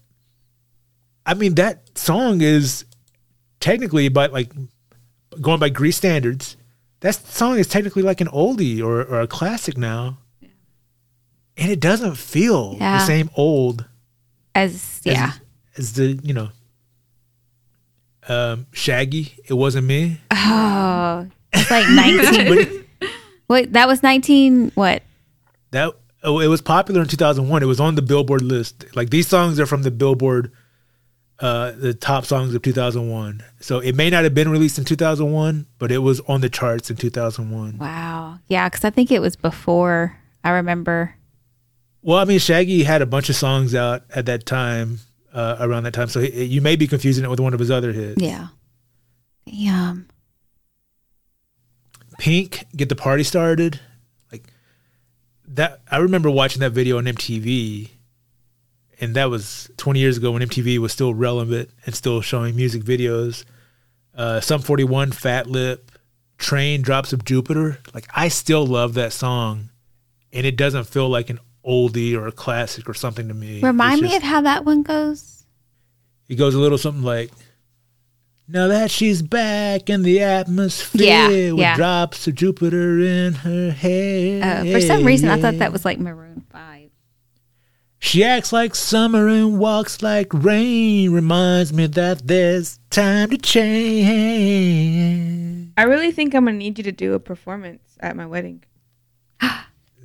I 1.26 1.34
mean, 1.36 1.56
that 1.56 1.98
song 1.98 2.42
is 2.42 2.86
technically, 3.60 4.10
by 4.10 4.28
like 4.28 4.52
going 5.42 5.60
by 5.60 5.70
Grease 5.70 5.98
standards, 5.98 6.58
that 7.02 7.14
song 7.16 7.60
is 7.60 7.68
technically 7.68 8.02
like 8.02 8.20
an 8.22 8.28
oldie 8.28 8.82
or, 8.82 9.04
or 9.04 9.22
a 9.22 9.28
classic 9.28 9.78
now, 9.78 10.18
and 11.56 11.72
it 11.72 11.80
doesn't 11.80 12.16
feel 12.16 12.78
Yeah. 12.80 12.98
the 12.98 13.06
same 13.06 13.30
old 13.36 13.86
As 14.56 14.74
as, 14.74 15.02
yeah. 15.06 15.32
as 15.78 15.94
the 15.94 16.20
you 16.24 16.34
know 16.34 16.50
um, 18.28 18.66
Shaggy. 18.72 19.36
It 19.48 19.54
wasn't 19.54 19.86
me. 19.88 20.20
Oh, 20.32 21.28
it's 21.54 21.72
like 21.72 21.88
19. 21.89 22.86
Wait, 23.47 23.74
that 23.74 23.88
was 23.88 24.04
19 24.04 24.72
what? 24.76 25.04
That 25.72 25.93
oh, 26.24 26.39
it 26.39 26.47
was 26.47 26.62
popular 26.62 27.02
in 27.02 27.08
2001. 27.08 27.64
It 27.64 27.66
was 27.66 27.80
on 27.80 27.95
the 27.95 28.02
Billboard 28.02 28.41
list. 28.41 28.86
Like 28.95 29.10
these 29.10 29.28
songs 29.28 29.60
are 29.60 29.66
from 29.66 29.84
the 29.84 29.91
Billboard, 29.91 30.52
uh, 31.39 31.72
the 31.72 31.93
top 31.93 32.26
songs 32.26 32.54
of 32.54 32.62
2001. 32.62 33.43
So 33.60 33.80
it 33.80 33.95
may 33.95 34.10
not 34.10 34.24
have 34.24 34.34
been 34.34 34.50
released 34.50 34.78
in 34.78 34.86
2001, 34.86 35.66
but 35.78 35.91
it 35.91 36.00
was 36.00 36.20
on 36.22 36.41
the 36.41 36.50
charts 36.50 36.89
in 36.89 36.97
2001. 36.97 37.78
Wow. 37.78 38.39
Yeah, 38.47 38.70
cuz 38.70 38.84
I 38.84 38.89
think 38.89 39.12
it 39.12 39.22
was 39.22 39.36
before 39.36 40.18
I 40.43 40.52
remember. 40.52 41.16
Well, 42.02 42.18
I 42.18 42.26
mean, 42.26 42.39
Shaggy 42.39 42.84
had 42.84 43.02
a 43.02 43.06
bunch 43.06 43.30
of 43.30 43.36
songs 43.36 43.76
out 43.76 44.04
at 44.16 44.26
that 44.28 44.45
time, 44.45 45.00
uh, 45.34 45.58
around 45.60 45.84
that 45.84 45.93
time. 45.93 46.08
So 46.08 46.22
he, 46.22 46.45
you 46.45 46.62
may 46.62 46.76
be 46.76 46.88
confusing 46.88 47.26
it 47.26 47.30
with 47.30 47.39
one 47.39 47.54
of 47.54 47.60
his 47.60 47.72
other 47.72 47.91
hits. 47.91 48.22
Yeah. 48.22 48.47
Damn. 49.45 50.08
Pink, 52.20 52.66
get 52.76 52.90
the 52.90 52.96
party 52.96 53.24
started. 53.24 53.80
Like 54.32 54.44
that, 55.48 55.80
I 55.90 55.98
remember 55.98 56.30
watching 56.30 56.60
that 56.60 56.72
video 56.74 56.98
on 56.98 57.06
MTV, 57.06 57.90
and 59.02 59.16
that 59.16 59.30
was 59.30 59.70
20 59.78 60.00
years 60.00 60.18
ago 60.18 60.32
when 60.32 60.42
MTV 60.42 60.78
was 60.80 60.92
still 60.92 61.14
relevant 61.14 61.70
and 61.86 61.96
still 61.96 62.22
showing 62.22 62.56
music 62.56 62.84
videos. 62.84 63.46
Uh, 64.14 64.42
Sum 64.42 64.62
41, 64.62 65.12
Fat 65.14 65.48
Lip, 65.48 65.92
Train, 66.38 66.82
Drops 66.82 67.14
of 67.14 67.24
Jupiter. 67.24 67.80
Like 67.94 68.08
I 68.14 68.28
still 68.28 68.66
love 68.68 68.94
that 68.96 69.14
song, 69.14 69.70
and 70.34 70.46
it 70.46 70.58
doesn't 70.58 70.84
feel 70.86 71.08
like 71.08 71.30
an 71.30 71.40
oldie 71.66 72.16
or 72.16 72.28
a 72.28 72.32
classic 72.32 72.90
or 72.90 72.94
something 72.94 73.28
to 73.30 73.34
me. 73.34 73.62
Remind 73.62 74.02
It's 74.02 74.12
me 74.12 74.16
of 74.18 74.24
how 74.24 74.42
that 74.42 74.66
one 74.66 74.84
goes. 74.84 75.46
it 76.28 76.36
goes 76.36 76.54
a 76.54 76.60
little 76.60 76.78
something 76.78 77.04
like 77.04 77.32
now 78.52 78.68
that 78.68 78.89
she's 78.89 79.22
back 79.22 79.89
in 79.91 80.02
the 80.02 80.22
atmosphere 80.24 81.02
Yeah, 81.04 81.28
with 81.52 81.60
yeah. 81.60 81.76
drops 81.76 82.28
of 82.28 82.34
jupiter 82.36 83.00
in 83.00 83.34
her 83.34 83.72
hair 83.72 84.43
Uh, 84.43 84.72
for 84.72 84.82
some 84.82 85.04
reason 85.06 85.30
I 85.30 85.39
thought 85.39 85.60
that 85.60 85.72
was 85.72 85.86
like 85.86 86.00
Maroon 86.00 86.43
5. 86.52 86.89
she 88.00 88.24
acts 88.24 88.52
like 88.52 88.74
summer 88.76 89.28
and 89.28 89.60
walks 89.60 90.02
like 90.02 90.34
rain 90.34 91.12
reminds 91.12 91.72
me 91.74 91.86
that 91.88 92.28
there's 92.28 92.80
time 92.89 93.30
to 93.30 93.38
change 94.39 95.70
I 95.78 95.84
really 95.84 96.12
think 96.12 96.34
I'm 96.34 96.45
gonna 96.45 96.58
need 96.58 96.78
you 96.78 96.84
to 96.86 96.91
do 96.91 97.14
a 97.14 97.20
performance 97.20 97.82
at 98.02 98.16
my 98.16 98.26
wedding. 98.26 98.64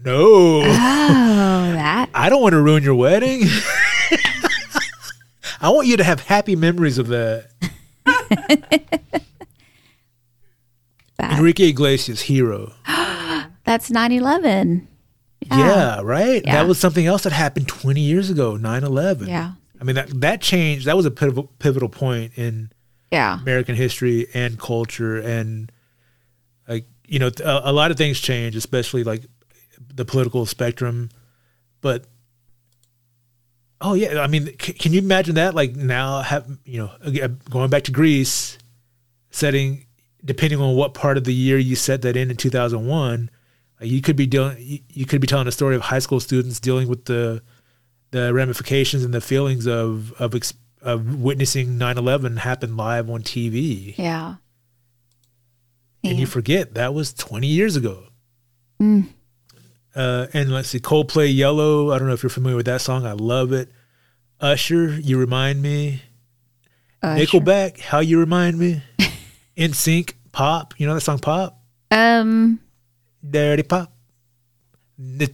no 0.05 0.61
Oh, 0.62 1.72
that. 1.72 2.11
i 2.14 2.28
don't 2.28 2.42
want 2.42 2.53
to 2.53 2.61
ruin 2.61 2.82
your 2.82 2.95
wedding 2.95 3.42
i 5.61 5.68
want 5.70 5.86
you 5.86 5.97
to 5.97 6.05
have 6.05 6.20
happy 6.20 6.55
memories 6.57 6.99
of 6.99 7.07
that 7.09 7.49
that 7.49 7.53
enrique 11.20 11.68
iglesias 11.68 12.22
hero 12.22 12.72
that's 13.64 13.91
9/11. 13.91 14.87
Yeah, 15.51 16.01
right. 16.03 16.43
Yeah. 16.45 16.55
That 16.55 16.68
was 16.68 16.79
something 16.79 17.05
else 17.07 17.25
that 17.25 17.33
happened 17.33 17.68
20 17.68 18.01
years 18.01 18.31
ago, 18.31 18.57
9/11. 18.57 19.27
Yeah. 19.29 19.53
I 19.81 19.85
mean 19.85 19.95
that 19.97 20.09
that 20.20 20.41
changed. 20.41 20.87
That 20.87 20.97
was 20.97 21.05
a 21.07 21.11
pivotal 21.11 21.51
pivotal 21.59 21.89
point 21.89 22.33
in 22.37 22.70
Yeah. 23.11 23.41
American 23.41 23.75
history 23.75 24.27
and 24.35 24.59
culture 24.59 25.18
and 25.18 25.70
like 26.68 26.87
you 27.07 27.18
know 27.18 27.31
a, 27.45 27.61
a 27.64 27.72
lot 27.72 27.91
of 27.91 27.97
things 27.99 28.20
change, 28.20 28.57
especially 28.57 29.05
like 29.05 29.27
the 29.95 30.05
political 30.05 30.47
spectrum. 30.47 31.11
But 31.83 32.05
oh 33.81 33.95
yeah, 33.95 34.20
I 34.20 34.27
mean, 34.27 34.47
c- 34.61 34.72
can 34.72 34.93
you 34.93 35.01
imagine 35.01 35.35
that? 35.37 35.55
Like 35.55 35.75
now, 35.77 36.20
have 36.22 36.47
you 36.64 36.79
know 36.79 36.91
going 37.51 37.70
back 37.70 37.85
to 37.85 37.93
Grease, 37.93 38.59
setting 39.31 39.87
depending 40.25 40.59
on 40.61 40.75
what 40.75 40.95
part 40.95 41.16
of 41.18 41.25
the 41.25 41.35
year 41.35 41.59
you 41.59 41.77
set 41.77 42.01
that 42.03 42.16
in 42.16 42.31
in 42.31 42.37
2001 42.37 43.29
like 43.79 43.91
you 43.91 44.01
could 44.01 44.16
be 44.16 44.27
dealing 44.27 44.57
you, 44.89 45.05
could 45.05 45.20
be 45.20 45.27
telling 45.27 45.47
a 45.47 45.53
story 45.53 45.77
of 45.77 45.83
high 45.83 45.99
school 45.99 46.18
students 46.18 46.59
dealing 46.61 46.89
with 46.89 47.05
the 47.05 47.43
the 48.12 48.33
ramifications 48.33 49.05
and 49.05 49.12
the 49.12 49.20
feelings 49.20 49.66
of 49.66 50.12
of, 50.18 50.35
ex, 50.35 50.55
of 50.81 51.16
witnessing 51.16 51.77
9/11 51.79 52.39
happen 52.39 52.75
live 52.75 53.11
on 53.11 53.20
TV 53.22 53.95
Yeah. 53.99 54.37
and 56.03 56.18
you 56.18 56.25
forget 56.27 56.72
that 56.75 56.95
was 56.95 57.12
20 57.12 57.47
years 57.47 57.77
ago 57.77 58.05
Mm. 58.81 59.09
Uh, 59.95 60.26
and 60.32 60.51
let's 60.53 60.68
see 60.70 60.80
Coldplay 60.80 61.34
Yellow 61.34 61.92
I 61.92 61.99
don't 61.99 62.09
know 62.09 62.14
if 62.14 62.22
you're 62.22 62.30
familiar 62.30 62.57
with 62.57 62.66
that 62.66 62.80
song 62.80 63.07
I 63.07 63.12
love 63.12 63.53
it 63.53 63.70
Usher 64.40 64.99
You 64.99 65.18
Remind 65.18 65.62
Me 65.62 66.03
Uh, 67.03 67.14
Nickelback 67.16 67.78
How 67.80 68.01
You 68.01 68.18
Remind 68.18 68.59
Me 68.59 68.82
NSYNC 69.57 70.14
Pop 70.32 70.74
you 70.78 70.86
know 70.86 70.95
that 70.95 71.01
song 71.03 71.18
Pop 71.20 71.61
Um 71.90 72.59
Dirty 73.28 73.62
Pop. 73.62 73.90
I 74.99 75.26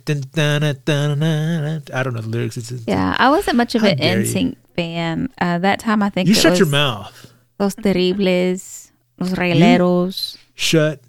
don't 2.02 2.14
know 2.14 2.20
the 2.20 2.28
lyrics. 2.28 2.56
It's, 2.56 2.70
it's- 2.70 2.84
yeah, 2.86 3.16
I 3.18 3.28
wasn't 3.30 3.56
much 3.56 3.74
of 3.74 3.82
an 3.82 3.98
you. 3.98 4.04
NSYNC 4.04 4.56
fan. 4.76 5.28
Uh, 5.40 5.58
that 5.58 5.80
time 5.80 6.02
I 6.02 6.08
think 6.11 6.28
You 6.28 6.34
shut 6.34 6.58
your 6.58 6.68
mouth. 6.68 7.32
Los 7.58 7.74
Terribles, 7.74 8.90
Los 9.18 9.32
Regleros, 9.32 10.38
Shut 10.54 11.02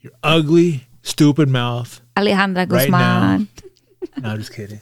your 0.00 0.12
ugly, 0.22 0.86
stupid 1.02 1.48
mouth. 1.48 2.00
Alejandra 2.18 2.70
Right 2.70 2.90
now. 2.90 3.38
Guzman. 3.38 3.48
No, 4.22 4.28
I'm 4.30 4.38
just 4.38 4.52
kidding. 4.52 4.80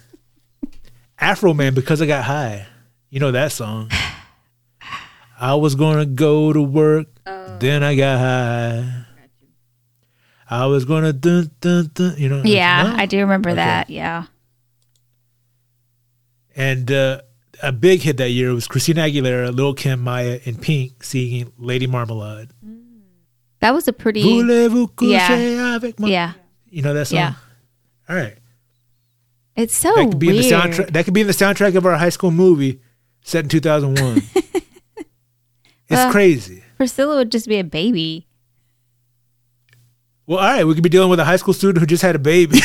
Afroman, 1.21 1.75
because 1.75 2.01
I 2.03 2.07
got 2.07 2.25
high. 2.25 2.67
You 3.11 3.21
know 3.21 3.31
that 3.33 3.53
song. 3.53 3.91
I 5.39 5.55
was 5.55 5.75
gonna 5.75 6.07
go 6.07 6.53
to 6.53 6.63
work, 6.63 7.07
then 7.61 7.83
I 7.83 7.95
got 7.97 8.19
high. 8.19 9.03
I 10.49 10.67
was 10.67 10.85
gonna 10.85 11.13
dun 11.13 11.51
dun 11.61 11.91
dun. 11.93 12.15
You 12.19 12.29
know. 12.29 12.43
yeah, 12.45 12.83
no? 12.95 13.03
I 13.03 13.07
do 13.07 13.19
remember 13.21 13.51
Okay. 13.51 13.57
that. 13.57 13.91
Yeah. 13.91 14.25
And 16.55 16.91
uh, 16.91 17.21
a 17.63 17.73
big 17.73 18.01
hit 18.01 18.17
that 18.19 18.31
year 18.31 18.53
was 18.55 18.67
Christina 18.67 19.03
Aguilera, 19.03 19.55
Lil 19.55 19.75
Kim, 19.75 20.03
Mya, 20.03 20.41
and 20.47 20.61
Pink 20.61 21.03
singing 21.03 21.53
"Lady 21.59 21.87
Marmalade." 21.87 22.51
That 23.61 23.75
was 23.75 23.89
a 23.89 23.93
pretty 23.93 24.21
Yeah. 24.21 25.75
avec? 25.77 25.95
Yeah. 25.99 26.33
You 26.77 26.83
know 26.83 26.93
that 26.93 27.07
song? 27.07 27.17
Yeah. 27.17 27.33
All 28.07 28.17
right. 28.17 28.37
It's 29.57 29.75
so 29.75 29.95
That 29.95 30.11
could 30.11 30.19
be 30.19 30.27
weird. 30.27 30.45
in 30.45 30.51
the 30.51 30.55
soundtrack. 30.55 30.91
That 30.93 31.05
could 31.07 31.15
be 31.15 31.23
in 31.23 31.27
the 31.27 31.33
soundtrack 31.33 31.75
of 31.75 31.87
our 31.87 31.97
high 31.97 32.11
school 32.11 32.31
movie 32.31 32.81
set 33.23 33.45
in 33.45 33.49
2001. 33.49 34.23
it's 34.35 35.07
Well- 35.89 36.13
crazy. 36.13 36.63
Priscilla 36.77 37.17
would 37.17 37.33
just 37.33 37.49
be 37.49 37.59
a 37.59 37.65
baby. 37.65 38.27
Well, 40.27 40.39
all 40.39 40.45
right, 40.45 40.67
we 40.67 40.75
could 40.75 40.83
be 40.83 40.91
dealing 40.91 41.09
with 41.09 41.19
a 41.19 41.25
high 41.25 41.37
school 41.37 41.55
student 41.55 41.79
who 41.79 41.87
just 41.87 42.03
had 42.03 42.15
a 42.15 42.19
baby, 42.19 42.59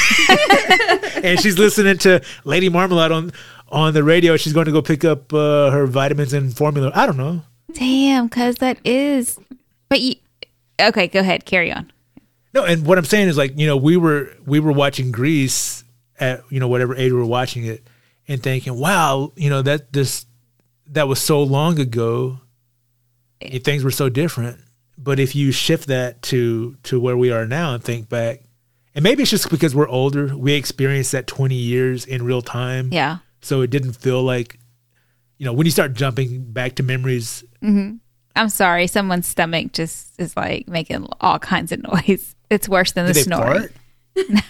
and 1.24 1.40
she's 1.40 1.58
listening 1.58 1.98
to 2.00 2.22
Lady 2.44 2.68
Marmalade 2.68 3.14
on 3.14 3.32
on 3.70 3.94
the 3.94 4.04
radio. 4.04 4.36
She's 4.36 4.52
going 4.52 4.66
to 4.66 4.74
go 4.74 4.82
pick 4.82 5.06
up 5.06 5.32
uh, 5.32 5.72
her 5.72 5.86
vitamins 5.88 6.34
and 6.34 6.54
formula. 6.54 6.92
I 6.94 7.06
don't 7.06 7.16
know. 7.18 7.44
Damn, 7.72 8.28
cuz 8.28 8.56
that 8.58 8.78
is 8.84 9.40
But 9.88 10.02
you 10.02 10.16
Okay, 10.82 11.08
go 11.08 11.20
ahead. 11.22 11.46
Carry 11.46 11.72
on. 11.72 11.90
No, 12.54 12.66
and 12.66 12.86
what 12.86 12.98
I'm 12.98 13.06
saying 13.06 13.30
is 13.30 13.38
like 13.38 13.58
you 13.58 13.68
know 13.68 13.78
we 13.78 13.98
were 13.98 14.34
we 14.46 14.60
were 14.60 14.72
watching 14.72 15.12
Grease 15.12 15.84
at 16.20 16.44
you 16.50 16.60
know 16.60 16.68
whatever 16.68 16.96
age 16.96 17.12
we 17.12 17.18
were 17.18 17.26
watching 17.26 17.66
it 17.66 17.88
and 18.28 18.42
thinking, 18.42 18.78
wow, 18.78 19.32
you 19.36 19.50
know 19.50 19.62
that 19.62 19.94
this 19.94 20.26
that 20.88 21.08
was 21.08 21.20
so 21.20 21.42
long 21.42 21.80
ago. 21.80 22.40
and 23.42 23.64
Things 23.64 23.84
were 23.84 23.92
so 23.92 24.10
different, 24.10 24.60
but 24.98 25.20
if 25.20 25.36
you 25.36 25.52
shift 25.52 25.88
that 25.88 26.22
to 26.24 26.78
to 26.84 27.00
where 27.00 27.18
we 27.18 27.32
are 27.32 27.46
now 27.46 27.74
and 27.74 27.84
think 27.84 28.10
back, 28.10 28.42
and 28.94 29.04
maybe 29.04 29.22
it's 29.24 29.32
just 29.32 29.50
because 29.50 29.74
we're 29.74 29.88
older, 29.88 30.36
we 30.36 30.54
experienced 30.54 31.14
that 31.14 31.28
20 31.28 31.56
years 31.56 32.06
in 32.06 32.24
real 32.24 32.42
time. 32.42 32.90
Yeah. 32.92 33.18
So 33.42 33.62
it 33.62 33.70
didn't 33.70 33.94
feel 33.94 34.22
like, 34.22 34.60
you 35.38 35.46
know, 35.46 35.54
when 35.54 35.66
you 35.66 35.72
start 35.72 35.94
jumping 35.94 36.52
back 36.52 36.76
to 36.76 36.84
memories. 36.84 37.44
Mm-hmm. 37.64 37.96
I'm 38.36 38.50
sorry. 38.50 38.88
Someone's 38.88 39.28
stomach 39.28 39.72
just 39.72 40.20
is 40.20 40.36
like 40.36 40.68
making 40.68 41.08
all 41.20 41.40
kinds 41.40 41.72
of 41.72 41.82
noise. 41.92 42.36
It's 42.52 42.68
worse 42.68 42.92
than 42.92 43.06
the 43.06 43.14
Did 43.14 43.20
they 43.22 43.24
snoring. 43.24 43.70
fart? 44.14 44.44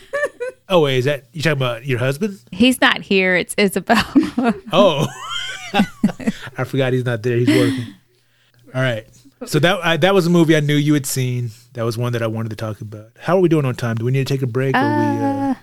oh 0.70 0.82
wait, 0.82 0.97
is 0.97 1.06
that 1.06 1.26
you 1.34 1.43
talking 1.43 1.58
about 1.58 1.86
your 1.86 1.99
husband? 1.99 2.39
He's 2.52 2.82
not 2.82 3.02
here. 3.02 3.36
It's 3.36 3.54
Isabel. 3.58 4.04
Oh. 4.74 5.08
I 6.58 6.64
forgot 6.64 6.93
he's 6.93 7.06
not 7.06 7.22
there. 7.22 7.38
He's 7.38 7.47
working. 7.47 7.93
All 8.74 8.82
right. 8.82 9.08
So 9.45 9.60
that 9.60 9.86
I, 9.86 9.97
that 9.97 10.16
was 10.16 10.26
a 10.26 10.32
movie 10.32 10.56
I 10.56 10.62
knew 10.62 10.76
you 10.76 10.95
had 10.95 11.06
seen. 11.06 11.52
That 11.74 11.84
was 11.84 11.95
one 11.97 12.14
that 12.14 12.24
I 12.24 12.28
wanted 12.28 12.49
to 12.49 12.56
talk 12.56 12.82
about. 12.82 13.12
How 13.20 13.38
are 13.38 13.39
we 13.39 13.49
doing 13.49 13.66
on 13.66 13.76
time? 13.76 13.97
Do 13.97 14.06
we 14.06 14.12
need 14.12 14.26
to 14.26 14.34
take 14.34 14.41
a 14.41 14.47
break? 14.47 14.76
Or 14.76 14.80
we, 14.80 14.86
uh... 14.86 15.54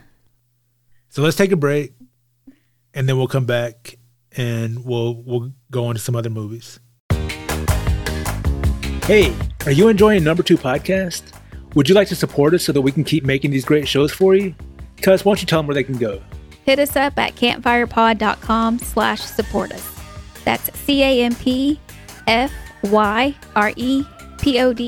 So 1.09 1.23
let's 1.23 1.37
take 1.37 1.51
a 1.51 1.57
break, 1.57 1.95
and 2.95 3.09
then 3.09 3.17
we'll 3.17 3.27
come 3.27 3.47
back 3.47 3.99
and 4.37 4.85
we'll 4.85 5.15
we'll 5.15 5.53
go 5.71 5.87
on 5.87 5.97
to 5.97 6.01
some 6.01 6.15
other 6.15 6.31
movies. 6.31 6.79
Hey, 9.05 9.35
are 9.67 9.73
you 9.73 9.89
enjoying 9.89 10.23
Number 10.23 10.45
Two 10.45 10.57
Podcast? 10.59 11.38
Would 11.79 11.89
you 11.89 11.95
like 11.95 12.09
to 12.09 12.17
support 12.17 12.55
us 12.55 12.65
so 12.65 12.73
that 12.73 12.81
we 12.81 12.91
can 12.91 13.05
keep 13.05 13.25
making 13.25 13.53
these 13.53 13.65
great 13.65 13.87
shows 13.87 14.11
for 14.11 14.35
you? 14.35 14.53
Cuz, 15.01 15.25
why 15.25 15.31
don't 15.31 15.41
you 15.41 15.47
tell 15.47 15.61
them 15.61 15.69
where 15.69 15.77
they 15.77 15.85
can 15.85 15.97
go? 15.97 16.21
Hit 16.65 16.81
us 16.81 16.97
up 16.97 17.17
at 17.17 17.37
campfyrepod.com 17.37 18.81
slash 18.81 19.21
support 19.21 19.71
us. 19.71 19.89
That's 20.45 20.77
C-A-M-P 20.77 21.79
F-Y-R-E-P-O-D 22.27 22.57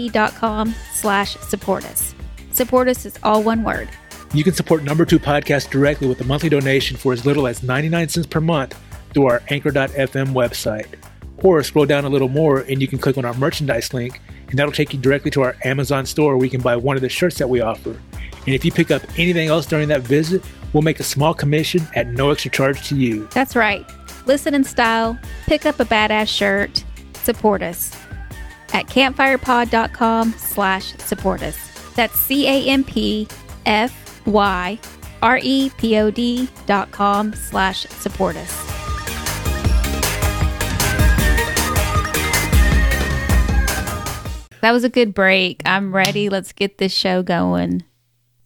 dot 0.09 0.35
com 0.35 0.75
slash 0.93 1.37
support 1.37 1.85
us. 1.85 2.13
Support 2.51 2.89
us 2.89 3.07
is 3.07 3.17
all 3.23 3.45
one 3.45 3.63
word. 3.63 3.89
You 4.35 4.43
can 4.43 4.55
support 4.55 4.83
Number 4.83 5.05
Two 5.05 5.21
Podcast 5.21 5.71
directly 5.71 6.09
with 6.09 6.21
a 6.23 6.25
monthly 6.25 6.49
donation 6.49 6.97
for 6.97 7.13
as 7.13 7.25
little 7.25 7.47
as 7.47 7.63
99 7.63 8.09
cents 8.09 8.27
per 8.27 8.41
month 8.41 8.77
through 9.15 9.27
our 9.27 9.45
Anchor.fm 9.49 10.33
website. 10.33 10.89
Or 11.39 11.63
scroll 11.63 11.87
down 11.87 12.05
a 12.05 12.09
little 12.09 12.29
more 12.29 12.63
and 12.63 12.83
you 12.83 12.89
can 12.89 12.99
click 12.99 13.17
on 13.17 13.25
our 13.25 13.35
merchandise 13.35 13.95
link, 13.95 14.21
and 14.51 14.59
that'll 14.59 14.73
take 14.73 14.93
you 14.93 14.99
directly 14.99 15.31
to 15.33 15.43
our 15.43 15.57
Amazon 15.65 16.05
store 16.05 16.37
where 16.37 16.45
you 16.45 16.51
can 16.51 16.61
buy 16.61 16.77
one 16.77 16.97
of 16.97 17.03
the 17.03 17.09
shirts 17.09 17.39
that 17.39 17.49
we 17.49 17.61
offer. 17.61 17.91
And 17.91 18.55
if 18.55 18.65
you 18.65 18.73
pick 18.73 18.91
up 18.91 19.03
anything 19.17 19.49
else 19.49 19.67
during 19.67 19.89
that 19.89 20.03
visit, 20.03 20.43
we'll 20.73 20.83
make 20.83 21.01
a 21.01 21.05
small 21.05 21.35
commission 21.35 21.87
at 21.95 22.09
no 22.09 22.31
extra 22.31 22.51
charge 22.51 22.89
to 22.89 22.97
you. 22.97 23.29
That's 23.33 23.57
right. 23.57 23.85
Listen 24.27 24.55
in 24.55 24.65
style, 24.65 25.19
pick 25.47 25.67
up 25.67 25.81
a 25.81 25.85
badass 25.85 26.29
shirt, 26.29 26.85
support 27.15 27.63
us 27.63 27.95
at 28.73 28.87
campfyrepod.com 28.87 30.33
slash 30.33 30.95
support 30.99 31.43
us. 31.43 31.57
That's 31.95 32.19
C-A-M-P-F-Y-R-E-P-O-D 32.21 33.29
dot 36.67 36.91
com 36.93 37.35
slash 37.35 37.81
support 37.87 38.37
us. 38.37 38.70
That 44.63 44.73
was 44.73 44.85
a 44.85 44.89
good 44.89 45.15
break. 45.15 45.63
I'm 45.65 45.95
ready. 45.95 46.29
Let's 46.29 46.53
get 46.53 46.79
this 46.79 46.93
show 46.93 47.23
going. 47.23 47.83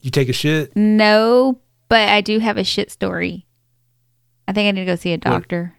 You 0.01 0.11
take 0.11 0.29
a 0.29 0.33
shit? 0.33 0.77
No, 0.77 1.59
but 1.89 2.09
I 2.09 2.21
do 2.21 2.39
have 2.39 2.57
a 2.57 2.65
shit 2.65 2.91
story. 2.91 3.47
I 4.47 4.53
think 4.53 4.69
I 4.69 4.71
need 4.73 4.81
to 4.83 4.87
go 4.87 4.97
see 4.97 5.13
a 5.13 5.19
doctor. 5.19 5.75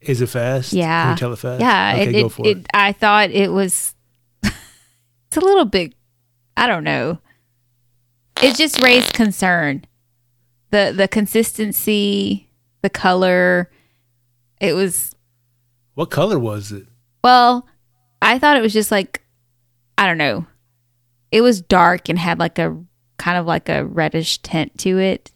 Is 0.00 0.20
it 0.20 0.28
fast? 0.28 0.72
Yeah. 0.72 1.04
Can 1.04 1.10
you 1.12 1.18
tell 1.18 1.32
it 1.32 1.38
fast? 1.38 1.60
Yeah, 1.60 1.92
Okay, 1.94 2.18
it, 2.18 2.22
go 2.22 2.28
for 2.28 2.46
it. 2.46 2.58
it- 2.58 2.66
I 2.74 2.92
thought 2.92 3.30
it 3.30 3.50
was. 3.52 3.94
it's 4.42 5.36
a 5.36 5.40
little 5.40 5.64
bit. 5.64 5.94
I 6.56 6.66
don't 6.66 6.84
know. 6.84 7.18
It 8.42 8.56
just 8.56 8.82
raised 8.82 9.14
concern. 9.14 9.84
the 10.70 10.92
The 10.96 11.08
consistency, 11.08 12.50
the 12.82 12.90
color. 12.90 13.70
It 14.60 14.72
was 14.74 15.12
What 15.94 16.10
color 16.10 16.38
was 16.38 16.72
it? 16.72 16.86
well. 17.24 17.66
I 18.20 18.40
thought 18.40 18.56
it 18.56 18.62
was 18.62 18.72
just 18.72 18.90
like, 18.90 19.22
I 19.98 20.06
don't 20.06 20.16
know. 20.18 20.46
It 21.30 21.42
was 21.42 21.60
dark 21.60 22.08
and 22.08 22.18
had 22.18 22.38
like 22.38 22.58
a 22.58 22.74
kind 23.18 23.36
of 23.36 23.44
like 23.46 23.68
a 23.68 23.84
reddish 23.84 24.38
tint 24.38 24.78
to 24.78 24.98
it. 24.98 25.30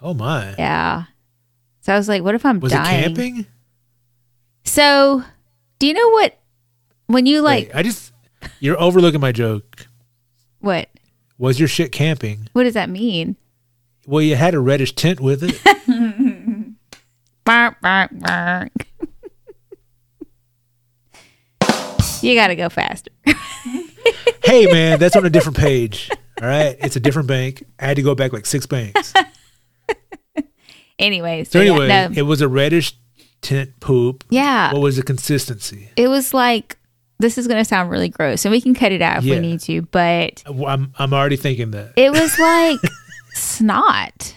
Oh 0.00 0.14
my. 0.14 0.54
Yeah. 0.58 1.04
So 1.82 1.92
I 1.92 1.96
was 1.98 2.08
like, 2.08 2.22
what 2.22 2.34
if 2.34 2.46
I'm 2.46 2.60
Was 2.60 2.72
dying? 2.72 3.00
it 3.00 3.02
camping? 3.06 3.46
So, 4.64 5.24
do 5.78 5.86
you 5.86 5.92
know 5.92 6.08
what? 6.10 6.38
When 7.06 7.26
you 7.26 7.40
like 7.42 7.68
Wait, 7.68 7.74
I 7.74 7.82
just 7.82 8.12
you're 8.60 8.80
overlooking 8.80 9.20
my 9.20 9.32
joke. 9.32 9.86
what? 10.60 10.88
Was 11.38 11.58
your 11.58 11.68
shit 11.68 11.90
camping? 11.90 12.48
What 12.52 12.64
does 12.64 12.74
that 12.74 12.88
mean? 12.90 13.36
Well, 14.06 14.22
you 14.22 14.36
had 14.36 14.54
a 14.54 14.60
reddish 14.60 14.94
tint 14.94 15.20
with 15.20 15.42
it. 15.42 15.58
Bark, 17.44 17.80
bark, 17.80 18.10
bark. 18.12 18.70
You 22.22 22.34
got 22.34 22.48
to 22.48 22.56
go 22.56 22.68
faster. 22.68 23.10
hey 24.44 24.66
man, 24.72 24.98
that's 24.98 25.16
on 25.16 25.24
a 25.26 25.30
different 25.30 25.56
page. 25.58 26.10
All 26.40 26.48
right, 26.48 26.76
it's 26.80 26.96
a 26.96 27.00
different 27.00 27.28
bank. 27.28 27.62
I 27.78 27.86
had 27.86 27.96
to 27.96 28.02
go 28.02 28.14
back 28.14 28.32
like 28.32 28.46
six 28.46 28.66
banks. 28.66 29.12
anyway, 30.98 31.44
so, 31.44 31.50
So 31.52 31.60
anyway, 31.60 31.88
yeah, 31.88 32.08
no. 32.08 32.14
it 32.18 32.22
was 32.22 32.40
a 32.40 32.48
reddish 32.48 32.96
tint 33.42 33.78
poop. 33.80 34.24
yeah, 34.30 34.72
What 34.72 34.82
was 34.82 34.96
the 34.96 35.02
consistency? 35.02 35.88
it 35.96 36.08
was 36.08 36.32
like 36.34 36.76
this 37.18 37.36
is 37.36 37.46
going 37.46 37.60
to 37.60 37.64
sound 37.66 37.90
really 37.90 38.08
gross, 38.08 38.44
and 38.46 38.52
we 38.52 38.60
can 38.62 38.74
cut 38.74 38.92
it 38.92 39.02
out 39.02 39.18
if 39.18 39.24
Yeah. 39.24 39.34
we 39.36 39.40
need 39.42 39.60
to, 39.60 39.82
but 39.82 40.42
I'm 40.46 40.94
I'm 40.98 41.12
already 41.12 41.36
thinking 41.36 41.70
that 41.72 41.92
it 41.96 42.10
was 42.12 42.38
like 42.38 42.80
snot. 43.34 44.34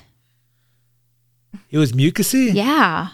it 1.72 1.78
was 1.78 1.94
mucusy. 1.94 2.54
Yeah, 2.54 3.10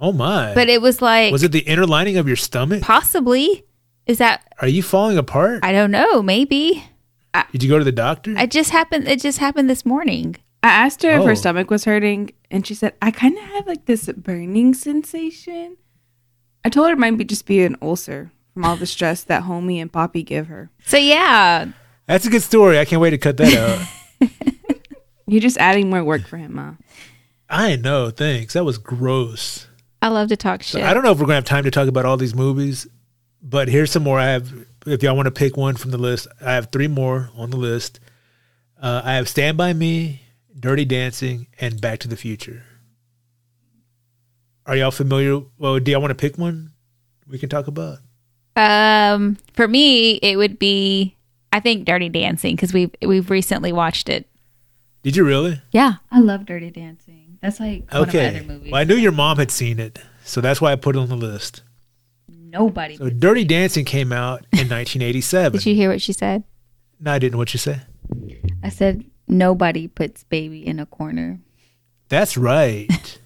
Oh 0.00 0.12
my! 0.12 0.52
but 0.54 0.68
it 0.68 0.80
was 0.82 1.00
like 1.00 1.32
was 1.32 1.42
it 1.42 1.52
the 1.52 1.60
inner 1.60 1.86
lining 1.86 2.16
of 2.16 2.26
your 2.26 2.36
stomach? 2.36 2.82
possibly. 2.82 3.64
Is 4.06 4.18
that 4.18 4.42
Are 4.60 4.68
you 4.68 4.82
falling 4.82 5.18
apart? 5.18 5.60
I 5.64 5.72
don't 5.72 5.90
know. 5.90 6.22
Maybe 6.22 6.84
Did 7.52 7.62
you 7.64 7.68
go 7.68 7.78
to 7.78 7.84
the 7.84 7.90
doctor? 7.92 8.36
It 8.38 8.50
just 8.52 8.70
happened. 8.70 9.08
It 9.08 9.20
just 9.20 9.38
happened 9.38 9.68
this 9.68 9.84
morning. 9.84 10.36
I 10.62 10.68
asked 10.68 11.02
her 11.02 11.10
if 11.10 11.22
Oh. 11.22 11.26
her 11.26 11.34
stomach 11.34 11.70
was 11.70 11.84
hurting, 11.84 12.30
and 12.50 12.66
she 12.66 12.74
said, 12.74 12.94
I 13.02 13.10
kind 13.10 13.36
of 13.36 13.42
have 13.44 13.66
like 13.66 13.86
this 13.86 14.08
burning 14.16 14.74
sensation. 14.74 15.76
I 16.64 16.68
told 16.68 16.86
her 16.88 16.92
it 16.94 16.98
might 16.98 17.16
be 17.18 17.24
just 17.24 17.46
be 17.46 17.62
an 17.64 17.76
ulcer 17.82 18.30
from 18.54 18.64
all 18.64 18.76
the 18.76 18.86
stress 18.86 19.22
that 19.24 19.42
homie 19.44 19.80
and 19.80 19.92
Poppy 19.92 20.22
give 20.22 20.46
her. 20.48 20.70
So 20.84 20.96
yeah, 20.96 21.66
That's 22.06 22.26
a 22.26 22.30
good 22.30 22.42
story. 22.42 22.78
I 22.78 22.84
can't 22.84 23.02
wait 23.02 23.10
to 23.10 23.18
cut 23.18 23.36
that 23.38 23.54
out. 24.20 24.28
You're 25.26 25.40
just 25.40 25.58
adding 25.58 25.90
more 25.90 26.04
work 26.04 26.26
for 26.26 26.36
him, 26.36 26.54
Ma. 26.54 26.74
I 27.50 27.76
know. 27.76 28.10
Thanks. 28.10 28.54
That 28.54 28.64
was 28.64 28.78
gross. 28.78 29.65
I 30.02 30.08
love 30.08 30.28
to 30.28 30.36
talk 30.36 30.62
So 30.62 30.78
shit. 30.78 30.86
I 30.86 30.94
don't 30.94 31.02
know 31.02 31.12
if 31.12 31.18
we're 31.18 31.26
gonna 31.26 31.36
have 31.36 31.44
time 31.44 31.64
to 31.64 31.70
talk 31.70 31.88
about 31.88 32.04
all 32.04 32.16
these 32.16 32.34
movies, 32.34 32.86
but 33.42 33.68
here's 33.68 33.90
some 33.90 34.02
more. 34.02 34.18
I 34.18 34.26
have. 34.26 34.52
If 34.86 35.02
y'all 35.02 35.16
want 35.16 35.26
to 35.26 35.32
pick 35.32 35.56
one 35.56 35.74
from 35.74 35.90
the 35.90 35.98
list, 35.98 36.28
I 36.40 36.52
have 36.52 36.70
three 36.70 36.86
more 36.86 37.30
on 37.36 37.50
the 37.50 37.56
list. 37.56 37.98
Uh, 38.80 39.02
I 39.04 39.14
have 39.14 39.28
Stand 39.28 39.56
by 39.56 39.72
Me, 39.72 40.22
Dirty 40.58 40.84
Dancing, 40.84 41.48
and 41.60 41.80
Back 41.80 41.98
to 42.00 42.08
the 42.08 42.16
Future. 42.16 42.62
Are 44.64 44.76
y'all 44.76 44.90
familiar? 44.90 45.40
Well, 45.58 45.78
do 45.80 45.90
y'all 45.90 46.00
want 46.00 46.10
to 46.10 46.14
pick 46.14 46.38
one? 46.38 46.72
We 47.26 47.38
can 47.38 47.48
talk 47.48 47.66
about. 47.66 47.98
Um, 48.54 49.38
for 49.54 49.66
me, 49.66 50.14
it 50.16 50.36
would 50.36 50.58
be 50.58 51.16
I 51.52 51.60
think 51.60 51.84
Dirty 51.84 52.08
Dancing 52.08 52.54
because 52.54 52.72
we've 52.72 52.90
we've 53.00 53.30
recently 53.30 53.72
watched 53.72 54.08
it. 54.08 54.28
Did 55.02 55.16
you 55.16 55.24
really? 55.24 55.62
Yeah, 55.72 55.94
I 56.10 56.20
love 56.20 56.44
Dirty 56.46 56.70
Dancing. 56.70 57.25
That's 57.46 57.60
like 57.60 57.92
one 57.92 58.08
Okay. 58.08 58.26
of 58.26 58.32
my 58.34 58.38
other 58.40 58.48
movies. 58.52 58.72
Well, 58.72 58.80
I 58.80 58.84
knew 58.84 58.96
your 58.96 59.12
mom 59.12 59.38
had 59.38 59.52
seen 59.52 59.78
it, 59.78 60.00
so 60.24 60.40
that's 60.40 60.60
why 60.60 60.72
I 60.72 60.76
put 60.76 60.96
it 60.96 60.98
on 60.98 61.08
the 61.08 61.16
list. 61.16 61.62
Nobody. 62.28 62.96
So, 62.96 63.08
Dirty 63.08 63.44
Dancing 63.44 63.84
came 63.84 64.10
out 64.12 64.40
in 64.52 64.58
1987. 64.68 65.52
did 65.52 65.64
you 65.66 65.76
hear 65.76 65.88
what 65.90 66.02
she 66.02 66.12
said? 66.12 66.42
No, 66.98 67.12
I 67.12 67.20
didn't. 67.20 67.38
What 67.38 67.54
you 67.54 67.58
say? 67.58 67.82
I 68.64 68.68
said 68.68 69.04
nobody 69.28 69.86
puts 69.86 70.24
baby 70.24 70.66
in 70.66 70.80
a 70.80 70.86
corner. 70.86 71.38
That's 72.08 72.36
right. 72.36 72.88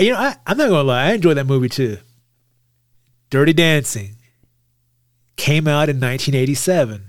you 0.00 0.12
know, 0.12 0.18
I, 0.18 0.34
I'm 0.48 0.56
not 0.56 0.68
gonna 0.68 0.82
lie. 0.82 1.04
I 1.10 1.12
enjoyed 1.12 1.36
that 1.36 1.46
movie 1.46 1.68
too. 1.68 1.98
Dirty 3.30 3.52
Dancing 3.52 4.16
came 5.36 5.68
out 5.68 5.88
in 5.88 5.96
1987. 6.00 7.04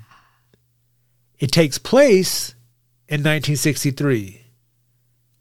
It 1.39 1.51
takes 1.51 1.77
place 1.79 2.53
in 3.09 3.21
1963, 3.21 4.45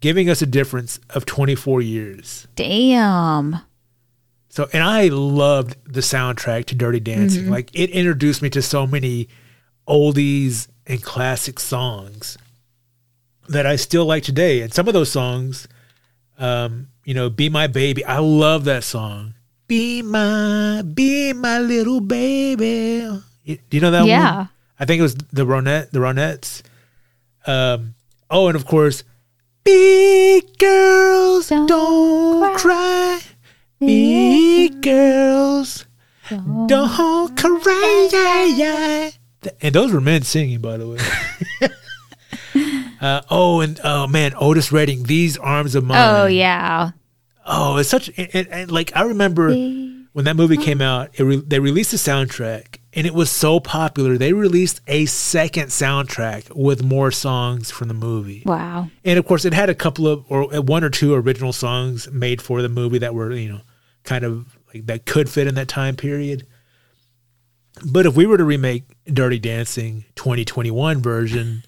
giving 0.00 0.30
us 0.30 0.40
a 0.40 0.46
difference 0.46 0.98
of 1.10 1.26
24 1.26 1.82
years. 1.82 2.48
Damn. 2.56 3.58
So, 4.48 4.68
and 4.72 4.82
I 4.82 5.08
loved 5.08 5.76
the 5.84 6.00
soundtrack 6.00 6.64
to 6.66 6.74
Dirty 6.74 6.98
Dancing. 6.98 7.50
Like, 7.50 7.70
it 7.74 7.90
introduced 7.90 8.40
me 8.40 8.48
to 8.50 8.62
so 8.62 8.86
many 8.86 9.28
oldies 9.86 10.68
and 10.86 11.02
classic 11.02 11.60
songs 11.60 12.38
that 13.50 13.66
I 13.66 13.76
still 13.76 14.06
like 14.06 14.22
today. 14.22 14.62
And 14.62 14.72
some 14.72 14.88
of 14.88 14.94
those 14.94 15.10
songs, 15.12 15.68
um, 16.38 16.88
you 17.04 17.12
know, 17.12 17.28
"Be 17.28 17.50
My 17.50 17.66
Baby," 17.66 18.02
I 18.06 18.18
love 18.18 18.64
that 18.64 18.84
song. 18.84 19.34
Be 19.66 20.00
my, 20.00 20.82
be 20.82 21.34
my 21.34 21.58
little 21.58 22.00
baby. 22.00 23.00
Do 23.44 23.58
you 23.70 23.80
know 23.80 23.90
that 23.90 24.00
one? 24.00 24.08
Yeah. 24.08 24.46
I 24.80 24.84
think 24.86 25.00
it 25.00 25.02
was 25.02 25.14
the 25.14 25.44
Ronette, 25.44 25.90
the 25.90 25.98
Ronettes. 25.98 26.62
Um, 27.48 27.94
oh, 28.30 28.48
and 28.48 28.56
of 28.56 28.66
course, 28.66 29.04
big 29.64 30.58
girls 30.58 31.48
don't, 31.48 31.66
Don't 31.66 32.58
cry. 32.58 33.20
Big 33.80 34.82
girls 34.82 35.86
don't 36.28 37.36
cry. 37.36 38.08
Yeah, 38.12 38.44
yeah. 38.44 39.10
And 39.62 39.74
those 39.74 39.92
were 39.92 40.00
men 40.00 40.22
singing, 40.22 40.60
by 40.60 40.76
the 40.76 40.88
way. 40.88 40.98
Uh, 43.00 43.22
oh, 43.30 43.60
and 43.60 43.80
oh 43.84 44.08
man, 44.08 44.32
Otis 44.36 44.72
Redding, 44.72 45.04
"These 45.04 45.36
Arms 45.38 45.76
of 45.76 45.84
Mine." 45.84 45.98
Oh 45.98 46.26
yeah. 46.26 46.90
Oh, 47.46 47.76
it's 47.76 47.88
such 47.88 48.10
and, 48.18 48.70
like 48.72 48.90
I 48.96 49.02
remember 49.02 49.52
when 49.52 50.24
that 50.24 50.34
movie 50.34 50.56
came 50.56 50.82
out. 50.82 51.10
It 51.14 51.22
re- 51.22 51.42
they 51.46 51.60
released 51.60 51.92
the 51.92 51.96
soundtrack, 51.96 52.77
and 52.94 53.06
it 53.06 53.14
was 53.14 53.30
so 53.30 53.60
popular. 53.60 54.16
They 54.16 54.32
released 54.32 54.80
a 54.86 55.06
second 55.06 55.68
soundtrack 55.68 56.54
with 56.54 56.82
more 56.82 57.10
songs 57.10 57.70
from 57.70 57.88
the 57.88 57.94
movie. 57.94 58.42
Wow. 58.46 58.90
And 59.04 59.18
of 59.18 59.26
course, 59.26 59.44
it 59.44 59.52
had 59.52 59.68
a 59.68 59.74
couple 59.74 60.08
of 60.08 60.24
or 60.28 60.44
one 60.62 60.84
or 60.84 60.90
two 60.90 61.14
original 61.14 61.52
songs 61.52 62.10
made 62.10 62.40
for 62.40 62.62
the 62.62 62.68
movie 62.68 62.98
that 62.98 63.14
were 63.14 63.32
you 63.32 63.50
know 63.50 63.60
kind 64.04 64.24
of 64.24 64.58
like 64.72 64.86
that 64.86 65.06
could 65.06 65.28
fit 65.28 65.46
in 65.46 65.54
that 65.56 65.68
time 65.68 65.96
period. 65.96 66.46
But 67.84 68.06
if 68.06 68.16
we 68.16 68.26
were 68.26 68.38
to 68.38 68.44
remake 68.44 68.84
Dirty 69.06 69.38
Dancing 69.38 70.04
2021 70.16 71.00
version, 71.00 71.62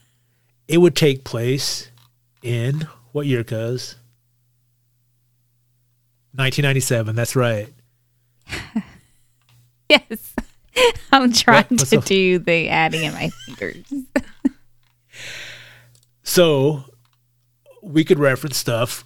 it 0.66 0.78
would 0.78 0.96
take 0.96 1.22
place 1.22 1.90
in 2.42 2.88
what 3.12 3.26
year, 3.26 3.44
cuz? 3.44 3.96
1997. 6.32 7.14
That's 7.14 7.36
right. 7.36 7.68
Yes. 9.90 10.34
I'm 11.12 11.32
trying 11.32 11.66
What? 11.68 11.88
To 11.88 12.00
do 12.00 12.38
the 12.38 12.68
adding 12.68 13.04
in 13.04 13.12
my 13.12 13.30
fingers. 13.46 13.84
So 16.30 16.84
we 17.82 18.04
could 18.04 18.20
reference 18.20 18.56
stuff 18.56 19.04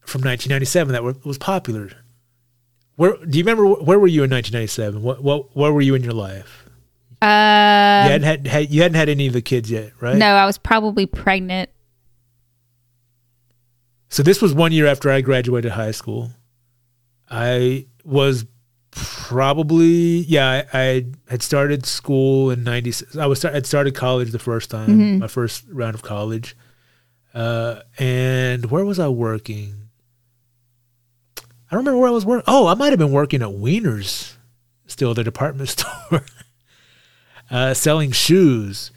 from 0.00 0.20
1997 0.20 0.92
that 0.92 1.02
were, 1.02 1.14
was 1.24 1.38
popular. 1.38 1.92
Where 2.96 3.16
do 3.24 3.38
you 3.38 3.42
remember? 3.42 3.66
Where 3.82 3.98
were 3.98 4.06
you 4.06 4.22
in 4.22 4.30
1997? 4.30 5.02
What 5.02 5.22
what 5.22 5.56
where 5.56 5.72
were 5.72 5.80
you 5.80 5.94
in 5.94 6.04
your 6.04 6.12
life? 6.12 6.68
Uh, 7.22 8.04
you 8.04 8.12
hadn't 8.12 8.22
had, 8.24 8.46
had 8.46 8.70
you 8.70 8.82
hadn't 8.82 8.96
had 8.96 9.08
any 9.08 9.26
of 9.28 9.32
the 9.32 9.40
kids 9.40 9.70
yet, 9.70 9.92
right? 9.98 10.14
no, 10.14 10.34
I 10.34 10.44
was 10.44 10.58
probably 10.58 11.06
pregnant. 11.06 11.70
So 14.10 14.22
this 14.22 14.42
was 14.42 14.52
one 14.52 14.72
year 14.72 14.86
after 14.86 15.10
I 15.10 15.22
graduated 15.22 15.72
high 15.72 15.92
school. 15.92 16.32
I 17.30 17.86
was 18.04 18.44
probably 18.92 20.18
yeah. 20.28 20.64
I, 20.72 20.78
I 20.78 21.04
had 21.28 21.42
started 21.42 21.84
school 21.86 22.50
in 22.50 22.62
ninety. 22.62 22.92
I 23.18 23.26
was 23.26 23.44
I 23.44 23.52
had 23.52 23.66
started 23.66 23.94
college 23.94 24.30
the 24.30 24.38
first 24.38 24.70
time, 24.70 25.18
my 25.18 25.28
first 25.28 25.64
round 25.68 25.94
of 25.94 26.02
college. 26.02 26.56
Uh, 27.34 27.80
and 27.98 28.70
where 28.70 28.84
was 28.84 28.98
I 28.98 29.08
working? 29.08 29.88
I 31.38 31.74
don't 31.74 31.80
remember 31.80 32.00
where 32.00 32.08
I 32.08 32.12
was 32.12 32.26
working. 32.26 32.44
Oh, 32.46 32.66
I 32.66 32.74
might 32.74 32.90
have 32.90 32.98
been 32.98 33.12
working 33.12 33.40
at 33.40 33.48
Weiners, 33.48 34.34
still 34.86 35.14
the 35.14 35.24
department 35.24 35.68
store, 35.70 36.24
uh, 37.50 37.72
selling 37.72 38.12
shoes. 38.12 38.90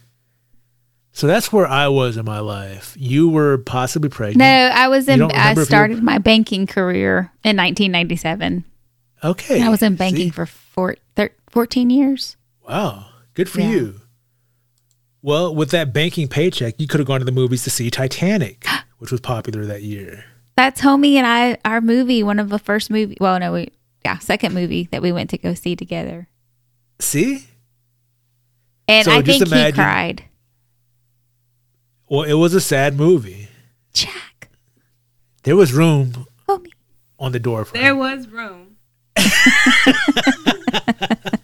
So 1.13 1.27
that's 1.27 1.53
where 1.53 1.65
I 1.65 1.87
was 1.87 2.17
in 2.17 2.25
my 2.25 2.39
life. 2.39 2.93
You 2.99 3.29
were 3.29 3.59
possibly 3.59 4.09
pregnant. 4.09 4.39
No, 4.39 4.45
I 4.73 4.89
was 4.89 5.07
in. 5.07 5.21
I 5.21 5.53
started 5.53 6.03
my 6.03 6.17
banking 6.17 6.67
career 6.67 7.31
in 7.45 7.55
1997. 7.55 8.65
Okay. 9.25 9.61
I 9.61 9.69
was 9.69 9.81
in 9.81 9.95
banking 9.95 10.27
See? 10.27 10.29
for 10.29 10.45
four, 10.45 10.95
thir- 11.15 11.31
14 11.49 11.89
years. 11.89 12.37
Wow, 12.67 13.07
good 13.33 13.49
for 13.49 13.61
Yeah. 13.61 13.69
you. 13.71 14.01
Well, 15.21 15.55
with 15.55 15.71
that 15.71 15.91
banking 15.93 16.27
paycheck, 16.27 16.75
you 16.79 16.85
could 16.87 16.99
have 16.99 17.07
gone 17.07 17.19
to 17.19 17.25
the 17.25 17.31
movies 17.31 17.63
to 17.63 17.69
see 17.71 17.89
Titanic, 17.89 18.65
which 18.99 19.11
was 19.11 19.21
popular 19.21 19.65
that 19.65 19.81
year. 19.81 20.25
That's 20.55 20.81
homie 20.81 21.15
and 21.15 21.25
I. 21.25 21.57
Our 21.65 21.81
movie, 21.81 22.21
one 22.23 22.39
of 22.39 22.49
the 22.49 22.59
first 22.59 22.89
movie. 22.91 23.17
Well, 23.19 23.39
no, 23.39 23.51
we 23.53 23.69
yeah, 24.05 24.19
second 24.19 24.53
movie 24.53 24.87
that 24.91 25.01
we 25.01 25.11
went 25.11 25.31
to 25.31 25.37
go 25.39 25.53
see 25.55 25.75
together. 25.75 26.27
See? 26.99 27.47
And 28.87 29.05
So 29.05 29.11
I 29.11 29.21
just 29.23 29.39
think 29.39 29.49
he 29.51 29.55
imagine- 29.55 29.75
cried. 29.75 30.23
Well, 32.07 32.21
it 32.21 32.33
was 32.33 32.53
a 32.53 32.61
sad 32.61 32.95
movie. 32.95 33.47
Jack, 33.93 34.49
There 35.43 35.55
was 35.55 35.73
room 35.73 36.27
homie. 36.47 36.69
on 37.17 37.31
the 37.31 37.39
door 37.39 37.65
for 37.65 37.73
There 37.73 37.91
him. 37.91 37.97
was 37.97 38.27
room. 38.27 38.64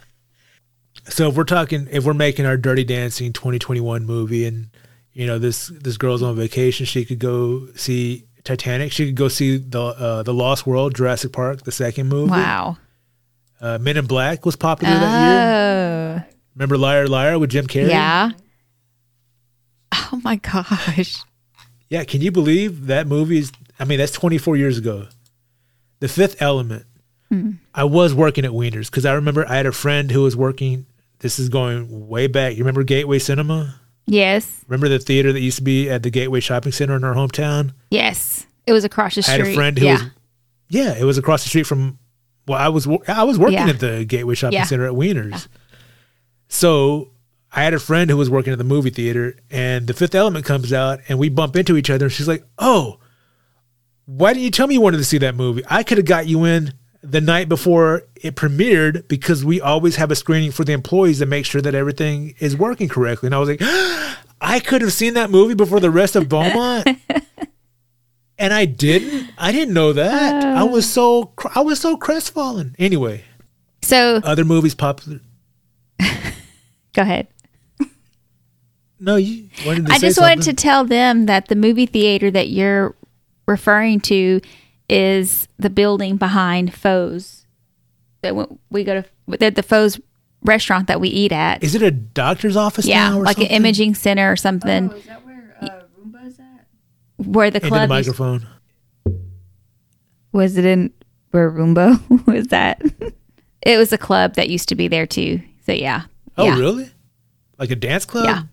So 1.12 1.28
if 1.28 1.36
we're 1.36 1.44
talking, 1.44 1.90
if 1.92 2.06
we're 2.06 2.14
making 2.14 2.46
our 2.46 2.56
Dirty 2.56 2.86
Dancing 2.86 3.34
2021 3.34 4.06
movie, 4.06 4.46
and 4.46 4.70
you 5.14 5.28
know 5.28 5.40
this 5.40 5.68
this 5.68 5.98
girl's 5.98 6.24
on 6.24 6.38
vacation, 6.38 6.86
she 6.86 7.04
could 7.04 7.20
go 7.20 7.68
see 7.76 8.24
Titanic. 8.46 8.94
She 8.94 9.08
could 9.08 9.16
go 9.16 9.28
see 9.28 9.58
the 9.58 9.82
uh, 9.82 10.24
the 10.24 10.34
Lost 10.34 10.66
World, 10.66 10.96
Jurassic 10.96 11.34
Park, 11.34 11.64
the 11.64 11.72
second 11.72 12.08
movie. 12.08 12.32
Wow. 12.32 12.78
Uh, 13.60 13.78
Men 13.78 13.98
in 13.98 14.06
Black 14.06 14.46
was 14.46 14.56
popular 14.56 14.94
that 14.94 15.28
year. 15.28 16.26
Oh, 16.28 16.34
Remember 16.56 16.78
Liar 16.78 17.08
Liar 17.08 17.38
with 17.38 17.52
Jim 17.52 17.68
Carrey? 17.68 17.90
yeah. 17.90 18.32
Oh 19.94 20.22
my 20.24 20.38
gosh. 20.38 21.24
Yeah, 21.90 22.06
can 22.06 22.22
you 22.22 22.32
believe 22.32 22.88
that 22.88 23.06
movie 23.06 23.38
is 23.40 23.52
I 23.80 23.86
mean, 23.86 24.00
that's 24.00 24.14
24 24.14 24.56
years 24.56 24.78
ago. 24.78 25.08
The 26.00 26.08
Fifth 26.08 26.42
Element. 26.42 26.86
Hmm. 27.32 27.52
I 27.74 27.86
was 27.86 28.14
working 28.14 28.44
at 28.44 28.52
Weiners 28.52 28.88
because 28.92 29.06
I 29.06 29.14
remember 29.14 29.48
I 29.48 29.56
had 29.56 29.66
a 29.66 29.72
friend 29.72 30.12
who 30.12 30.24
was 30.24 30.36
working. 30.36 30.86
This 31.20 31.40
is 31.40 31.48
going 31.50 32.10
way 32.10 32.28
back. 32.28 32.54
You 32.54 32.60
remember 32.60 32.84
Gateway 32.84 33.20
Cinema? 33.20 33.76
Yes. 34.06 34.66
Remember 34.68 34.90
the 34.90 35.00
theater 35.00 35.32
that 35.32 35.40
used 35.40 35.58
to 35.58 35.64
be 35.64 35.90
at 35.90 36.04
the 36.04 36.10
Gateway 36.10 36.42
Shopping 36.42 36.72
Center 36.74 36.96
in 36.96 37.04
our 37.06 37.14
hometown? 37.14 37.72
Yes. 37.90 38.46
It 38.68 38.74
was 38.74 38.84
across 38.84 39.16
the 39.16 39.20
I 39.20 39.22
street. 39.24 39.38
had 39.40 39.48
a 39.48 39.54
friend 39.54 39.78
who 39.78 39.86
yeah. 39.86 39.94
was, 39.94 40.04
yeah, 40.70 40.94
it 40.98 41.04
was 41.06 41.18
across 41.18 41.44
the 41.44 41.50
street 41.50 41.64
from. 41.68 41.98
Well, 42.48 42.58
I 42.60 42.68
was 42.70 42.88
I 43.08 43.24
was 43.24 43.38
working 43.40 43.60
Yeah. 43.60 43.70
at 43.70 43.80
the 43.80 44.04
Gateway 44.04 44.36
Shopping 44.36 44.58
Yeah. 44.58 44.66
Center 44.66 44.86
at 44.88 44.94
Weiners. 44.94 45.48
So 46.48 47.12
I 47.52 47.64
had 47.64 47.74
a 47.74 47.80
friend 47.80 48.10
who 48.10 48.18
was 48.18 48.30
working 48.30 48.52
at 48.52 48.58
the 48.58 48.66
movie 48.66 48.90
theater, 48.90 49.36
and 49.50 49.88
The 49.88 49.94
Fifth 49.94 50.16
Element 50.16 50.44
comes 50.46 50.74
out, 50.74 51.00
and 51.08 51.20
we 51.20 51.30
bump 51.30 51.56
into 51.56 51.78
each 51.78 51.90
other. 51.90 52.06
And 52.06 52.14
she's 52.14 52.28
like, 52.28 52.44
"Oh, 52.58 53.00
why 54.06 54.34
didn't 54.34 54.44
you 54.46 54.52
tell 54.52 54.68
me 54.68 54.76
you 54.76 54.82
wanted 54.82 54.98
to 54.98 55.06
see 55.06 55.18
that 55.20 55.36
movie? 55.36 55.64
I 55.70 55.84
could 55.84 55.98
have 55.98 56.06
got 56.08 56.28
you 56.28 56.44
in 56.46 56.74
the 57.02 57.22
night 57.22 57.50
before 57.50 58.04
it 58.16 58.36
premiered 58.36 59.08
because 59.08 59.44
we 59.44 59.60
always 59.60 59.96
have 59.96 60.12
a 60.12 60.16
screening 60.16 60.52
for 60.52 60.64
the 60.64 60.74
employees 60.74 61.20
to 61.20 61.26
make 61.26 61.46
sure 61.46 61.62
that 61.62 61.76
everything 61.76 62.36
is 62.40 62.56
working 62.56 62.88
correctly." 62.90 63.28
And 63.28 63.36
I 63.36 63.40
was 63.40 63.50
like, 63.50 63.62
"I 64.42 64.60
could 64.60 64.82
have 64.82 64.94
seen 64.94 65.14
that 65.16 65.30
movie 65.30 65.56
before 65.56 65.80
the 65.80 65.92
rest 65.92 66.16
of 66.16 66.30
Beaumont." 66.30 66.88
and 68.38 68.54
I 68.54 68.66
didn't. 68.66 69.32
I 69.38 69.52
didn't 69.52 69.74
know 69.74 69.94
that. 69.94 70.44
I 70.44 70.64
was 70.64 70.92
so 70.92 71.32
I 71.56 71.62
was 71.62 71.80
so 71.80 71.96
crestfallen. 71.96 72.76
Anyway, 72.80 73.24
So 73.84 74.20
other 74.24 74.44
movies 74.44 74.76
popular. 74.76 75.20
go 76.94 77.02
ahead. 77.02 77.28
No, 79.00 79.16
you 79.16 79.50
I 79.66 79.98
just 79.98 80.20
wanted 80.20 80.44
to 80.44 80.54
tell 80.54 80.86
them 80.86 81.26
that 81.26 81.48
the 81.48 81.56
movie 81.56 81.88
theater 81.88 82.30
that 82.30 82.50
you're 82.50 82.96
referring 83.48 84.00
to 84.02 84.42
is 84.92 85.48
the 85.58 85.70
building 85.70 86.18
behind 86.18 86.74
Foes. 86.74 87.46
That 88.22 88.36
we 88.70 88.84
go 88.84 89.02
to 89.02 89.38
the, 89.38 89.50
the 89.50 89.64
Foes 89.64 90.00
restaurant 90.44 90.88
that 90.88 91.00
we 91.00 91.10
eat 91.10 91.32
at. 91.32 91.64
Is 91.64 91.74
it 91.76 91.82
a 91.82 91.92
doctor's 91.92 92.56
office? 92.56 92.86
yeah, 92.86 93.10
now 93.10 93.20
or 93.20 93.24
like 93.24 93.38
something? 93.38 93.52
an 93.52 93.56
imaging 93.56 93.96
center 93.96 94.32
or 94.32 94.36
something 94.36 94.92
is 94.92 95.06
that 95.06 95.26
where 95.26 95.56
uh, 95.62 95.68
Roomba's 96.00 96.40
at? 96.40 96.66
where 97.18 97.50
the 97.50 97.58
Into 97.58 97.66
the 97.66 97.70
club 97.70 97.82
used- 97.82 97.90
microphone. 97.90 98.48
was 100.32 100.58
it 100.58 100.66
in 100.66 100.92
where 101.32 101.50
Roomba 101.50 102.00
was 102.28 102.48
that? 102.48 102.82
it 103.62 103.78
was 103.78 103.94
a 103.94 103.98
club 103.98 104.36
that 104.36 104.50
used 104.50 104.70
to 104.70 104.76
be 104.76 104.88
there 104.88 105.06
too. 105.08 105.42
So 105.66 105.72
yeah. 105.74 106.04
Oh, 106.38 106.46
yeah. 106.46 106.58
really? 106.58 106.90
Like 107.58 107.72
a 107.72 107.76
dance 107.76 108.06
club? 108.06 108.26
Yeah. 108.26 108.44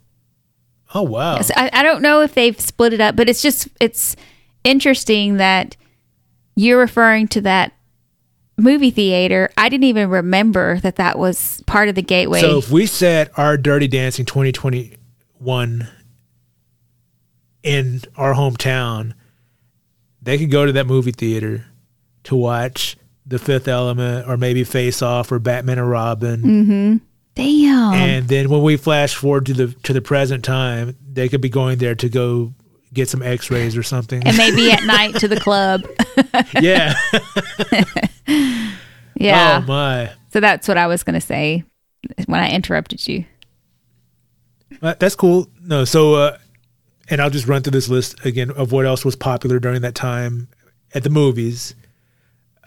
Oh, 0.94 1.02
wow. 1.02 1.40
So 1.42 1.52
I, 1.56 1.70
I 1.72 1.82
don't 1.82 2.02
know 2.02 2.22
if 2.22 2.34
they've 2.34 2.58
split 2.58 2.92
it 2.92 3.00
up, 3.00 3.16
but 3.16 3.28
it's 3.28 3.42
just 3.42 3.68
it's 3.80 4.16
interesting 4.64 5.36
that 5.36 5.76
you're 6.58 6.78
referring 6.78 7.28
to 7.28 7.40
that 7.42 7.72
movie 8.56 8.90
theater. 8.90 9.50
I 9.56 9.68
didn't 9.68 9.84
even 9.84 10.10
remember 10.10 10.80
that 10.80 10.96
that 10.96 11.18
was 11.18 11.62
part 11.66 11.88
of 11.88 11.94
the 11.94 12.02
gateway. 12.02 12.40
So 12.40 12.58
if 12.58 12.70
we 12.70 12.86
set 12.86 13.30
our 13.38 13.56
Dirty 13.56 13.86
Dancing 13.86 14.24
2021 14.24 15.88
in 17.62 18.00
our 18.16 18.34
hometown, 18.34 19.14
they 20.20 20.36
could 20.36 20.50
go 20.50 20.66
to 20.66 20.72
that 20.72 20.86
movie 20.86 21.12
theater 21.12 21.66
to 22.24 22.34
watch 22.34 22.96
The 23.24 23.38
Fifth 23.38 23.68
Element 23.68 24.28
or 24.28 24.36
maybe 24.36 24.64
Face 24.64 25.00
Off 25.00 25.30
or 25.30 25.38
Batman 25.38 25.78
and 25.78 25.88
Robin. 25.88 26.42
Mm-hmm. 26.42 26.96
Damn. 27.36 27.94
And 27.94 28.28
then 28.28 28.50
when 28.50 28.62
we 28.62 28.76
flash 28.76 29.14
forward 29.14 29.46
to 29.46 29.54
the 29.54 29.68
to 29.84 29.92
the 29.92 30.02
present 30.02 30.44
time, 30.44 30.96
they 31.08 31.28
could 31.28 31.40
be 31.40 31.48
going 31.48 31.78
there 31.78 31.94
to 31.94 32.08
go 32.08 32.52
get 32.92 33.08
some 33.08 33.22
X-rays 33.22 33.76
or 33.76 33.82
something. 33.82 34.22
and 34.26 34.36
maybe 34.36 34.70
at 34.72 34.82
night 34.86 35.14
to 35.16 35.28
the 35.28 35.38
club. 35.40 35.82
yeah. 36.60 36.94
Yeah. 39.20 39.62
Oh 39.64 39.66
my. 39.66 40.10
so 40.32 40.38
that's 40.38 40.68
what 40.68 40.78
I 40.78 40.86
was 40.86 41.02
going 41.02 41.14
to 41.14 41.20
say 41.20 41.64
when 42.26 42.38
I 42.40 42.50
interrupted 42.50 43.08
you. 43.08 43.24
Uh, 44.80 44.94
That's 44.96 45.16
cool. 45.16 45.48
No, 45.60 45.84
so 45.84 46.14
uh, 46.14 46.38
and 47.10 47.20
I'll 47.20 47.28
just 47.30 47.48
run 47.48 47.62
through 47.62 47.72
this 47.72 47.88
list 47.88 48.24
again 48.24 48.52
of 48.52 48.70
what 48.70 48.86
else 48.86 49.04
was 49.04 49.16
popular 49.16 49.58
during 49.58 49.82
that 49.82 49.96
time 49.96 50.46
at 50.94 51.02
the 51.02 51.10
movies. 51.10 51.74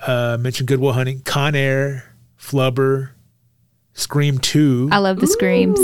Uh, 0.06 0.38
mentioned 0.42 0.68
Good 0.68 0.82
Will 0.82 0.92
Hunting, 0.92 1.22
Con 1.22 1.56
Air, 1.56 2.04
Flubber, 2.38 3.12
Scream 3.94 4.38
Two, 4.38 4.90
I 4.92 4.98
love 4.98 5.22
the 5.22 5.28
screams. 5.28 5.80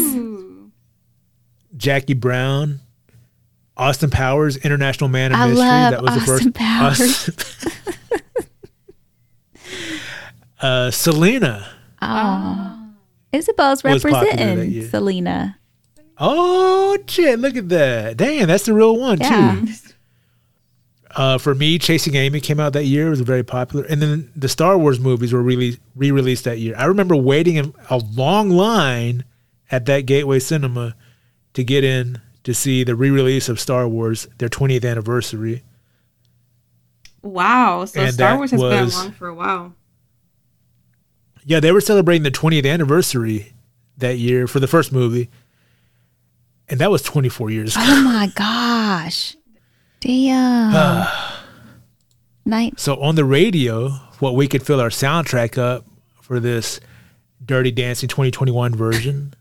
Jackie 1.77 2.13
Brown, 2.13 2.81
Austin 3.77 4.09
Powers, 4.09 4.57
International 4.57 5.07
Man 5.09 5.31
of 5.31 5.37
I 5.39 5.47
Mystery. 5.47 5.65
love 5.67 5.91
that 5.91 6.01
was 6.01 6.13
the 6.15 6.21
first. 6.21 6.53
Powers. 6.53 6.99
Austin- 7.29 7.69
uh, 10.61 10.91
Selena. 10.91 11.67
Oh. 12.01 12.73
Isabel's 13.33 13.83
Was 13.83 14.03
popular 14.03 14.23
that 14.23 14.39
representing. 14.39 14.89
Selena. 14.89 15.59
Oh 16.17 16.97
shit! 17.07 17.37
Look 17.39 17.55
at 17.55 17.69
that. 17.69 18.17
Damn, 18.17 18.47
that's 18.47 18.65
the 18.65 18.73
real 18.73 18.97
one 18.97 19.19
Yeah. 19.19 19.61
too. 19.65 19.73
Uh, 21.15 21.37
for 21.37 21.53
me, 21.55 21.77
Chasing 21.79 22.15
Amy 22.15 22.39
came 22.39 22.59
out 22.59 22.73
that 22.73 22.85
year. 22.85 23.07
It 23.07 23.11
was 23.11 23.21
very 23.21 23.43
popular, 23.43 23.85
and 23.85 24.01
then 24.01 24.31
the 24.35 24.47
Star 24.49 24.77
Wars 24.77 24.99
movies 24.99 25.33
were 25.33 25.41
really 25.41 25.77
re-released 25.95 26.43
that 26.45 26.59
year. 26.59 26.75
I 26.77 26.85
remember 26.85 27.15
waiting 27.15 27.55
in 27.55 27.73
a 27.89 27.97
long 27.97 28.49
line 28.49 29.23
at 29.71 29.85
that 29.87 30.01
Gateway 30.05 30.39
Cinema 30.39 30.95
to 31.53 31.63
get 31.63 31.83
in 31.83 32.21
to 32.47 32.53
see 32.53 32.81
the 32.85 32.95
re-release 32.95 33.49
of 33.49 33.59
Star 33.59 33.89
Wars, 33.89 34.25
their 34.37 34.47
20th 34.47 34.89
anniversary. 34.89 35.63
Wow. 37.21 37.83
So 37.83 37.99
And 37.99 38.13
Star 38.13 38.37
Wars 38.37 38.51
has 38.51 38.61
been 38.61 38.85
was- 38.85 38.95
along 38.95 39.11
for 39.11 39.27
a 39.27 39.35
while. 39.35 39.73
Yeah, 41.43 41.59
they 41.59 41.73
were 41.73 41.81
celebrating 41.81 42.23
the 42.23 42.31
20th 42.31 42.65
anniversary 42.65 43.51
that 43.97 44.17
year 44.17 44.47
for 44.47 44.61
the 44.61 44.67
first 44.67 44.93
movie, 44.93 45.29
and 46.69 46.79
that 46.79 46.89
was 46.89 47.01
24 47.01 47.49
years 47.49 47.75
oh 47.75 47.81
ago. 47.83 47.91
Oh 47.91 48.01
my 48.03 48.27
gosh. 48.33 49.35
Damn. 49.99 51.05
Night. 52.45 52.79
So 52.79 52.95
on 53.01 53.15
the 53.15 53.25
radio, 53.25 53.89
what 54.19 54.35
we 54.35 54.47
could 54.47 54.63
fill 54.65 54.79
our 54.79 54.87
soundtrack 54.89 55.57
up 55.57 55.85
for 56.21 56.39
this 56.39 56.79
Dirty 57.45 57.71
Dancing 57.71 58.07
2021 58.07 58.73
version 58.73 59.33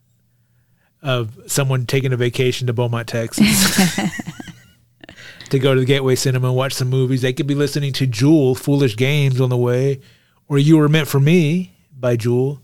of 1.03 1.39
someone 1.47 1.87
taking 1.87 2.13
a 2.13 2.17
vacation 2.17 2.67
to 2.67 2.73
Beaumont, 2.73 3.09
Texas. 3.09 3.97
to 5.51 5.59
go 5.59 5.75
to 5.75 5.81
the 5.81 5.87
Gateway 5.87 6.17
Cinema 6.17 6.49
and 6.49 6.57
watch 6.57 6.73
some 6.73 6.91
movies. 6.91 7.23
They 7.23 7.33
could 7.33 7.47
be 7.47 7.55
listening 7.55 7.93
to 7.95 8.07
Jewel, 8.07 8.55
Foolish 8.55 8.97
Games 8.97 9.41
on 9.41 9.51
the 9.51 9.57
way, 9.57 10.01
or 10.49 10.59
You 10.59 10.79
Were 10.79 10.89
Meant 10.89 11.09
for 11.09 11.21
Me 11.21 11.73
by 11.99 12.17
Jewel. 12.17 12.61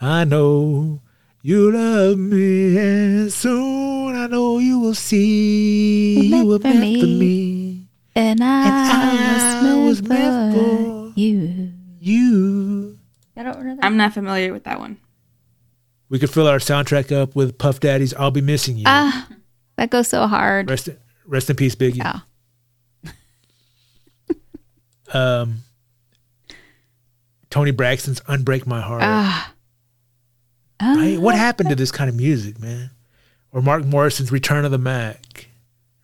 I 0.00 0.24
know 0.24 1.00
you 1.42 1.72
love 1.72 2.18
me, 2.18 2.76
and 2.76 3.32
soon 3.32 4.14
I 4.16 4.26
know 4.26 4.58
you 4.58 4.78
will 4.78 4.94
see 4.94 6.26
you 6.26 6.46
were 6.46 6.58
meant 6.58 7.00
for 7.00 7.06
me. 7.06 7.88
And 8.14 8.42
I, 8.42 9.62
I 9.62 9.76
was, 9.76 10.00
was 10.00 10.08
meant 10.08 10.22
meant 10.22 10.54
for 10.56 11.12
for 11.12 11.12
you. 11.14 11.72
You. 12.00 12.98
I 13.36 13.42
don't 13.42 13.64
know 13.64 13.76
that. 13.76 13.84
I'm 13.84 13.96
not 13.96 14.12
familiar 14.12 14.52
with 14.52 14.64
that 14.64 14.78
one. 14.78 14.98
We 16.08 16.18
could 16.18 16.30
fill 16.30 16.46
our 16.46 16.58
soundtrack 16.58 17.10
up 17.10 17.34
with 17.34 17.58
Puff 17.58 17.80
Daddy's 17.80 18.14
"I'll 18.14 18.30
Be 18.30 18.40
Missing 18.40 18.76
You." 18.78 18.84
Ah, 18.86 19.28
that 19.76 19.90
goes 19.90 20.08
so 20.08 20.26
hard. 20.26 20.70
rest, 20.70 20.88
rest 21.26 21.50
in 21.50 21.56
peace, 21.56 21.74
Biggie. 21.74 21.96
Yeah. 21.96 22.20
Um, 25.14 25.58
Toni 27.48 27.70
Braxton's 27.70 28.20
"Unbreak 28.22 28.66
My 28.66 28.80
Heart." 28.80 29.02
Ah. 29.04 29.52
Right? 30.82 31.16
What 31.18 31.36
happened 31.36 31.68
to 31.70 31.76
this 31.76 31.92
kind 31.92 32.10
of 32.10 32.16
music, 32.16 32.58
man? 32.60 32.90
Or 33.52 33.62
Mark 33.62 33.84
Morrison's 33.84 34.32
"Return 34.32 34.64
of 34.64 34.72
the 34.72 34.78
Mack." 34.78 35.48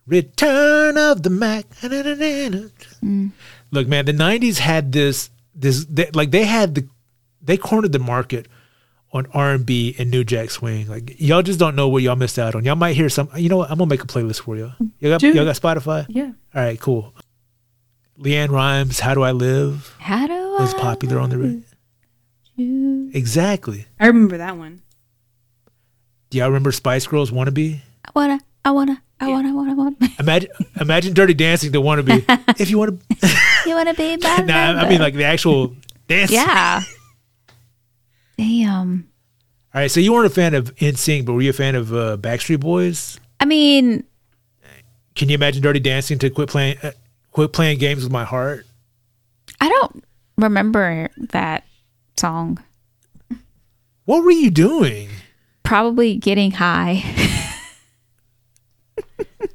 Return 0.07 0.97
of 0.97 1.23
the 1.23 1.29
Mack. 1.29 1.69
Mm. 1.69 3.31
Look, 3.71 3.87
man, 3.87 4.05
the 4.05 4.13
'90s 4.13 4.57
had 4.57 4.91
this. 4.91 5.29
This 5.53 5.85
they, 5.85 6.09
like 6.11 6.31
they 6.31 6.45
had 6.45 6.75
the 6.75 6.87
they 7.41 7.57
cornered 7.57 7.91
the 7.91 7.99
market 7.99 8.47
on 9.13 9.27
R&B 9.33 9.95
and 9.99 10.09
New 10.11 10.23
Jack 10.23 10.49
Swing. 10.49 10.87
Like 10.87 11.15
y'all 11.21 11.41
just 11.43 11.59
don't 11.59 11.75
know 11.75 11.87
what 11.87 12.01
y'all 12.03 12.15
missed 12.15 12.39
out 12.39 12.55
on. 12.55 12.65
Y'all 12.65 12.75
might 12.75 12.95
hear 12.95 13.07
some. 13.09 13.29
You 13.37 13.47
know 13.47 13.57
what? 13.57 13.69
I'm 13.71 13.77
gonna 13.77 13.89
make 13.89 14.03
a 14.03 14.07
playlist 14.07 14.41
for 14.41 14.57
you. 14.57 14.71
You 14.99 15.09
got 15.09 15.21
Dude. 15.21 15.35
y'all 15.35 15.45
got 15.45 15.55
Spotify? 15.55 16.05
Yeah. 16.09 16.31
All 16.55 16.61
right, 16.63 16.79
cool. 16.79 17.13
LeAnn 18.19 18.49
Rimes, 18.49 18.99
"How 18.99 19.13
Do 19.13 19.21
I 19.23 19.31
Live" 19.31 19.95
How 19.99 20.27
do 20.27 20.33
I? 20.33 20.57
was 20.61 20.73
I 20.73 20.79
popular 20.79 21.19
on 21.19 21.29
the 21.29 21.37
radio. 21.37 21.61
you? 22.55 23.11
Exactly. 23.13 23.85
I 23.99 24.07
remember 24.07 24.37
that 24.37 24.57
one. 24.57 24.81
Do 26.29 26.37
y'all 26.39 26.47
remember 26.47 26.71
Spice 26.71 27.05
Girls 27.07 27.31
"Wannabe"? 27.31 27.79
I 28.05 28.11
wanna, 28.15 28.39
I 28.65 28.71
wanna, 28.71 29.01
I 29.19 29.27
wanna, 29.29 29.49
I 29.49 29.51
wanna, 29.53 29.71
I 29.71 29.75
wanna. 29.75 29.95
Imagine, 30.19 30.49
imagine 30.79 31.13
Dirty 31.13 31.33
Dancing 31.33 31.71
to 31.73 31.81
"Wannabe." 31.81 32.23
if 32.59 32.69
you 32.69 32.77
want 32.79 32.99
to, 33.21 33.27
You 33.67 33.75
wanna 33.75 33.93
be 33.93 34.17
my 34.21 34.37
no, 34.37 34.53
I 34.53 34.81
I 34.85 34.89
mean 34.89 34.99
like 35.01 35.13
the 35.15 35.23
actual 35.25 35.75
dance. 36.07 36.31
Yeah. 36.31 36.81
Damn. 38.37 39.09
All 39.73 39.81
right, 39.81 39.89
so 39.91 39.99
you 39.99 40.13
weren't 40.13 40.27
a 40.27 40.29
fan 40.29 40.53
of 40.53 40.73
NSYNC, 40.75 41.25
but 41.25 41.33
were 41.33 41.41
you 41.41 41.49
a 41.49 41.53
fan 41.53 41.75
of 41.75 41.93
uh, 41.93 42.17
Backstreet 42.17 42.59
Boys? 42.59 43.19
I 43.39 43.45
mean, 43.45 44.03
Can 45.15 45.29
you 45.29 45.35
imagine 45.35 45.61
Dirty 45.61 45.79
Dancing 45.79 46.19
to 46.19 46.29
quit 46.29 46.49
playing, 46.49 46.77
uh, 46.83 46.91
quit 47.31 47.53
playing 47.53 47.79
games 47.79 48.03
with 48.03 48.11
my 48.11 48.23
heart? 48.23 48.65
I 49.59 49.69
don't 49.69 50.03
remember 50.37 51.09
that 51.17 51.63
song. 52.17 52.63
What 54.05 54.23
were 54.23 54.31
you 54.31 54.51
doing? 54.51 55.09
Probably 55.63 56.17
getting 56.17 56.51
high. 56.51 57.01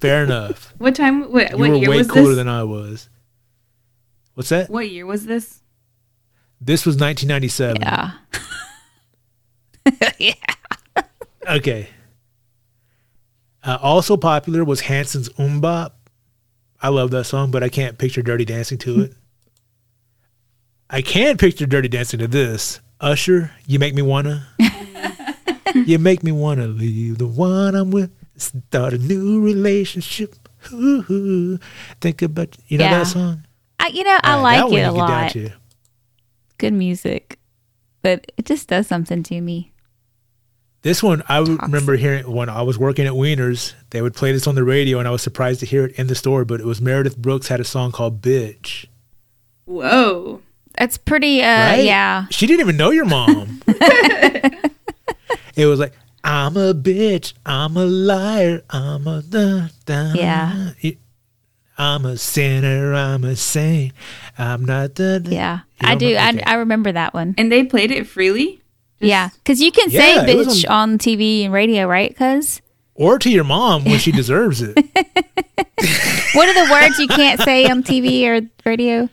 Fair 0.01 0.25
enough. 0.25 0.73
What 0.79 0.95
time? 0.95 1.31
What, 1.33 1.51
You 1.53 1.59
what 1.59 1.71
were 1.71 1.77
year 1.77 1.91
way 1.91 1.99
was 1.99 2.09
cooler 2.11 2.29
this? 2.29 2.37
than 2.37 2.49
I 2.49 2.63
was. 2.65 3.09
What's 4.35 4.49
that? 4.51 4.71
what 4.71 4.89
year 4.91 5.07
was 5.07 5.27
this? 5.27 5.61
This 6.61 6.85
was 6.87 6.95
1997. 6.97 7.83
Yeah. 7.83 8.13
yeah. 10.19 10.35
Okay. 11.49 11.89
Uh, 13.63 13.79
also 13.83 14.17
popular 14.17 14.65
was 14.65 14.81
Hanson's 14.83 15.29
MMMBop. 15.31 15.93
I 16.81 16.89
love 16.89 17.11
that 17.11 17.25
song, 17.25 17.51
but 17.51 17.63
I 17.63 17.69
can't 17.69 17.99
picture 17.99 18.23
Dirty 18.23 18.45
Dancing 18.45 18.79
to 18.79 19.01
it. 19.03 19.15
I 20.91 21.03
can 21.03 21.37
picture 21.37 21.67
Dirty 21.67 21.89
Dancing 21.89 22.21
to 22.21 22.29
this. 22.29 22.81
Usher, 23.01 23.51
you 23.67 23.79
make 23.79 23.95
me 23.95 24.03
wanna. 24.03 24.47
you 25.75 25.99
make 25.99 26.23
me 26.23 26.33
wanna 26.33 26.67
leave 26.67 27.19
the 27.19 27.27
one 27.27 27.75
I'm 27.75 27.91
with, 27.91 28.11
start 28.37 28.93
a 28.95 28.99
new 28.99 29.41
relationship. 29.43 30.35
Ooh, 30.73 31.59
think 32.01 32.23
about 32.23 32.57
you 32.69 32.79
know 32.79 32.85
Yeah. 32.85 32.99
that 32.99 33.07
song. 33.07 33.45
I, 33.81 33.89
you 33.89 34.03
know, 34.05 34.19
I 34.23 34.41
like 34.41 34.73
it 34.73 34.83
a 34.83 34.93
lot. 34.93 35.35
Good 36.59 36.73
music, 36.73 37.39
but 38.03 38.33
it 38.37 38.45
just 38.47 38.69
does 38.69 38.87
something 38.89 39.23
to 39.25 39.41
me. 39.41 39.73
This 40.89 41.03
one 41.03 41.23
I 41.29 41.41
would 41.41 41.49
Toxic. 41.49 41.63
remember 41.67 41.97
hearing 41.97 42.33
when 42.33 42.49
I 42.49 42.63
was 42.63 42.79
working 42.79 43.05
at 43.07 43.13
Weiners. 43.13 43.75
They 43.91 44.01
would 44.01 44.15
play 44.15 44.33
this 44.33 44.47
on 44.47 44.55
the 44.55 44.65
radio, 44.65 44.99
and 44.99 45.07
I 45.07 45.11
was 45.11 45.21
surprised 45.21 45.61
to 45.61 45.67
hear 45.67 45.85
it 45.85 45.93
in 45.99 46.07
the 46.07 46.15
store. 46.15 46.47
But 46.47 46.61
it 46.61 46.67
was 46.67 46.81
Meredith 46.81 47.19
Brooks 47.19 47.49
had 47.49 47.61
a 47.61 47.65
song 47.65 47.93
called 47.93 48.23
"Bitch." 48.23 48.87
Whoa. 49.67 50.41
That's 50.79 50.97
pretty. 50.97 51.43
Uh, 51.43 51.47
Right? 51.47 51.85
yeah. 51.85 52.25
She 52.31 52.47
didn't 52.47 52.61
even 52.61 52.79
know 52.79 52.91
your 52.91 53.05
mom. 53.05 53.61
it 53.67 54.71
was 55.67 55.79
like, 55.79 55.93
I'm 56.25 56.57
a 56.57 56.73
bitch. 56.73 57.35
I'm 57.45 57.77
a 57.77 57.85
liar. 57.85 58.63
I'm 58.71 59.07
a 59.07 59.21
da, 59.23 59.69
da, 59.85 60.13
Yeah. 60.15 60.71
I'm 61.77 62.05
a 62.07 62.17
sinner. 62.17 62.95
I'm 62.95 63.25
a 63.25 63.37
saint. 63.37 63.93
I'm 64.39 64.65
not 64.65 64.95
the. 64.95 65.23
Yeah, 65.29 65.61
You 65.83 65.89
I 65.89 65.95
don't 65.95 65.99
do. 65.99 66.15
know- 66.15 66.43
I. 66.47 66.53
I 66.53 66.55
remember 66.55 66.93
that 66.93 67.13
one. 67.13 67.35
And 67.39 67.51
they 67.53 67.65
played 67.65 67.91
it 67.91 68.07
freely? 68.07 68.63
Yeah, 69.01 69.31
because 69.39 69.61
you 69.61 69.71
can 69.73 69.91
Yeah, 69.91 70.25
say 70.25 70.35
bitch 70.35 70.69
on 70.69 70.99
TV 70.99 71.45
and 71.45 71.53
radio, 71.53 71.87
right? 71.87 72.11
Because 72.11 72.61
Or 72.95 73.19
to 73.19 73.31
your 73.31 73.45
mom 73.45 73.85
when 73.85 73.99
she 73.99 74.13
deserves 74.13 74.61
it. 74.63 74.75
what 76.35 76.49
are 76.49 76.67
the 76.67 76.69
words 76.71 76.99
you 76.99 77.09
can't 77.09 77.41
say 77.41 77.67
on 77.67 77.83
TV 77.83 78.25
or 78.27 78.41
radio? 78.65 79.09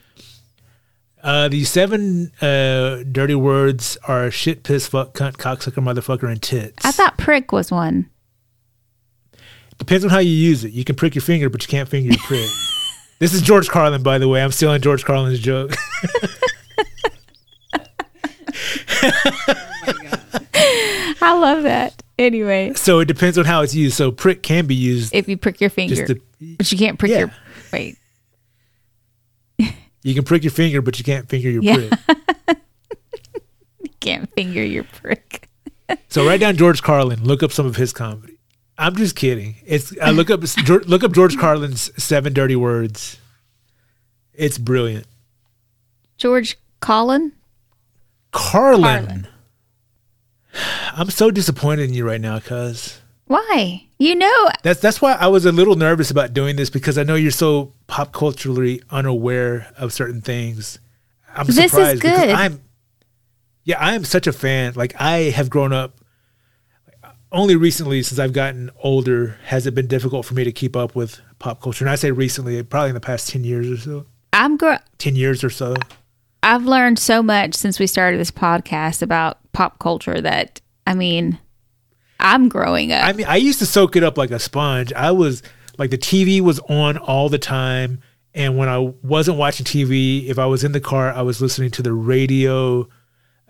Uh, 1.24 1.48
the 1.48 1.64
seven 1.64 2.32
uh, 2.40 3.04
dirty 3.12 3.34
words 3.34 3.98
are 4.08 4.30
shit, 4.30 4.62
piss, 4.64 4.88
fuck, 4.88 5.14
cunt, 5.14 5.38
cocksucker, 5.38 5.84
motherfucker, 5.84 6.30
and 6.30 6.40
tits. 6.42 6.86
I 6.86 6.92
thought 6.92 7.18
prick 7.18 7.52
was 7.52 7.72
one. 7.72 8.10
Depends 9.80 10.06
on 10.06 10.12
how 10.12 10.20
you 10.20 10.30
use 10.32 10.64
it. 10.64 10.72
You 10.72 10.84
can 10.84 10.96
prick 10.96 11.16
your 11.16 11.24
finger, 11.24 11.50
but 11.50 11.64
you 11.64 11.68
can't 11.68 11.90
finger 11.90 12.10
your 12.10 12.20
prick. 12.20 12.48
this 13.20 13.34
is 13.34 13.42
George 13.42 13.70
Carlin, 13.70 14.04
by 14.04 14.20
the 14.20 14.28
way. 14.28 14.44
I'm 14.44 14.52
stealing 14.52 14.82
George 14.82 15.04
Carlin's 15.04 15.40
joke. 15.40 15.74
I 21.22 21.38
love 21.40 21.64
that. 21.64 22.02
Anyway, 22.18 22.74
so 22.76 23.00
it 23.00 23.06
depends 23.06 23.38
on 23.38 23.46
how 23.46 23.62
it's 23.62 23.76
used. 23.76 23.96
So 23.98 24.12
prick 24.12 24.42
can 24.44 24.66
be 24.68 24.76
used 24.76 25.14
if 25.14 25.28
you 25.28 25.36
prick 25.38 25.60
your 25.60 25.70
finger, 25.70 25.96
just 25.96 26.08
to. 26.08 26.56
but 26.58 26.72
you 26.72 26.78
can't 26.78 26.98
prick 26.98 27.12
Yeah. 27.12 27.20
your 27.20 27.32
wait. 27.74 27.98
You 30.04 30.14
can 30.14 30.24
prick 30.24 30.44
your 30.44 30.52
finger, 30.52 30.82
but 30.84 30.98
you 31.00 31.04
can't 31.04 31.28
finger 31.28 31.50
your 31.50 31.64
Yeah. 31.64 31.76
prick. 31.76 32.58
You 33.82 33.90
can't 34.00 34.30
finger 34.34 34.64
your 34.64 34.84
prick. 34.84 35.50
So 36.10 36.26
write 36.26 36.40
down 36.40 36.56
George 36.58 36.82
Carlin. 36.82 37.24
Look 37.24 37.44
up 37.44 37.52
some 37.52 37.66
of 37.68 37.76
his 37.76 37.94
comedy. 37.94 38.38
I'm 38.78 38.96
just 38.96 39.16
kidding. 39.16 39.56
It's 39.68 39.94
I 40.02 40.10
look 40.12 40.30
up 40.32 40.42
look 40.88 41.04
up 41.04 41.12
George 41.12 41.38
Carlin's 41.38 41.92
seven 42.04 42.34
dirty 42.34 42.56
words. 42.56 43.18
It's 44.34 44.58
brilliant. 44.58 45.06
George 46.18 46.58
Collin. 46.80 47.34
Carlin. 48.32 48.82
Carlin. 49.06 49.28
I'm 50.94 51.10
so 51.10 51.32
disappointed 51.32 51.90
in 51.90 51.94
you 51.94 52.06
right 52.06 52.22
now, 52.22 52.40
cuz. 52.40 53.02
Why? 53.28 53.88
You 53.98 54.16
know, 54.16 54.50
That's 54.62 54.80
that's 54.80 55.02
why 55.02 55.14
I 55.14 55.28
was 55.28 55.46
a 55.46 55.52
little 55.52 55.76
nervous 55.76 56.12
about 56.12 56.34
doing 56.34 56.58
this 56.58 56.70
because 56.70 56.98
I 56.98 57.04
know 57.04 57.16
you're 57.16 57.32
so 57.32 57.74
pop 57.88 58.12
culturally 58.12 58.82
unaware 58.90 59.72
of 59.78 59.94
certain 59.94 60.22
things. 60.22 60.80
I'm 61.36 61.48
This 61.48 61.58
is 61.58 61.72
surprised 61.72 62.02
because 62.02 62.20
good. 62.20 62.30
I'm 62.30 62.62
yeah, 63.64 63.80
I 63.80 63.96
am 63.96 64.06
such 64.06 64.28
a 64.28 64.34
fan. 64.34 64.74
Like 64.76 65.00
I 65.00 65.32
have 65.32 65.50
grown 65.50 65.74
up 65.74 66.00
only 67.32 67.56
recently 67.56 68.04
since 68.04 68.20
I've 68.20 68.34
gotten 68.34 68.70
older 68.82 69.38
has 69.46 69.66
it 69.68 69.76
been 69.76 69.88
difficult 69.88 70.26
for 70.26 70.36
me 70.36 70.44
to 70.44 70.52
keep 70.52 70.76
up 70.76 70.96
with 70.96 71.20
pop 71.40 71.62
culture. 71.62 71.84
And 71.84 71.90
I 71.90 71.96
say 71.96 72.12
recently, 72.12 72.62
probably 72.64 72.90
in 72.90 72.96
the 72.96 73.02
past 73.02 73.30
10 73.30 73.44
years 73.44 73.70
or 73.70 73.78
so. 73.78 74.06
I'm 74.32 74.56
gr- 74.56 74.76
10 75.00 75.16
years 75.16 75.44
or 75.44 75.50
so. 75.50 75.76
I've 76.46 76.66
learned 76.66 77.00
so 77.00 77.24
much 77.24 77.56
since 77.56 77.80
we 77.80 77.88
started 77.88 78.20
this 78.20 78.30
podcast 78.30 79.02
about 79.02 79.40
pop 79.52 79.80
culture 79.80 80.22
that 80.22 80.62
I 80.86 80.94
mean, 80.94 81.40
I'm 82.20 82.50
growing 82.50 82.92
up. 82.92 83.04
I 83.04 83.14
mean, 83.14 83.26
I 83.26 83.38
used 83.38 83.58
to 83.60 83.66
soak 83.66 83.96
it 83.96 84.04
up 84.04 84.16
like 84.16 84.30
a 84.30 84.38
sponge. 84.38 84.94
I 84.94 85.10
was 85.10 85.42
like 85.80 85.90
the 85.90 85.98
TV 85.98 86.42
was 86.42 86.60
on 86.70 86.98
all 86.98 87.30
the 87.30 87.40
time, 87.40 88.00
and 88.36 88.58
when 88.60 88.70
I 88.70 88.78
wasn't 88.78 89.40
watching 89.40 89.66
TV, 89.66 90.28
if 90.30 90.38
I 90.38 90.46
was 90.46 90.64
in 90.64 90.72
the 90.72 90.80
car, 90.80 91.12
I 91.12 91.24
was 91.24 91.42
listening 91.42 91.72
to 91.72 91.82
the 91.82 91.94
radio. 91.94 92.88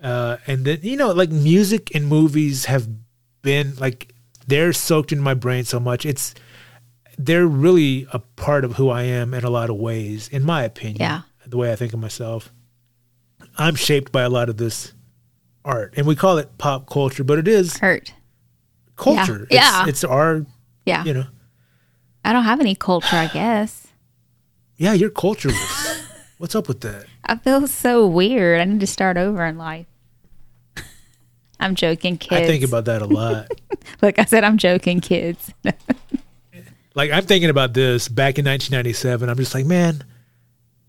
Uh, 0.01 0.37
and 0.47 0.63
then 0.63 0.79
you 0.81 0.95
know, 0.95 1.11
like 1.11 1.31
music 1.31 1.93
and 1.93 2.07
movies 2.07 2.65
have 2.65 2.87
been 3.41 3.75
like 3.75 4.13
they're 4.47 4.71
soaked 4.71 5.11
in 5.11 5.19
my 5.19 5.33
brain 5.33 5.65
so 5.65 5.81
much. 5.81 6.05
It's 6.05 6.33
they're 7.17 7.45
really 7.45 8.07
a 8.13 8.19
part 8.19 8.63
of 8.63 8.77
who 8.77 8.89
I 8.89 9.03
am 9.03 9.33
in 9.33 9.43
a 9.43 9.49
lot 9.49 9.69
of 9.69 9.75
ways, 9.75 10.29
in 10.29 10.43
my 10.43 10.63
opinion. 10.63 11.01
Yeah. 11.01 11.21
the 11.45 11.57
way 11.57 11.73
I 11.73 11.75
think 11.75 11.93
of 11.93 11.99
myself, 11.99 12.53
I'm 13.57 13.75
shaped 13.75 14.11
by 14.11 14.23
a 14.23 14.29
lot 14.29 14.49
of 14.49 14.57
this 14.57 14.93
art, 15.63 15.93
and 15.97 16.05
we 16.05 16.15
call 16.15 16.37
it 16.37 16.57
pop 16.57 16.87
culture, 16.89 17.23
but 17.23 17.39
it 17.39 17.47
is 17.47 17.79
art 17.81 18.13
culture. 18.95 19.47
Yeah. 19.49 19.81
It's, 19.83 19.89
it's 19.89 20.03
our, 20.03 20.45
Yeah. 20.85 21.03
you 21.03 21.13
know, 21.13 21.25
I 22.23 22.33
don't 22.33 22.43
have 22.43 22.59
any 22.59 22.75
culture, 22.75 23.15
I 23.15 23.27
guess. 23.27 23.87
yeah, 24.77 24.93
you're 24.93 25.09
cultureless. 25.09 26.03
What's 26.37 26.55
up 26.55 26.67
with 26.67 26.81
that? 26.81 27.05
I 27.25 27.37
feel 27.37 27.65
so 27.67 28.05
weird. 28.05 28.59
I 28.61 28.65
need 28.65 28.81
to 28.81 28.87
start 28.87 29.15
over 29.17 29.45
in 29.45 29.57
life. 29.57 29.85
I'm 31.59 31.75
joking, 31.75 32.17
kids. 32.17 32.41
I 32.41 32.45
think 32.45 32.63
about 32.65 32.85
that 32.85 33.01
a 33.01 33.05
lot. 33.05 33.47
like 34.01 34.19
I 34.19 34.25
said, 34.25 34.43
I'm 34.43 34.57
joking, 34.57 34.99
kids. 34.99 35.53
like 36.95 37.11
I'm 37.11 37.23
thinking 37.25 37.49
about 37.49 37.73
this 37.73 38.09
back 38.09 38.37
in 38.37 38.45
1997. 38.45 39.29
I'm 39.29 39.37
just 39.37 39.53
like, 39.55 39.65
man, 39.65 40.03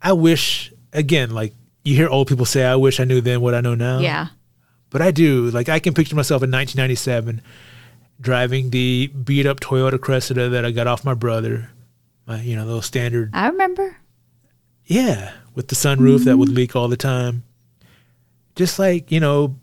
I 0.02 0.12
wish 0.12 0.72
again, 0.92 1.30
like 1.30 1.54
you 1.86 1.94
hear 1.94 2.08
old 2.08 2.26
people 2.26 2.44
say, 2.44 2.64
I 2.64 2.76
wish 2.76 2.98
I 3.00 3.04
knew 3.04 3.20
then 3.20 3.40
what 3.40 3.54
I 3.54 3.60
know 3.60 3.74
now. 3.74 4.00
yeah. 4.00 4.28
But 4.90 5.02
I 5.02 5.10
do. 5.10 5.50
Like 5.50 5.68
I 5.68 5.78
can 5.78 5.94
picture 5.94 6.16
myself 6.16 6.42
in 6.42 6.50
1997 6.50 7.42
driving 8.20 8.70
the 8.70 9.08
beat 9.08 9.46
up 9.46 9.60
Toyota 9.60 10.00
Cressida 10.00 10.48
that 10.48 10.64
I 10.64 10.70
got 10.70 10.86
off 10.86 11.04
my 11.04 11.14
brother. 11.14 11.70
My, 12.26 12.40
you 12.40 12.56
know, 12.56 12.64
little 12.64 12.82
standard 12.82 13.30
I 13.32 13.48
remember. 13.48 13.96
Yeah, 14.84 15.32
with 15.54 15.68
the 15.68 15.74
sunroof 15.74 16.24
that 16.24 16.38
would 16.38 16.48
leak 16.48 16.74
all 16.74 16.88
the 16.88 16.96
time. 16.96 17.44
Just 18.54 18.78
like 18.78 19.12
you 19.12 19.20
know, 19.20 19.56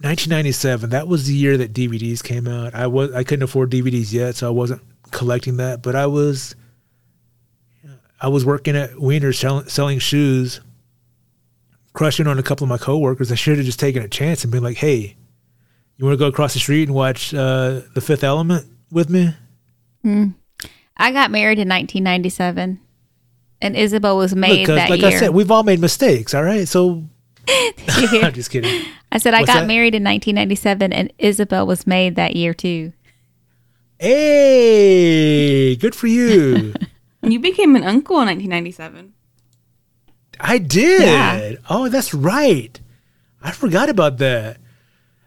1997. 0.00 0.90
That 0.90 1.06
was 1.06 1.26
the 1.26 1.34
year 1.34 1.56
that 1.58 1.72
DVDs 1.72 2.22
came 2.22 2.48
out. 2.48 2.74
I 2.74 2.86
was 2.86 3.12
I 3.14 3.24
couldn't 3.24 3.44
afford 3.44 3.70
DVDs 3.70 4.12
yet, 4.12 4.34
so 4.36 4.46
I 4.46 4.50
wasn't 4.50 4.82
collecting 5.10 5.58
that. 5.58 5.82
But 5.82 5.94
I 5.94 6.06
was, 6.06 6.54
I 8.20 8.28
was 8.28 8.44
working 8.44 8.76
at 8.76 8.98
Weiner 8.98 9.32
selling, 9.32 9.68
selling 9.68 9.98
shoes, 10.00 10.60
crushing 11.92 12.26
on 12.26 12.38
a 12.38 12.42
couple 12.42 12.64
of 12.64 12.68
my 12.68 12.78
coworkers. 12.78 13.30
I 13.32 13.34
should 13.36 13.56
have 13.58 13.66
just 13.66 13.80
taken 13.80 14.02
a 14.02 14.08
chance 14.08 14.42
and 14.44 14.50
been 14.52 14.62
like, 14.62 14.76
"Hey, 14.78 15.16
you 15.96 16.04
want 16.04 16.14
to 16.14 16.18
go 16.18 16.26
across 16.28 16.54
the 16.54 16.60
street 16.60 16.84
and 16.88 16.94
watch 16.94 17.32
uh, 17.34 17.80
The 17.94 18.00
Fifth 18.00 18.24
Element 18.24 18.66
with 18.90 19.08
me?" 19.10 19.34
I 20.96 21.12
got 21.12 21.30
married 21.30 21.58
in 21.58 21.68
1997, 21.68 22.80
and 23.60 23.76
Isabel 23.76 24.16
was 24.16 24.34
made 24.34 24.60
Look, 24.60 24.66
'cause 24.68 24.76
that 24.76 24.90
like 24.90 25.00
year. 25.00 25.08
Like 25.10 25.16
I 25.16 25.20
said, 25.20 25.30
we've 25.30 25.50
all 25.50 25.62
made 25.62 25.80
mistakes. 25.80 26.34
All 26.34 26.42
right, 26.42 26.66
so 26.68 27.04
I'm 27.88 28.32
just 28.32 28.50
kidding. 28.50 28.84
I 29.10 29.18
said 29.18 29.34
I 29.34 29.40
What's 29.40 29.52
got 29.52 29.60
that? 29.60 29.66
married 29.66 29.94
in 29.94 30.02
1997, 30.04 30.92
and 30.92 31.12
Isabel 31.18 31.66
was 31.66 31.86
made 31.86 32.16
that 32.16 32.34
year 32.36 32.54
too. 32.54 32.92
Hey, 33.98 35.76
good 35.76 35.94
for 35.94 36.06
you. 36.06 36.74
You 37.24 37.38
became 37.38 37.76
an 37.76 37.84
uncle 37.84 38.16
in 38.20 38.26
1997. 38.26 39.11
I 40.42 40.58
did. 40.58 41.02
Yeah. 41.02 41.54
Oh, 41.70 41.88
that's 41.88 42.12
right. 42.12 42.78
I 43.42 43.52
forgot 43.52 43.88
about 43.88 44.18
that. 44.18 44.58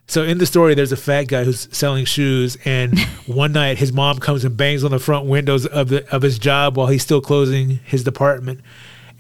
So 0.08 0.24
in 0.24 0.38
the 0.38 0.46
story, 0.46 0.76
there's 0.76 0.92
a 0.92 0.98
fat 0.98 1.24
guy 1.24 1.44
who's 1.46 1.68
selling 1.76 2.06
shoes, 2.06 2.58
and 2.66 3.00
one 3.26 3.54
night 3.54 3.78
his 3.78 3.92
mom 3.92 4.20
comes 4.20 4.46
and 4.46 4.56
bangs 4.56 4.84
on 4.84 4.92
the 4.92 5.00
front 5.00 5.26
windows 5.26 5.66
of 5.66 5.90
the 5.90 6.08
of 6.14 6.22
his 6.22 6.38
job 6.38 6.78
while 6.78 6.88
he's 6.88 7.02
still 7.02 7.22
closing 7.22 7.80
his 7.86 8.04
department, 8.04 8.62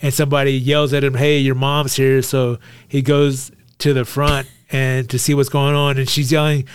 and 0.01 0.13
somebody 0.13 0.51
yells 0.51 0.93
at 0.93 1.03
him, 1.03 1.15
"Hey, 1.15 1.39
your 1.39 1.55
mom's 1.55 1.95
here!" 1.95 2.21
So 2.21 2.59
he 2.87 3.01
goes 3.01 3.51
to 3.79 3.93
the 3.93 4.05
front 4.05 4.47
and 4.71 5.09
to 5.09 5.17
see 5.17 5.33
what's 5.33 5.49
going 5.49 5.75
on, 5.75 5.97
and 5.97 6.07
she's 6.07 6.31
yelling, 6.31 6.67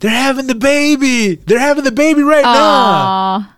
"They're 0.00 0.10
having 0.10 0.46
the 0.46 0.54
baby! 0.54 1.34
They're 1.34 1.58
having 1.58 1.84
the 1.84 1.92
baby 1.92 2.22
right 2.22 2.44
now!" 2.44 3.54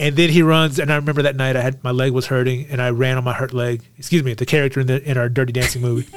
And 0.00 0.16
then 0.16 0.30
he 0.30 0.42
runs, 0.42 0.78
and 0.78 0.90
I 0.90 0.96
remember 0.96 1.20
that 1.22 1.36
night 1.36 1.56
I 1.56 1.60
had 1.60 1.84
my 1.84 1.90
leg 1.90 2.12
was 2.12 2.26
hurting, 2.26 2.66
and 2.70 2.80
I 2.80 2.88
ran 2.88 3.18
on 3.18 3.24
my 3.24 3.34
hurt 3.34 3.52
leg. 3.52 3.86
Excuse 3.98 4.24
me, 4.24 4.32
the 4.32 4.46
character 4.46 4.80
in 4.80 4.86
the 4.86 5.02
in 5.08 5.18
our 5.18 5.28
Dirty 5.28 5.52
Dancing 5.52 5.82
movie. 5.82 6.08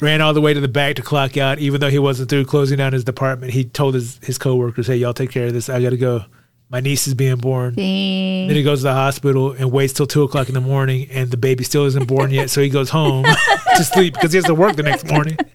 ran 0.00 0.20
all 0.20 0.34
the 0.34 0.40
way 0.40 0.52
to 0.52 0.60
the 0.60 0.66
back 0.66 0.96
to 0.96 1.02
clock 1.02 1.36
out, 1.36 1.60
even 1.60 1.80
though 1.80 1.90
he 1.90 2.00
wasn't 2.00 2.28
through 2.28 2.46
closing 2.46 2.78
down 2.78 2.92
his 2.92 3.04
department. 3.04 3.52
He 3.52 3.64
told 3.64 3.94
his 3.94 4.18
his 4.24 4.36
coworkers, 4.36 4.88
"Hey, 4.88 4.96
y'all 4.96 5.14
take 5.14 5.30
care 5.30 5.46
of 5.46 5.52
this. 5.52 5.68
I 5.68 5.80
got 5.80 5.90
to 5.90 5.96
go. 5.96 6.24
My 6.70 6.80
niece 6.80 7.06
is 7.06 7.14
being 7.14 7.36
born." 7.36 7.74
dang. 7.74 8.48
Then 8.48 8.56
he 8.56 8.64
goes 8.64 8.80
to 8.80 8.84
the 8.84 8.94
hospital 8.94 9.52
and 9.52 9.70
waits 9.70 9.92
till 9.92 10.08
two 10.08 10.24
o'clock 10.24 10.48
in 10.48 10.54
the 10.54 10.60
morning, 10.60 11.06
and 11.12 11.30
the 11.30 11.36
baby 11.36 11.62
still 11.62 11.84
isn't 11.84 12.08
born 12.08 12.32
yet. 12.32 12.50
So 12.50 12.60
he 12.60 12.68
goes 12.68 12.90
home 12.90 13.24
to 13.76 13.84
sleep 13.84 14.14
because 14.14 14.32
he 14.32 14.38
has 14.38 14.46
to 14.46 14.54
work 14.54 14.74
the 14.74 14.82
next 14.82 15.06
morning. 15.06 15.36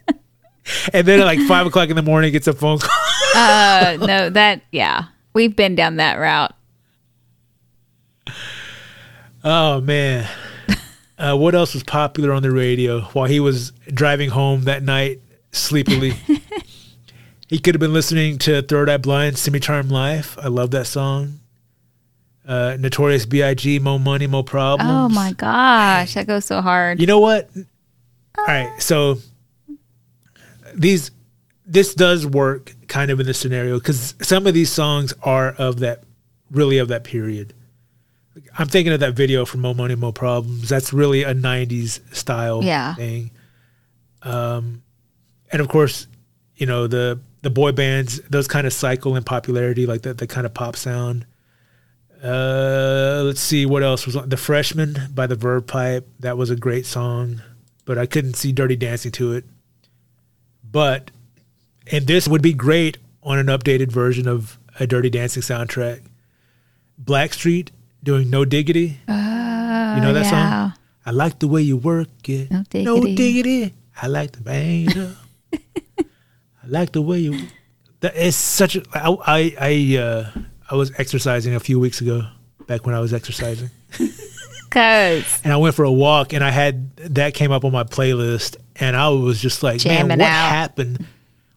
And 0.93 1.07
then 1.07 1.19
at 1.19 1.25
like 1.25 1.39
five 1.41 1.67
o'clock 1.67 1.89
in 1.89 1.95
the 1.95 2.01
morning, 2.01 2.31
gets 2.31 2.47
a 2.47 2.53
phone 2.53 2.79
call. 2.79 2.89
Uh, 3.35 3.97
no, 3.99 4.29
that 4.29 4.61
yeah, 4.71 5.05
we've 5.33 5.55
been 5.55 5.75
down 5.75 5.97
that 5.97 6.15
route. 6.15 6.53
Oh 9.43 9.81
man. 9.81 10.27
Uh, 11.19 11.35
what 11.35 11.53
else 11.53 11.73
was 11.73 11.83
popular 11.83 12.31
on 12.31 12.41
the 12.41 12.49
radio 12.49 13.01
while 13.11 13.25
he 13.25 13.41
was 13.41 13.73
driving 13.93 14.29
home 14.29 14.63
that 14.63 14.81
night 14.81 15.19
sleepily? 15.51 16.11
he 17.49 17.59
could 17.59 17.75
have 17.75 17.81
been 17.81 17.91
listening 17.91 18.37
to 18.37 18.61
Third 18.61 18.89
Eye 18.89 18.95
Blind, 18.95 19.37
Semi 19.37 19.59
Charm 19.59 19.89
Life. 19.89 20.37
I 20.41 20.47
love 20.47 20.71
that 20.71 20.87
song. 20.87 21.41
Uh, 22.47 22.77
Notorious 22.79 23.25
B.I.G., 23.25 23.79
Mo 23.79 23.99
Money, 23.99 24.27
Mo 24.27 24.43
Problems. 24.43 24.89
Oh 24.89 25.09
my 25.09 25.33
gosh, 25.33 26.13
that 26.13 26.25
goes 26.25 26.45
so 26.45 26.61
hard. 26.61 27.01
You 27.01 27.05
know 27.05 27.19
what? 27.19 27.49
All 28.37 28.45
right, 28.47 28.81
so 28.81 29.17
these 30.79 31.11
this 31.65 31.93
does 31.93 32.25
work 32.25 32.73
kind 32.87 33.11
of 33.11 33.19
in 33.19 33.27
the 33.27 33.33
scenario 33.33 33.77
because 33.77 34.15
some 34.21 34.47
of 34.47 34.53
these 34.55 34.71
songs 34.71 35.13
are 35.21 35.51
of 35.59 35.79
that 35.79 36.03
really 36.49 36.79
of 36.79 36.87
that 36.87 37.03
period. 37.03 37.53
I'm 38.57 38.67
thinking 38.67 38.93
of 38.93 39.01
that 39.01 39.13
video 39.13 39.45
from 39.45 39.59
Mo 39.61 39.73
Money 39.73 39.95
Mo 39.95 40.11
Problems. 40.11 40.69
That's 40.69 40.91
really 40.93 41.23
a 41.23 41.33
'90s 41.35 41.99
style 42.15 42.63
Yeah. 42.63 42.95
thing. 42.95 43.31
Um, 44.23 44.81
and 45.51 45.61
of 45.61 45.67
course, 45.67 46.07
you 46.55 46.65
know 46.65 46.87
the 46.87 47.19
the 47.41 47.49
boy 47.49 47.71
bands; 47.73 48.19
those 48.29 48.47
kind 48.47 48.65
of 48.65 48.73
cycle 48.73 49.15
in 49.15 49.23
popularity, 49.23 49.85
like 49.85 50.01
that 50.03 50.17
the 50.17 50.27
kind 50.27 50.45
of 50.45 50.53
pop 50.53 50.75
sound. 50.75 51.25
Uh, 52.23 53.21
let's 53.25 53.39
see 53.39 53.65
what 53.65 53.81
else 53.83 54.05
was 54.05 54.15
on. 54.15 54.27
The 54.27 54.37
Freshman 54.37 54.97
by 55.13 55.27
the 55.27 55.35
Verve 55.35 55.65
Pipe. 55.67 56.07
That 56.19 56.37
was 56.37 56.49
a 56.49 56.55
great 56.55 56.85
song, 56.85 57.41
but 57.85 57.97
I 57.97 58.05
couldn't 58.05 58.35
see 58.35 58.51
Dirty 58.51 58.75
Dancing 58.75 59.11
to 59.13 59.33
it. 59.33 59.45
But 60.71 61.11
and 61.91 62.05
this 62.07 62.27
would 62.27 62.41
be 62.41 62.53
great 62.53 62.97
on 63.23 63.37
an 63.39 63.47
updated 63.47 63.91
version 63.91 64.27
of 64.27 64.57
a 64.79 64.87
Dirty 64.87 65.09
Dancing 65.09 65.41
soundtrack. 65.43 66.01
Blackstreet 67.03 67.69
doing 68.03 68.29
No 68.29 68.45
Diggity. 68.45 68.99
you 69.07 69.13
know 70.03 70.13
that 70.13 70.25
yeah. 70.25 70.29
song? 70.69 70.73
I 71.05 71.11
like 71.11 71.39
the 71.39 71.47
way 71.47 71.61
you 71.61 71.77
work 71.77 72.07
it. 72.27 72.51
No 72.51 72.63
No 72.73 72.95
diggity. 73.01 73.15
diggity. 73.15 73.73
I 74.01 74.07
like 74.07 74.31
the 74.33 74.41
bang. 74.41 74.87
I 75.53 76.67
like 76.67 76.91
the 76.91 77.01
way 77.01 77.19
you. 77.19 77.47
That 78.01 78.15
is 78.15 78.35
such 78.35 78.75
a. 78.75 78.83
I 78.93 79.09
I 79.25 79.55
I, 79.59 79.97
uh, 79.97 80.31
I 80.69 80.75
was 80.75 80.91
exercising 80.99 81.55
a 81.55 81.59
few 81.59 81.79
weeks 81.79 81.99
ago, 81.99 82.27
back 82.67 82.85
when 82.85 82.93
I 82.95 82.99
was 82.99 83.13
exercising, 83.13 83.69
Cause 84.69 85.41
and 85.43 85.51
I 85.51 85.57
went 85.57 85.73
for 85.75 85.83
a 85.83 85.91
walk, 85.91 86.31
and 86.31 86.43
I 86.43 86.51
had 86.51 86.95
that 86.97 87.33
came 87.33 87.51
up 87.51 87.65
on 87.65 87.71
my 87.71 87.83
playlist, 87.83 88.55
and 88.79 88.95
I 88.95 89.09
was 89.09 89.41
just 89.41 89.61
like, 89.61 89.83
man, 89.85 90.07
what 90.07 90.21
out. 90.21 90.49
happened? 90.49 91.05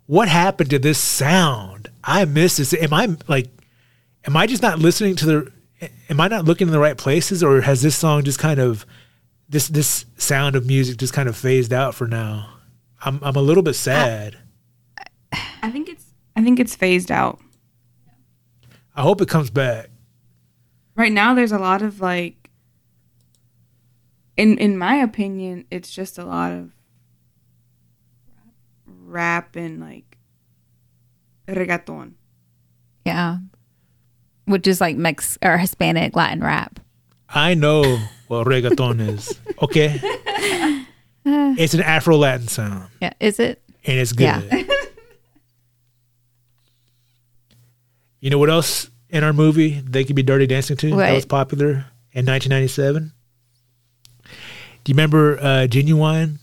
What 0.07 0.29
happened 0.29 0.71
to 0.71 0.79
this 0.79 0.99
sound? 0.99 1.89
I 2.03 2.25
miss 2.25 2.57
this. 2.57 2.75
Am 2.75 2.93
I 2.93 3.17
like? 3.29 3.49
Am 4.27 4.37
I 4.37 4.47
just 4.47 4.63
not 4.63 4.79
listening 4.79 5.17
to 5.17 5.27
the? 5.27 5.53
Am 6.09 6.21
I 6.21 6.29
not 6.29 6.45
looking 6.45 6.69
in 6.69 6.73
the 6.73 6.79
right 6.79 6.97
places, 6.97 7.43
or 7.43 7.61
has 7.61 7.83
this 7.83 7.97
song 7.97 8.25
just 8.25 8.39
kind 8.39 8.61
of 8.61 8.85
this 9.49 9.69
this 9.69 10.05
sound 10.17 10.57
of 10.57 10.67
music 10.67 10.97
just 10.99 11.13
kind 11.13 11.29
of 11.29 11.37
phased 11.37 11.73
out 11.73 11.95
for 11.95 12.07
now? 12.07 12.49
I'm 13.05 13.21
I'm 13.23 13.37
a 13.37 13.43
little 13.43 13.63
bit 13.63 13.75
sad. 13.75 14.37
I 15.63 15.71
think 15.71 15.89
it's 15.89 16.05
I 16.37 16.41
I 16.41 16.45
think 16.45 16.59
it's 16.59 16.75
phased 16.75 17.13
out. 17.13 17.39
I 18.97 19.03
hope 19.03 19.21
it 19.21 19.29
comes 19.29 19.49
back. 19.49 19.91
Right 20.97 21.13
now 21.13 21.35
there's 21.35 21.53
a 21.53 21.59
lot 21.59 21.83
of 21.83 22.01
like 22.01 22.51
in 24.37 24.59
in 24.59 24.77
my 24.77 24.97
opinion, 24.97 25.67
it's 25.71 25.93
just 25.93 26.19
a 26.19 26.25
lot 26.25 26.53
of 26.53 26.73
rap 29.13 29.55
and 29.57 29.81
like 29.81 30.17
reggaeton. 31.47 32.13
Yeah. 33.05 33.39
Which 34.47 34.67
is 34.67 34.81
like 34.81 34.97
Mex 34.97 35.39
or 35.43 35.59
Hispanic 35.59 36.17
Latin 36.17 36.41
rap. 36.43 36.81
I 37.29 37.55
know 37.55 37.99
what 38.29 38.47
reggaeton 38.47 39.01
is. 39.09 39.39
Okay. 39.63 40.01
it's 41.25 41.73
an 41.75 41.83
Afro 41.83 42.17
Latin 42.17 42.49
sound 42.49 42.89
Yeah. 43.01 43.13
Is 43.21 43.39
it? 43.39 43.63
and 43.85 43.99
it's 43.99 44.13
good. 44.13 44.25
Yeah. 44.25 44.63
You 48.21 48.31
know 48.31 48.39
what 48.39 48.51
else 48.51 48.89
in 49.11 49.25
our 49.25 49.33
movie 49.33 49.81
they 49.81 50.05
could 50.05 50.15
be 50.17 50.23
dirty 50.23 50.47
dancing 50.47 50.77
to 50.77 50.97
that 50.97 51.13
was 51.13 51.27
popular 51.27 51.87
in 52.13 52.25
1997? 52.27 53.13
Do 54.23 54.91
you 54.91 54.95
remember 54.95 55.39
uh, 55.41 55.67
Ginuwine 55.69 56.39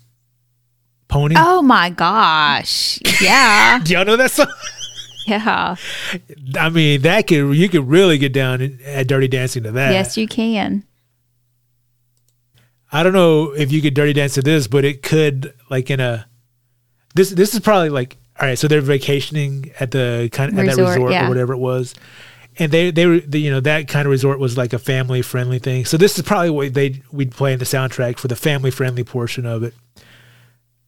Pony? 1.10 1.36
Oh 1.38 1.62
my 1.62 1.90
gosh. 1.90 3.00
Yeah. 3.22 3.80
Do 3.84 3.94
y'all 3.94 4.06
know 4.06 4.16
that 4.16 4.32
song? 4.32 4.48
yeah. 5.28 5.76
I 6.58 6.70
mean, 6.70 7.02
that 7.02 7.28
could 7.28 7.54
you 7.56 7.68
could 7.68 7.88
really 7.88 8.18
get 8.18 8.32
down 8.32 8.80
at 8.86 9.08
dirty 9.08 9.28
dancing 9.28 9.64
to 9.64 9.72
that. 9.72 9.92
Yes, 9.92 10.16
you 10.16 10.28
can. 10.28 10.86
I 12.92 13.04
don't 13.04 13.14
know 13.14 13.52
if 13.52 13.72
you 13.72 13.82
could 13.82 13.94
dirty 13.94 14.14
dance 14.14 14.36
to 14.36 14.42
this, 14.42 14.68
but 14.68 14.86
it 14.86 15.04
could 15.04 15.54
like 15.70 15.90
in 15.90 16.00
a 16.00 16.28
this 17.16 17.30
this 17.32 17.54
is 17.54 17.60
probably 17.60 17.90
like 17.90 18.18
all 18.40 18.48
right. 18.48 18.58
So 18.58 18.68
they're 18.68 18.82
vacationing 18.82 19.72
at 19.80 19.92
the 19.92 20.30
kind 20.32 20.54
of 20.54 20.58
at 20.60 20.66
that 20.66 20.72
Resort, 20.72 20.96
resort 20.96 21.12
yeah. 21.12 21.26
or 21.26 21.30
whatever 21.30 21.54
it 21.54 21.60
was, 21.60 21.94
and 22.58 22.72
they 22.72 22.92
they 22.92 23.06
were 23.06 23.20
the, 23.20 23.40
you 23.40 23.52
know 23.52 23.60
that 23.60 23.88
kind 23.88 24.06
of 24.06 24.12
resort 24.12 24.40
was 24.40 24.58
like 24.58 24.74
a 24.74 24.80
family 24.80 25.22
friendly 25.22 25.60
thing. 25.60 25.86
So 25.86 25.98
this 25.98 26.18
is 26.18 26.24
probably 26.24 26.50
what 26.50 26.74
they 26.74 27.02
we'd 27.12 27.32
play 27.32 27.54
in 27.54 27.60
the 27.60 27.66
soundtrack 27.66 28.18
for 28.18 28.28
the 28.28 28.36
family 28.36 28.72
friendly 28.72 29.04
portion 29.04 29.46
of 29.46 29.64
it. 29.64 29.74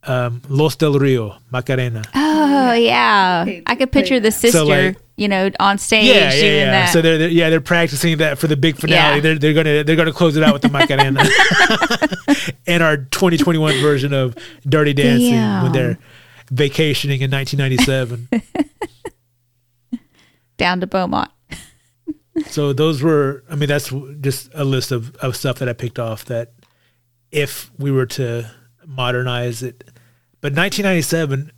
Um, 0.04 0.42
Los 0.50 0.76
del 0.78 0.94
Rio 0.98 1.38
Macarena. 1.52 2.02
Oh 2.16 2.74
yeah. 2.74 3.46
I 3.68 3.76
could 3.76 3.92
picture 3.92 4.20
the 4.20 4.32
sister, 4.32 4.64
like- 4.64 4.98
you 5.16 5.28
know, 5.28 5.52
on 5.60 5.78
stage 5.78 6.06
Yeah, 6.06 6.34
yeah, 6.34 6.44
yeah. 6.44 6.72
that. 6.72 6.86
So 6.94 7.02
they're, 7.04 7.18
they're 7.20 7.30
yeah 7.30 7.52
they're 7.52 7.62
practicing 7.62 8.18
that 8.18 8.40
for 8.40 8.48
the 8.48 8.58
big 8.58 8.78
finale. 8.78 9.18
Yeah. 9.18 9.22
They're 9.22 9.38
they're 9.38 9.54
gonna 9.54 9.84
they're 9.84 9.96
gonna 9.96 10.12
close 10.14 10.36
it 10.38 10.42
out 10.44 10.54
with 10.54 10.64
the 10.64 10.70
Macarena, 10.70 11.24
and 12.68 12.82
our 12.82 12.98
2021 12.98 13.80
version 13.82 14.14
of 14.14 14.36
Dirty 14.68 14.94
Dancing 14.94 15.32
Damn. 15.34 15.64
when 15.64 15.72
they're 15.72 16.00
vacationing 16.50 17.22
in 17.22 17.30
1997. 17.30 18.28
down 20.58 20.80
to 20.80 20.88
Beaumont. 20.88 21.30
so 22.48 22.74
those 22.74 23.04
were 23.04 23.44
I 23.50 23.56
mean 23.56 23.68
that's 23.70 23.94
just 24.22 24.50
a 24.56 24.64
list 24.64 24.92
of 24.92 25.16
of 25.18 25.36
stuff 25.36 25.60
that 25.60 25.70
I 25.70 25.74
picked 25.74 26.00
off 26.00 26.26
that 26.26 26.54
if 27.32 27.70
we 27.78 27.92
were 27.92 28.06
to 28.08 28.50
modernize 28.86 29.64
it, 29.64 29.84
but 30.42 30.54
1997 30.54 31.52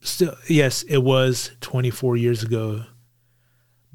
still 0.00 0.34
yes 0.48 0.82
it 0.84 0.98
was 0.98 1.50
24 1.60 2.16
years 2.16 2.42
ago, 2.42 2.84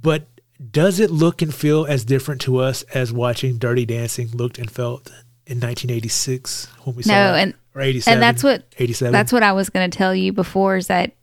but 0.02 0.28
does 0.72 1.00
it 1.00 1.12
look 1.12 1.42
and 1.42 1.54
feel 1.54 1.86
as 1.86 2.06
different 2.06 2.40
to 2.42 2.58
us 2.58 2.84
as 2.94 3.12
watching 3.12 3.58
Dirty 3.58 3.86
Dancing 3.86 4.30
looked 4.30 4.58
and 4.58 4.70
felt 4.72 5.08
in 5.48 5.60
1986 5.60 6.68
when 6.84 6.96
we 6.96 7.04
saw 7.04 7.14
No, 7.14 7.36
it? 7.36 7.42
and- 7.42 7.54
or 7.76 7.82
87 7.82 8.14
And 8.14 8.22
that's 8.24 8.42
what 8.44 8.64
87 8.78 9.12
That's 9.12 9.34
what 9.34 9.44
I 9.44 9.52
was 9.52 9.70
going 9.70 9.90
to 9.92 9.98
tell 9.98 10.16
you 10.16 10.32
before 10.32 10.78
is 10.78 10.88
that 10.88 11.14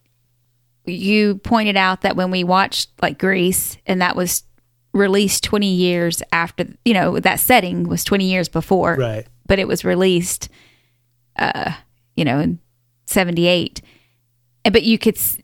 you 0.84 1.36
pointed 1.36 1.76
out 1.78 2.02
that 2.02 2.14
when 2.16 2.30
we 2.30 2.44
watched 2.44 2.90
like 3.00 3.18
Grease 3.18 3.78
and 3.86 4.02
that 4.02 4.16
was 4.16 4.42
released 4.92 5.44
20 5.44 5.72
years 5.72 6.22
after, 6.30 6.66
you 6.84 6.92
know, 6.92 7.18
that 7.20 7.40
setting 7.40 7.84
was 7.88 8.04
20 8.04 8.30
years 8.30 8.48
before, 8.50 8.96
right. 8.96 9.26
But 9.46 9.58
it 9.60 9.66
was 9.66 9.82
released, 9.84 10.50
uh, 11.36 11.72
you 12.16 12.24
know, 12.26 12.38
in 12.40 12.58
78. 13.06 13.80
But 14.70 14.82
you 14.84 14.98
could, 14.98 15.16
s- 15.16 15.38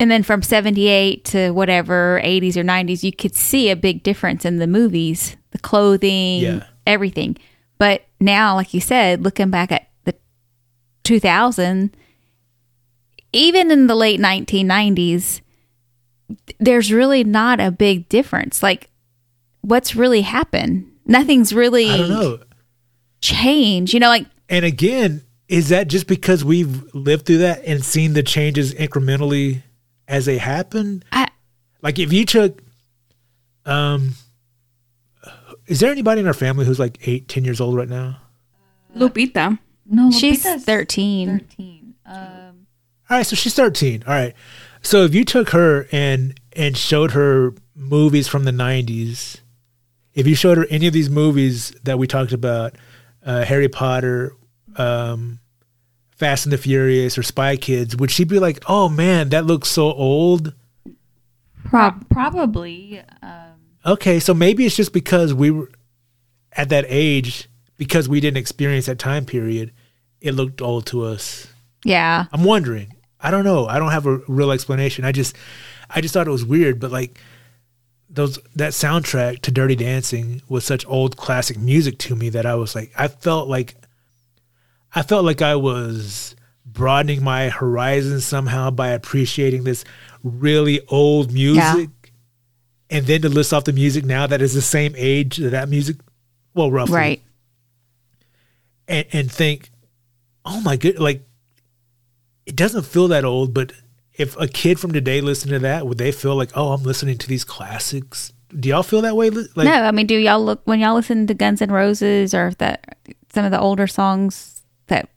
and 0.00 0.10
then 0.10 0.22
from 0.22 0.42
78 0.42 1.24
to 1.26 1.50
whatever, 1.52 2.20
80s 2.24 2.56
or 2.56 2.64
90s, 2.64 3.02
you 3.02 3.12
could 3.12 3.34
see 3.34 3.70
a 3.70 3.76
big 3.76 4.02
difference 4.02 4.44
in 4.44 4.58
the 4.58 4.66
movies, 4.66 5.36
the 5.52 5.58
clothing, 5.58 6.40
Yeah. 6.42 6.64
everything. 6.86 7.36
But 7.78 8.04
now, 8.20 8.54
like 8.56 8.72
you 8.74 8.80
said, 8.80 9.22
looking 9.22 9.50
back 9.50 9.70
at 9.72 9.88
the 10.04 10.14
2000, 11.04 11.96
even 13.32 13.70
in 13.70 13.86
the 13.86 13.94
late 13.94 14.20
1990s, 14.20 15.40
there's 16.58 16.92
really 16.92 17.22
not 17.24 17.60
a 17.60 17.70
big 17.70 18.08
difference. 18.08 18.62
Like, 18.62 18.90
what's 19.60 19.94
really 19.94 20.22
happened? 20.22 20.90
Nothing's 21.04 21.52
really 21.52 21.88
I 21.90 21.96
don't 21.98 22.08
know 22.10 22.38
changed. 23.20 23.92
You 23.94 24.00
know, 24.00 24.08
like, 24.08 24.26
And 24.48 24.64
again, 24.64 25.22
is 25.48 25.68
that 25.68 25.88
just 25.88 26.06
because 26.06 26.44
we've 26.44 26.92
lived 26.94 27.26
through 27.26 27.38
that 27.38 27.64
and 27.64 27.84
seen 27.84 28.12
the 28.14 28.22
changes 28.22 28.74
incrementally 28.74 29.62
as 30.08 30.26
they 30.26 30.38
happen? 30.38 31.02
I, 31.12 31.28
Like 31.82 31.98
if 31.98 32.12
you 32.12 32.24
took, 32.24 32.62
um, 33.64 34.14
is 35.66 35.80
there 35.80 35.90
anybody 35.90 36.20
in 36.20 36.26
our 36.26 36.34
family 36.34 36.64
who's 36.64 36.78
like 36.78 36.98
eight, 37.08 37.28
ten 37.28 37.44
years 37.44 37.60
old 37.60 37.76
right 37.76 37.88
now? 37.88 38.18
Lupita. 38.94 39.58
No, 39.88 40.10
She's 40.10 40.42
13. 40.42 41.38
13. 41.40 41.94
Um, 42.06 42.66
All 43.10 43.16
right, 43.18 43.26
so 43.26 43.36
she's 43.36 43.54
thirteen. 43.54 44.02
All 44.06 44.14
right, 44.14 44.34
so 44.82 45.02
if 45.04 45.14
you 45.14 45.24
took 45.24 45.50
her 45.50 45.86
and 45.92 46.38
and 46.54 46.76
showed 46.76 47.12
her 47.12 47.52
movies 47.74 48.26
from 48.28 48.44
the 48.44 48.52
nineties, 48.52 49.40
if 50.14 50.26
you 50.26 50.34
showed 50.36 50.56
her 50.58 50.66
any 50.70 50.86
of 50.86 50.92
these 50.92 51.10
movies 51.10 51.72
that 51.82 51.98
we 51.98 52.06
talked 52.06 52.32
about, 52.32 52.74
uh, 53.24 53.44
Harry 53.44 53.68
Potter, 53.68 54.34
um, 54.78 55.40
Fast 56.10 56.46
and 56.46 56.52
the 56.52 56.58
Furious, 56.58 57.18
or 57.18 57.22
Spy 57.22 57.56
Kids, 57.56 57.96
would 57.96 58.10
she 58.10 58.24
be 58.24 58.38
like, 58.38 58.62
"Oh 58.68 58.88
man, 58.88 59.28
that 59.30 59.46
looks 59.46 59.68
so 59.68 59.92
old"? 59.92 60.54
prob- 61.64 62.08
probably. 62.10 63.02
Um, 63.22 63.42
Okay, 63.84 64.18
so 64.18 64.34
maybe 64.34 64.66
it's 64.66 64.74
just 64.74 64.92
because 64.92 65.32
we 65.32 65.50
were 65.52 65.70
at 66.52 66.70
that 66.70 66.84
age, 66.88 67.48
because 67.76 68.08
we 68.08 68.18
didn't 68.20 68.36
experience 68.38 68.86
that 68.86 68.98
time 68.98 69.24
period, 69.24 69.72
it 70.20 70.32
looked 70.34 70.60
old 70.60 70.86
to 70.86 71.04
us. 71.04 71.46
yeah. 71.84 72.24
I'm 72.32 72.42
wondering. 72.42 72.92
I 73.20 73.30
don't 73.30 73.44
know. 73.44 73.66
I 73.66 73.78
don't 73.78 73.92
have 73.92 74.06
a 74.06 74.18
real 74.26 74.50
explanation. 74.50 75.04
I 75.04 75.12
just, 75.12 75.36
I 75.88 76.00
just 76.00 76.14
thought 76.14 76.26
it 76.26 76.32
was 76.32 76.44
weird. 76.44 76.80
But 76.80 76.90
like 76.90 77.20
those 78.10 78.38
that 78.56 78.72
soundtrack 78.72 79.40
to 79.42 79.50
Dirty 79.52 79.76
Dancing 79.76 80.42
was 80.48 80.64
such 80.64 80.84
old 80.88 81.16
classic 81.16 81.56
music 81.58 81.98
to 82.00 82.16
me 82.16 82.28
that 82.30 82.44
I 82.44 82.56
was 82.56 82.74
like, 82.74 82.92
I 82.96 83.06
felt 83.08 83.48
like, 83.48 83.76
I 84.94 85.02
felt 85.02 85.24
like 85.24 85.42
I 85.42 85.56
was 85.56 86.34
broadening 86.64 87.22
my 87.22 87.48
horizons 87.48 88.24
somehow 88.24 88.70
by 88.70 88.88
appreciating 88.88 89.64
this 89.64 89.84
really 90.22 90.80
old 90.88 91.32
music. 91.32 91.90
And 92.88 93.04
then 93.06 93.22
to 93.22 93.28
list 93.28 93.52
off 93.52 93.64
the 93.64 93.72
music 93.72 94.04
now 94.04 94.26
that 94.28 94.40
is 94.40 94.54
the 94.54 94.62
same 94.62 94.94
age 94.96 95.38
that 95.38 95.50
that 95.50 95.68
music, 95.68 95.96
well, 96.54 96.70
roughly, 96.70 96.94
Right. 96.94 97.22
and, 98.88 99.06
and 99.12 99.32
think, 99.32 99.70
oh 100.44 100.60
my 100.60 100.76
good, 100.76 100.98
like 100.98 101.22
it 102.46 102.54
doesn't 102.54 102.84
feel 102.86 103.08
that 103.08 103.24
old, 103.24 103.52
but 103.52 103.72
if 104.14 104.38
a 104.40 104.46
kid 104.46 104.78
from 104.78 104.92
today 104.92 105.20
listened 105.20 105.50
to 105.50 105.58
that, 105.58 105.86
would 105.86 105.98
they 105.98 106.12
feel 106.12 106.36
like, 106.36 106.50
oh, 106.54 106.72
I'm 106.72 106.84
listening 106.84 107.18
to 107.18 107.26
these 107.26 107.44
classics? 107.44 108.32
Do 108.58 108.68
y'all 108.68 108.84
feel 108.84 109.02
that 109.02 109.16
way? 109.16 109.30
Like, 109.30 109.56
no, 109.56 109.72
I 109.72 109.90
mean, 109.90 110.06
do 110.06 110.16
y'all 110.16 110.42
look 110.42 110.62
when 110.64 110.78
y'all 110.78 110.94
listen 110.94 111.26
to 111.26 111.34
Guns 111.34 111.60
N' 111.60 111.72
Roses 111.72 112.32
or 112.32 112.52
that 112.58 112.96
some 113.34 113.44
of 113.44 113.50
the 113.50 113.58
older 113.60 113.88
songs 113.88 114.55
that 114.88 115.08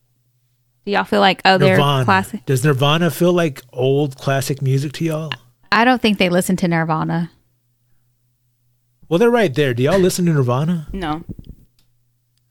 do 0.85 0.91
y'all 0.91 1.03
feel 1.03 1.21
like 1.21 1.41
oh 1.45 1.57
they're 1.57 1.75
Nirvana. 1.77 2.05
classic? 2.05 2.45
Does 2.45 2.63
Nirvana 2.63 3.11
feel 3.11 3.33
like 3.33 3.61
old 3.71 4.17
classic 4.17 4.61
music 4.61 4.93
to 4.93 5.05
y'all? 5.05 5.31
I 5.71 5.85
don't 5.85 6.01
think 6.01 6.17
they 6.17 6.29
listen 6.29 6.55
to 6.57 6.67
Nirvana. 6.67 7.31
Well, 9.07 9.19
they're 9.19 9.29
right 9.29 9.53
there. 9.53 9.73
Do 9.73 9.83
y'all 9.83 9.99
listen 9.99 10.25
to 10.25 10.33
Nirvana? 10.33 10.87
No. 10.93 11.23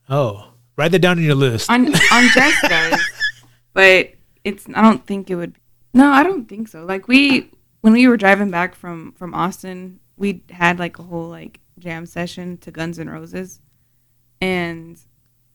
Oh, 0.09 0.51
write 0.77 0.91
that 0.91 0.99
down 0.99 1.17
on 1.17 1.23
your 1.23 1.35
list. 1.35 1.69
On 1.69 1.87
on 1.87 2.29
Jess 2.33 2.55
does. 2.69 2.99
But 3.73 4.11
it's 4.43 4.65
I 4.73 4.81
don't 4.81 5.05
think 5.05 5.29
it 5.29 5.35
would 5.35 5.55
No, 5.93 6.11
I 6.11 6.23
don't 6.23 6.47
think 6.47 6.67
so. 6.67 6.83
Like 6.85 7.07
we 7.07 7.49
when 7.81 7.93
we 7.93 8.07
were 8.07 8.17
driving 8.17 8.51
back 8.51 8.75
from 8.75 9.13
from 9.13 9.33
Austin, 9.33 9.99
we 10.17 10.43
had 10.49 10.79
like 10.79 10.99
a 10.99 11.03
whole 11.03 11.27
like 11.29 11.59
jam 11.77 12.05
session 12.05 12.57
to 12.57 12.71
Guns 12.71 12.99
N' 12.99 13.09
Roses. 13.09 13.61
And 14.41 14.99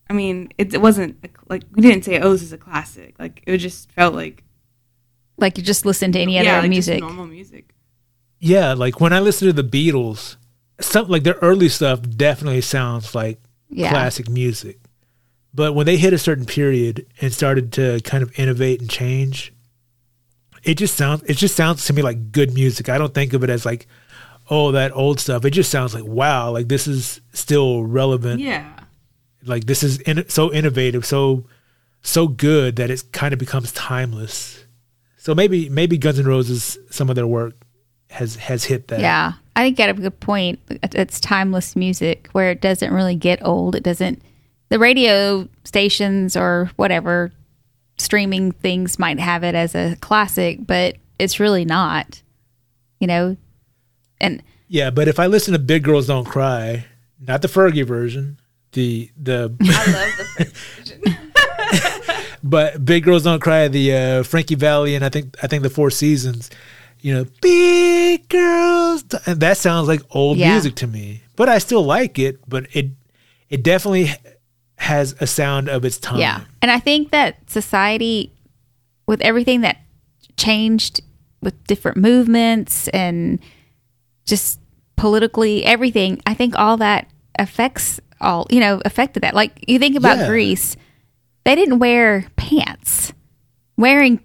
I 0.08 0.12
mean, 0.12 0.52
it, 0.58 0.74
it 0.74 0.80
wasn't 0.80 1.16
a- 1.24 1.28
like 1.48 1.64
we 1.72 1.82
didn't 1.82 2.04
say, 2.04 2.20
"Oh, 2.20 2.32
this 2.32 2.42
is 2.42 2.52
a 2.52 2.58
classic." 2.58 3.14
Like 3.18 3.42
it 3.46 3.58
just 3.58 3.90
felt 3.92 4.14
like 4.14 4.44
Like 5.38 5.56
you 5.58 5.64
just 5.64 5.84
listen 5.86 6.12
to 6.12 6.18
any 6.20 6.38
other 6.38 6.46
yeah, 6.46 6.54
like, 6.60 6.62
just 6.70 6.88
music. 6.88 7.00
normal 7.00 7.26
music. 7.26 7.74
yeah, 8.40 8.74
like 8.74 9.00
when 9.00 9.12
I 9.12 9.20
listen 9.20 9.46
to 9.48 9.52
the 9.62 9.64
Beatles, 9.64 10.36
some 10.80 11.08
like 11.08 11.22
their 11.22 11.38
early 11.42 11.68
stuff 11.68 12.02
definitely 12.02 12.60
sounds 12.60 13.14
like 13.14 13.40
Yeah. 13.70 13.90
classic 13.90 14.28
music. 14.28 14.78
But 15.54 15.74
when 15.74 15.86
they 15.86 15.96
hit 15.96 16.12
a 16.12 16.18
certain 16.18 16.46
period 16.46 17.06
and 17.20 17.32
started 17.32 17.72
to 17.74 18.00
kind 18.04 18.22
of 18.22 18.36
innovate 18.38 18.80
and 18.80 18.90
change, 18.90 19.52
it 20.62 20.74
just 20.76 20.96
sounds 20.96 21.22
it 21.24 21.36
just 21.36 21.54
sounds 21.56 21.84
to 21.86 21.92
me 21.92 22.02
like 22.02 22.32
good 22.32 22.52
music. 22.54 22.88
I 22.88 22.98
don't 22.98 23.14
think 23.14 23.32
of 23.32 23.42
it 23.44 23.50
as 23.50 23.64
like 23.64 23.86
oh 24.50 24.72
that 24.72 24.92
old 24.94 25.20
stuff. 25.20 25.44
It 25.44 25.50
just 25.50 25.70
sounds 25.70 25.94
like 25.94 26.04
wow, 26.04 26.50
like 26.50 26.68
this 26.68 26.86
is 26.86 27.20
still 27.32 27.84
relevant. 27.84 28.40
Yeah. 28.40 28.73
Like 29.46 29.64
this 29.64 29.82
is 29.82 29.98
in, 30.00 30.28
so 30.28 30.52
innovative, 30.52 31.04
so 31.04 31.44
so 32.02 32.28
good 32.28 32.76
that 32.76 32.90
it 32.90 33.04
kind 33.12 33.32
of 33.32 33.38
becomes 33.38 33.72
timeless. 33.72 34.64
So 35.16 35.34
maybe 35.34 35.68
maybe 35.68 35.98
Guns 35.98 36.18
N' 36.18 36.26
Roses 36.26 36.78
some 36.90 37.08
of 37.08 37.16
their 37.16 37.26
work 37.26 37.54
has 38.10 38.36
has 38.36 38.64
hit 38.64 38.88
that. 38.88 39.00
Yeah, 39.00 39.32
I 39.56 39.62
think 39.62 39.78
you 39.78 39.84
got 39.86 39.98
a 39.98 40.00
good 40.00 40.20
point. 40.20 40.60
It's 40.68 41.20
timeless 41.20 41.74
music 41.74 42.28
where 42.32 42.50
it 42.50 42.60
doesn't 42.60 42.92
really 42.92 43.16
get 43.16 43.44
old. 43.44 43.74
It 43.74 43.82
doesn't. 43.82 44.22
The 44.68 44.78
radio 44.78 45.48
stations 45.64 46.36
or 46.36 46.70
whatever 46.76 47.32
streaming 47.96 48.52
things 48.52 48.98
might 48.98 49.18
have 49.20 49.44
it 49.44 49.54
as 49.54 49.74
a 49.74 49.96
classic, 50.00 50.66
but 50.66 50.96
it's 51.18 51.40
really 51.40 51.64
not. 51.64 52.22
You 53.00 53.06
know, 53.06 53.36
and 54.20 54.42
Yeah, 54.68 54.90
but 54.90 55.08
if 55.08 55.18
I 55.18 55.26
listen 55.26 55.52
to 55.52 55.58
Big 55.58 55.84
Girls 55.84 56.06
Don't 56.06 56.24
Cry, 56.24 56.86
not 57.20 57.42
the 57.42 57.48
Fergie 57.48 57.86
version, 57.86 58.38
the 58.74 59.10
the 59.20 59.54
I 59.60 59.92
love 59.92 60.36
the 60.38 60.44
version. 60.76 62.38
but 62.42 62.84
Big 62.84 63.04
Girls 63.04 63.22
Don't 63.24 63.40
Cry, 63.40 63.68
the 63.68 63.94
uh, 63.94 64.22
Frankie 64.22 64.54
Valli, 64.54 64.94
and 64.94 65.04
I 65.04 65.08
think 65.08 65.34
I 65.42 65.46
think 65.46 65.62
the 65.62 65.70
Four 65.70 65.90
Seasons. 65.90 66.50
You 67.00 67.14
know, 67.14 67.26
Big 67.42 68.28
Girls, 68.30 69.04
and 69.26 69.40
that 69.40 69.56
sounds 69.58 69.88
like 69.88 70.00
old 70.10 70.38
Yeah. 70.38 70.52
music 70.52 70.74
to 70.76 70.86
me. 70.86 71.22
But 71.36 71.48
I 71.48 71.58
still 71.58 71.84
like 71.84 72.18
it. 72.18 72.38
But 72.48 72.66
it 72.72 72.90
it 73.50 73.62
definitely 73.62 74.10
has 74.76 75.14
a 75.20 75.26
sound 75.26 75.68
of 75.68 75.84
its 75.84 75.98
time. 75.98 76.18
Yeah. 76.18 76.40
And 76.62 76.70
I 76.70 76.80
think 76.80 77.10
that 77.10 77.48
society, 77.50 78.32
with 79.06 79.20
everything 79.20 79.60
that 79.62 79.78
changed 80.36 81.00
with 81.42 81.62
different 81.66 81.96
movements 81.98 82.88
and 82.88 83.38
just 84.24 84.58
politically 84.96 85.64
everything, 85.64 86.20
I 86.26 86.32
think 86.34 86.58
all 86.58 86.76
that 86.78 87.08
affects 87.38 88.00
all, 88.20 88.46
you 88.50 88.60
know, 88.60 88.80
affected 88.84 89.22
that. 89.22 89.34
Like 89.34 89.64
you 89.68 89.78
think 89.78 89.96
about 89.96 90.18
Yeah. 90.18 90.28
Grease, 90.28 90.76
they 91.44 91.54
didn't 91.54 91.78
wear 91.78 92.26
pants. 92.36 93.12
Wearing 93.76 94.20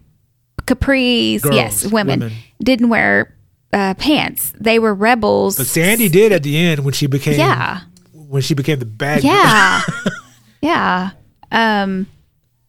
capris, 0.65 1.41
Girls, 1.41 1.55
yes, 1.55 1.85
women, 1.91 2.19
women. 2.19 2.37
didn't 2.61 2.89
wear 2.89 3.35
uh, 3.73 3.95
pants. 3.95 4.53
They 4.59 4.77
were 4.79 4.93
rebels. 4.93 5.57
But 5.57 5.67
Sandy 5.67 6.07
did 6.09 6.31
at 6.31 6.43
the 6.43 6.55
end 6.57 6.85
when 6.85 6.93
she 6.93 7.07
became 7.07 7.37
yeah. 7.39 7.81
when 8.13 8.41
she 8.41 8.53
became 8.53 8.79
the 8.79 8.85
bad. 8.85 9.23
Yeah. 9.23 9.81
yeah. 10.61 11.11
Um 11.51 12.05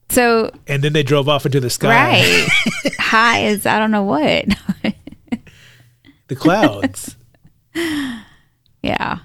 so 0.09 0.51
and 0.66 0.83
then 0.83 0.93
they 0.95 1.03
drove 1.03 1.29
off 1.29 1.45
into 1.47 1.61
the 1.61 1.71
sky, 1.71 1.89
Right. 1.89 2.49
High 2.99 3.45
as 3.45 3.66
I 3.66 3.79
don't 3.79 3.91
know 3.91 4.03
what. 4.05 4.47
the 6.29 6.37
clouds. 6.37 7.16
yeah. 8.83 9.18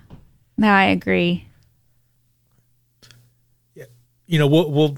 No, 0.57 0.69
I 0.69 0.85
agree. 0.85 1.44
You 4.27 4.39
know, 4.39 4.47
we'll, 4.47 4.71
we'll 4.71 4.97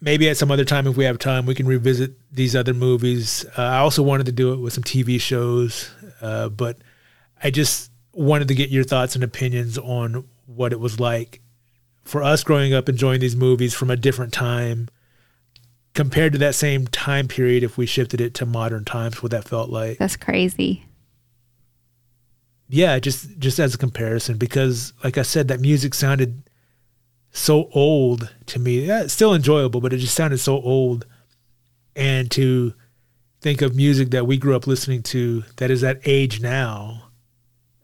maybe 0.00 0.28
at 0.28 0.36
some 0.36 0.50
other 0.50 0.64
time 0.64 0.86
if 0.86 0.96
we 0.96 1.04
have 1.04 1.18
time, 1.18 1.46
we 1.46 1.54
can 1.54 1.66
revisit 1.66 2.12
these 2.32 2.54
other 2.56 2.74
movies. 2.74 3.44
Uh, 3.56 3.62
I 3.62 3.78
also 3.78 4.02
wanted 4.02 4.26
to 4.26 4.32
do 4.32 4.52
it 4.52 4.56
with 4.56 4.72
some 4.72 4.84
TV 4.84 5.20
shows, 5.20 5.90
uh, 6.20 6.48
but 6.48 6.78
I 7.42 7.50
just 7.50 7.90
wanted 8.12 8.48
to 8.48 8.54
get 8.54 8.70
your 8.70 8.84
thoughts 8.84 9.14
and 9.14 9.22
opinions 9.24 9.78
on 9.78 10.24
what 10.46 10.72
it 10.72 10.80
was 10.80 10.98
like 10.98 11.40
for 12.04 12.22
us 12.22 12.42
growing 12.42 12.74
up 12.74 12.88
enjoying 12.88 13.20
these 13.20 13.36
movies 13.36 13.72
from 13.72 13.90
a 13.90 13.96
different 13.96 14.32
time 14.32 14.88
compared 15.94 16.32
to 16.32 16.38
that 16.38 16.54
same 16.54 16.86
time 16.88 17.28
period 17.28 17.62
if 17.62 17.76
we 17.78 17.86
shifted 17.86 18.20
it 18.20 18.34
to 18.34 18.44
modern 18.46 18.84
times 18.84 19.22
what 19.22 19.30
that 19.30 19.44
felt 19.44 19.70
like 19.70 19.98
That's 19.98 20.16
crazy. 20.16 20.84
yeah 22.68 22.98
just 22.98 23.38
just 23.38 23.58
as 23.60 23.74
a 23.74 23.78
comparison 23.78 24.38
because 24.38 24.92
like 25.04 25.18
i 25.18 25.22
said 25.22 25.48
that 25.48 25.60
music 25.60 25.94
sounded 25.94 26.42
so 27.32 27.68
old 27.72 28.32
to 28.46 28.58
me 28.58 28.86
yeah, 28.86 29.02
it's 29.02 29.12
still 29.12 29.34
enjoyable 29.34 29.80
but 29.80 29.92
it 29.92 29.98
just 29.98 30.14
sounded 30.14 30.38
so 30.38 30.60
old 30.62 31.06
and 31.94 32.30
to 32.30 32.74
think 33.40 33.62
of 33.62 33.74
music 33.74 34.10
that 34.10 34.26
we 34.26 34.36
grew 34.36 34.54
up 34.56 34.66
listening 34.66 35.02
to 35.02 35.44
that 35.56 35.70
is 35.70 35.80
that 35.80 36.00
age 36.04 36.40
now 36.40 37.04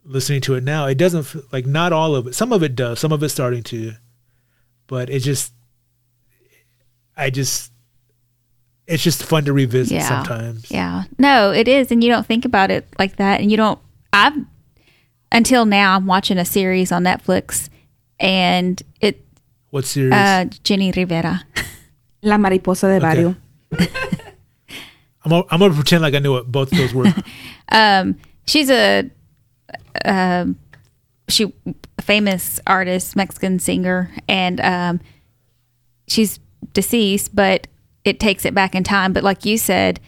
listening 0.03 0.41
to 0.41 0.53
it 0.55 0.63
now 0.63 0.85
it 0.85 0.95
doesn't 0.97 1.35
like 1.53 1.65
not 1.65 1.91
all 1.93 2.15
of 2.15 2.27
it 2.27 2.35
some 2.35 2.51
of 2.53 2.61
it 2.63 2.75
does 2.75 2.99
some 2.99 3.11
of 3.11 3.23
it's 3.23 3.33
starting 3.33 3.63
to 3.63 3.93
but 4.87 5.09
it 5.09 5.19
just 5.19 5.53
i 7.15 7.29
just 7.29 7.71
it's 8.85 9.03
just 9.03 9.23
fun 9.23 9.43
to 9.45 9.51
revisit 9.53 9.97
Yeah. 9.97 10.07
sometimes 10.07 10.71
Yeah. 10.71 11.03
No, 11.19 11.51
it 11.51 11.67
is. 11.67 11.91
And 11.91 12.01
you 12.01 12.09
don't 12.09 12.25
think 12.25 12.45
about 12.45 12.71
it 12.71 12.87
like 12.97 13.17
that. 13.17 13.41
And 13.41 13.51
you 13.51 13.57
don't, 13.57 13.77
I've, 14.13 14.33
until 15.29 15.65
now, 15.65 15.97
I'm 15.97 16.05
watching 16.05 16.37
a 16.37 16.45
series 16.45 16.89
on 16.93 17.03
Netflix 17.03 17.67
and 18.17 18.81
it, 19.01 19.25
what 19.69 19.85
series 19.85 20.13
uh, 20.13 20.45
Jenni 20.63 20.95
Rivera. 20.95 21.43
La 22.23 22.37
mariposa 22.37 22.87
de 22.87 22.99
barrio. 22.99 23.35
I'm, 25.23 25.29
gonna- 25.29 25.43
I'm 25.49 25.59
gonna 25.59 25.73
pretend 25.73 26.01
like 26.01 26.13
i 26.13 26.19
knew 26.19 26.31
what 26.33 26.51
both 26.51 26.71
of 26.71 26.77
those 26.77 26.93
were 26.93 27.13
Um, 27.69 28.15
she's 28.45 28.69
a, 28.69 29.09
um, 30.05 30.57
she 31.27 31.51
a 31.97 32.01
famous 32.01 32.61
artist, 32.65 33.15
Mexican 33.17 33.59
singer, 33.59 34.09
and 34.29 34.61
um, 34.61 35.01
she's 36.07 36.39
deceased, 36.73 37.35
but 37.35 37.67
it 38.05 38.21
takes 38.21 38.45
it 38.45 38.53
back 38.55 38.73
in 38.73 38.85
time. 38.85 39.11
But 39.11 39.23
like 39.25 39.43
you 39.43 39.57
said, 39.57 39.99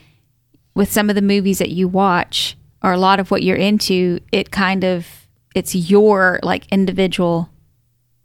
with 0.74 0.90
some 0.90 1.10
of 1.10 1.16
the 1.16 1.22
movies 1.22 1.58
that 1.60 1.70
you 1.70 1.90
watch 1.90 2.56
or 2.82 2.94
a 2.94 2.98
lot 2.98 3.20
of 3.20 3.30
what 3.30 3.44
you're 3.44 3.58
into, 3.58 4.20
it 4.32 4.52
kind 4.52 4.86
of 4.86 5.06
it's 5.54 5.76
your 5.76 6.40
like 6.42 6.66
individual 6.72 7.50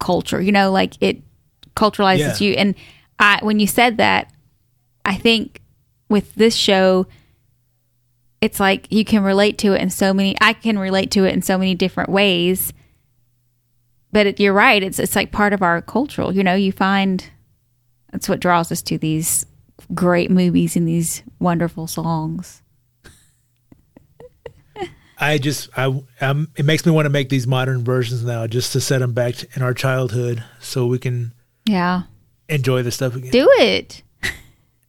culture. 0.05 0.41
You 0.41 0.53
know, 0.53 0.71
like 0.71 0.95
it 1.01 1.23
culturalizes 1.75 2.41
Yeah. 2.41 2.47
you. 2.47 2.53
And 2.55 2.75
I 3.19 3.41
when 3.43 3.59
you 3.59 3.67
said 3.67 3.97
that, 3.97 4.33
I 5.05 5.15
think 5.17 5.61
with 6.09 6.35
this 6.37 6.55
show 6.55 7.07
it's 8.41 8.61
like 8.61 8.87
you 8.93 9.05
can 9.07 9.25
relate 9.25 9.57
to 9.59 9.73
it 9.73 9.81
in 9.81 9.89
so 9.89 10.13
many 10.13 10.37
I 10.41 10.53
can 10.53 10.79
relate 10.79 11.11
to 11.13 11.25
it 11.25 11.33
in 11.33 11.41
so 11.43 11.57
many 11.59 11.75
different 11.75 12.11
ways. 12.11 12.73
But 14.13 14.27
it, 14.29 14.39
you're 14.41 14.53
right, 14.53 14.83
it's 14.83 14.99
it's 14.99 15.17
like 15.17 15.33
part 15.33 15.53
of 15.53 15.63
our 15.63 15.81
cultural, 15.83 16.33
you 16.33 16.45
know, 16.45 16.55
you 16.55 16.71
find 16.71 17.25
that's 18.13 18.29
what 18.29 18.39
draws 18.41 18.71
us 18.71 18.83
to 18.83 18.99
these 18.99 19.47
great 19.95 20.31
movies 20.31 20.77
and 20.77 20.87
these 20.87 21.23
wonderful 21.41 21.87
songs. 21.89 22.63
I 25.19 25.39
just 25.39 25.69
I 25.77 25.85
um, 26.21 26.49
it 26.57 26.65
makes 26.65 26.85
me 26.85 26.93
want 26.93 27.07
to 27.07 27.11
make 27.11 27.29
these 27.29 27.47
modern 27.47 27.85
versions 27.85 28.25
now 28.25 28.47
just 28.47 28.73
to 28.73 28.81
set 28.81 28.99
them 28.99 29.13
back 29.13 29.57
in 29.57 29.63
our 29.63 29.75
childhood 29.75 30.43
so 30.61 30.87
we 30.87 30.99
can 30.99 31.33
Yeah. 31.65 32.03
enjoy 32.49 32.83
the 32.83 32.91
stuff 32.91 33.15
again. 33.17 33.31
Do 33.31 33.49
it. 33.59 34.03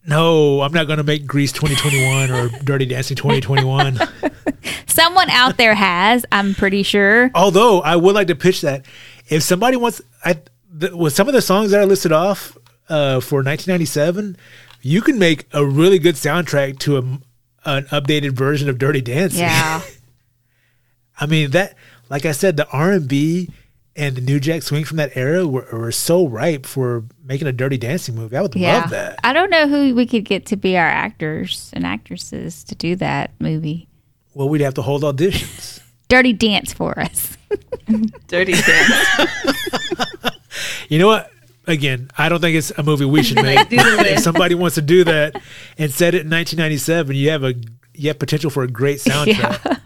No, 0.07 0.61
I'm 0.61 0.71
not 0.71 0.85
going 0.85 0.97
to 0.97 1.03
make 1.03 1.25
Grease 1.25 1.51
2021 1.51 2.29
or 2.29 2.49
Dirty 2.63 2.85
Dancing 2.85 3.17
2021. 3.17 3.97
Someone 4.87 5.31
out 5.31 5.57
there 5.57 5.73
has, 5.73 6.23
I'm 6.31 6.53
pretty 6.53 6.83
sure. 6.83 7.31
Although 7.33 7.81
I 7.81 7.95
would 7.95 8.13
like 8.13 8.27
to 8.27 8.35
pitch 8.35 8.61
that 8.61 8.85
if 9.29 9.41
somebody 9.41 9.77
wants, 9.77 10.03
I 10.23 10.41
the, 10.71 10.95
with 10.95 11.13
some 11.13 11.27
of 11.27 11.33
the 11.33 11.41
songs 11.41 11.71
that 11.71 11.81
I 11.81 11.85
listed 11.85 12.11
off 12.11 12.55
uh, 12.87 13.19
for 13.19 13.37
1997, 13.37 14.37
you 14.83 15.01
can 15.01 15.17
make 15.17 15.47
a 15.53 15.65
really 15.65 15.97
good 15.97 16.13
soundtrack 16.13 16.77
to 16.81 16.97
a, 16.97 17.01
an 17.65 17.85
updated 17.85 18.33
version 18.33 18.69
of 18.69 18.77
Dirty 18.77 19.01
Dancing. 19.01 19.39
Yeah. 19.39 19.81
I 21.19 21.25
mean 21.25 21.51
that, 21.51 21.75
like 22.09 22.25
I 22.25 22.31
said, 22.31 22.57
the 22.57 22.67
R 22.69 22.91
and 22.91 23.07
B 23.07 23.49
and 23.95 24.15
the 24.17 24.21
New 24.21 24.39
Jack 24.39 24.61
Swing 24.63 24.83
from 24.83 24.97
that 24.97 25.15
era 25.15 25.47
were, 25.47 25.65
were 25.71 25.91
so 25.91 26.27
ripe 26.27 26.65
for 26.65 27.05
making 27.23 27.47
a 27.47 27.53
Dirty 27.53 27.77
Dancing 27.77 28.15
movie. 28.15 28.35
I 28.35 28.41
would 28.41 28.53
Yeah. 28.55 28.79
love 28.81 28.89
that. 28.89 29.19
I 29.23 29.31
don't 29.31 29.49
know 29.49 29.67
who 29.67 29.95
we 29.95 30.05
could 30.05 30.25
get 30.25 30.45
to 30.47 30.57
be 30.57 30.77
our 30.77 30.85
actors 30.87 31.69
and 31.73 31.85
actresses 31.85 32.63
to 32.65 32.75
do 32.75 32.95
that 32.97 33.31
movie. 33.39 33.87
Well, 34.33 34.49
we'd 34.49 34.61
have 34.61 34.73
to 34.73 34.81
hold 34.81 35.03
auditions. 35.03 35.79
Dirty 36.09 36.33
dance 36.33 36.73
for 36.73 36.99
us. 36.99 37.37
Dirty 38.27 38.53
dance. 38.53 39.25
You 40.89 40.99
know 40.99 41.07
what? 41.07 41.31
Again, 41.67 42.09
I 42.17 42.29
don't 42.29 42.39
think 42.39 42.55
it's 42.55 42.71
a 42.77 42.83
movie 42.83 43.05
we 43.05 43.23
should 43.23 43.41
make. 43.41 43.67
if 43.71 44.19
somebody 44.19 44.53
wants 44.55 44.75
to 44.75 44.81
do 44.83 45.03
that 45.05 45.41
and 45.79 45.91
set 45.91 46.13
it 46.13 46.21
in 46.21 46.29
1997, 46.29 47.15
you 47.15 47.31
have 47.31 47.43
a 47.43 47.55
you 47.93 48.09
have 48.09 48.19
potential 48.19 48.49
for 48.51 48.61
a 48.63 48.67
great 48.67 48.99
soundtrack. 48.99 49.81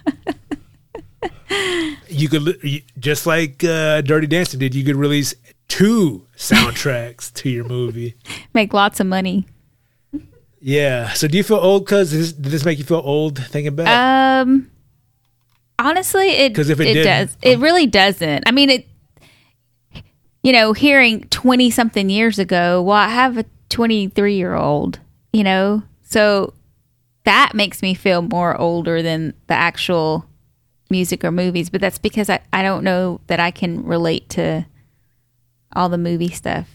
You 2.20 2.28
could 2.30 2.84
just 3.00 3.26
like 3.26 3.64
uh, 3.64 4.02
Dirty 4.02 4.28
Dancing 4.28 4.60
did. 4.60 4.76
You 4.76 4.84
could 4.84 4.96
release 4.96 5.34
two 5.68 6.26
soundtracks 6.36 7.32
to 7.36 7.50
your 7.50 7.64
movie. 7.66 8.16
Make 8.54 8.74
lots 8.74 9.00
of 9.00 9.08
money. 9.08 9.46
Yeah. 10.60 11.14
So 11.14 11.28
do 11.28 11.38
you 11.38 11.44
feel 11.44 11.58
old? 11.58 11.88
Cause 11.88 12.12
this, 12.12 12.34
did 12.34 12.52
this 12.52 12.66
make 12.66 12.78
you 12.80 12.84
feel 12.84 13.02
old 13.04 13.38
thinking 13.38 13.76
back? 13.76 13.88
Um, 14.46 14.70
honestly, 15.78 16.30
it 16.32 16.54
'Cause 16.54 16.70
if 16.70 16.80
it 16.82 16.98
it 16.98 17.04
does. 17.04 17.38
It 17.42 17.60
really 17.60 17.86
doesn't. 17.86 18.44
I 18.46 18.52
mean, 18.52 18.70
it. 18.70 18.88
You 20.44 20.52
know, 20.54 20.74
hearing 20.74 21.22
twenty 21.30 21.70
something 21.72 22.10
years 22.10 22.40
ago. 22.40 22.82
Well, 22.82 22.98
I 22.98 23.08
have 23.10 23.38
a 23.38 23.46
twenty 23.70 24.08
three 24.10 24.36
year 24.36 24.56
old. 24.56 25.00
You 25.32 25.44
know, 25.44 25.84
so 26.04 26.54
that 27.24 27.54
makes 27.54 27.82
me 27.82 27.94
feel 27.94 28.22
more 28.22 28.60
older 28.60 29.02
than 29.02 29.34
the 29.48 29.54
actual 29.54 30.26
music 30.90 31.24
or 31.24 31.32
movies. 31.32 31.70
But 31.70 31.82
that's 31.82 31.98
because 31.98 32.30
I, 32.30 32.40
I 32.52 32.62
don't 32.62 32.84
know 32.84 33.22
that 33.28 33.40
I 33.40 33.52
can 33.52 33.84
relate 33.84 34.30
to 34.30 34.66
all 35.76 35.90
the 35.90 35.98
movie 35.98 36.30
stuff 36.30 36.68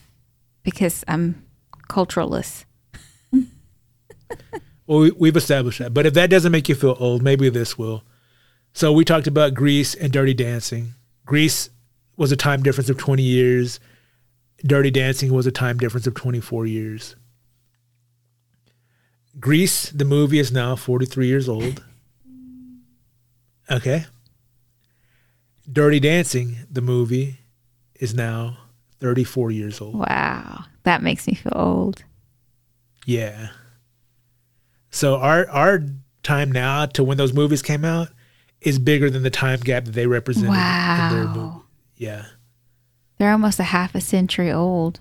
because 0.62 1.05
I'm 1.09 1.45
culturalist. 1.89 2.65
Well, 4.86 4.99
we, 5.01 5.11
we've 5.12 5.36
established 5.36 5.78
that. 5.78 5.95
But 5.95 6.07
if 6.07 6.15
that 6.15 6.31
doesn't 6.31 6.53
make 6.53 6.69
you 6.69 6.74
feel 6.74 6.97
old, 7.01 7.23
maybe 7.23 7.49
this 7.49 7.78
will. 7.78 8.05
So 8.73 8.93
we 8.93 9.05
talked 9.05 9.27
about 9.27 9.55
Grease 9.55 9.95
and 9.95 10.12
Dirty 10.12 10.35
Dancing. 10.35 10.95
Grease 11.24 11.70
was 12.16 12.32
a 12.32 12.36
time 12.36 12.62
difference 12.62 12.91
of 12.91 12.99
20 12.99 13.23
years. 13.23 13.81
Dirty 14.59 14.91
Dancing 14.91 15.32
was 15.32 15.47
a 15.47 15.53
time 15.53 15.78
difference 15.78 16.07
of 16.07 16.15
24 16.15 16.66
years. 16.66 17.16
Grease, 19.41 19.91
the 19.91 20.05
movie, 20.05 20.39
is 20.39 20.53
now 20.53 20.77
43 20.77 21.27
years 21.27 21.49
old. 21.49 21.82
Okay. 23.70 24.05
Dirty 25.70 26.01
Dancing, 26.01 26.57
the 26.70 26.82
movie, 26.82 27.39
is 27.99 28.15
now 28.15 28.59
34 29.01 29.51
years 29.51 29.81
old. 29.81 29.95
Wow. 29.95 30.65
That 30.82 31.03
makes 31.03 31.27
me 31.27 31.35
feel 31.35 31.53
old. 31.55 32.05
Yeah. 33.07 33.49
So 34.91 35.16
our 35.16 35.49
our 35.51 35.81
time 36.23 36.53
now 36.53 36.86
to 36.86 37.03
when 37.05 37.16
those 37.19 37.32
movies 37.32 37.62
came 37.62 37.85
out 37.85 38.09
is 38.61 38.78
bigger 38.78 39.11
than 39.11 39.23
the 39.23 39.31
time 39.31 39.61
gap 39.61 39.85
that 39.85 39.93
they 39.93 40.07
represented. 40.07 40.51
in 40.51 40.55
their 40.55 41.27
movie. 41.28 41.39
Wow. 41.41 41.62
Yeah. 41.97 42.24
They're 43.19 43.32
almost 43.32 43.59
a 43.61 43.65
half 43.65 43.95
a 43.95 44.01
century 44.01 44.51
old. 44.53 45.01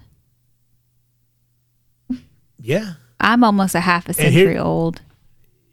Yeah. 2.60 2.94
I'm 3.20 3.44
almost 3.44 3.76
a 3.76 3.82
half 3.82 4.06
a 4.06 4.10
And 4.10 4.34
here- 4.34 4.46
century 4.46 4.58
old. 4.58 5.02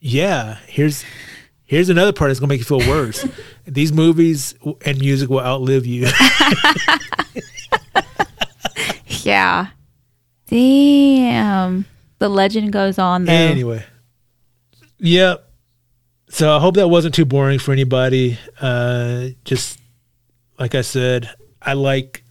Yeah. 0.01 0.59
Here's 0.67 1.05
here's 1.71 1.89
another 1.89 2.13
part 2.13 2.31
that's 2.31 2.41
gonna 2.41 2.49
make 2.49 2.59
you 2.59 2.65
feel 2.65 2.81
worse. 2.89 3.25
These 3.65 3.93
movies 3.93 4.57
and 4.85 4.99
music 4.99 5.31
will 5.31 5.41
outlive 5.41 5.87
you. 5.87 6.09
Yeah. 9.23 9.67
Damn. 10.47 11.85
The 12.19 12.29
legend 12.29 12.73
goes 12.73 12.99
on 12.99 13.25
though. 13.27 13.33
anyway. 13.33 13.85
Yep. 14.99 15.47
So 16.31 16.57
I 16.57 16.61
hope 16.61 16.77
that 16.77 16.89
wasn't 16.89 17.15
too 17.15 17.25
boring 17.27 17.59
for 17.59 17.73
anybody. 17.73 18.39
Uh, 18.61 19.29
just 19.45 19.79
like 20.59 20.75
I 20.75 20.81
said, 20.81 21.29
I 21.61 21.75
like 21.75 22.25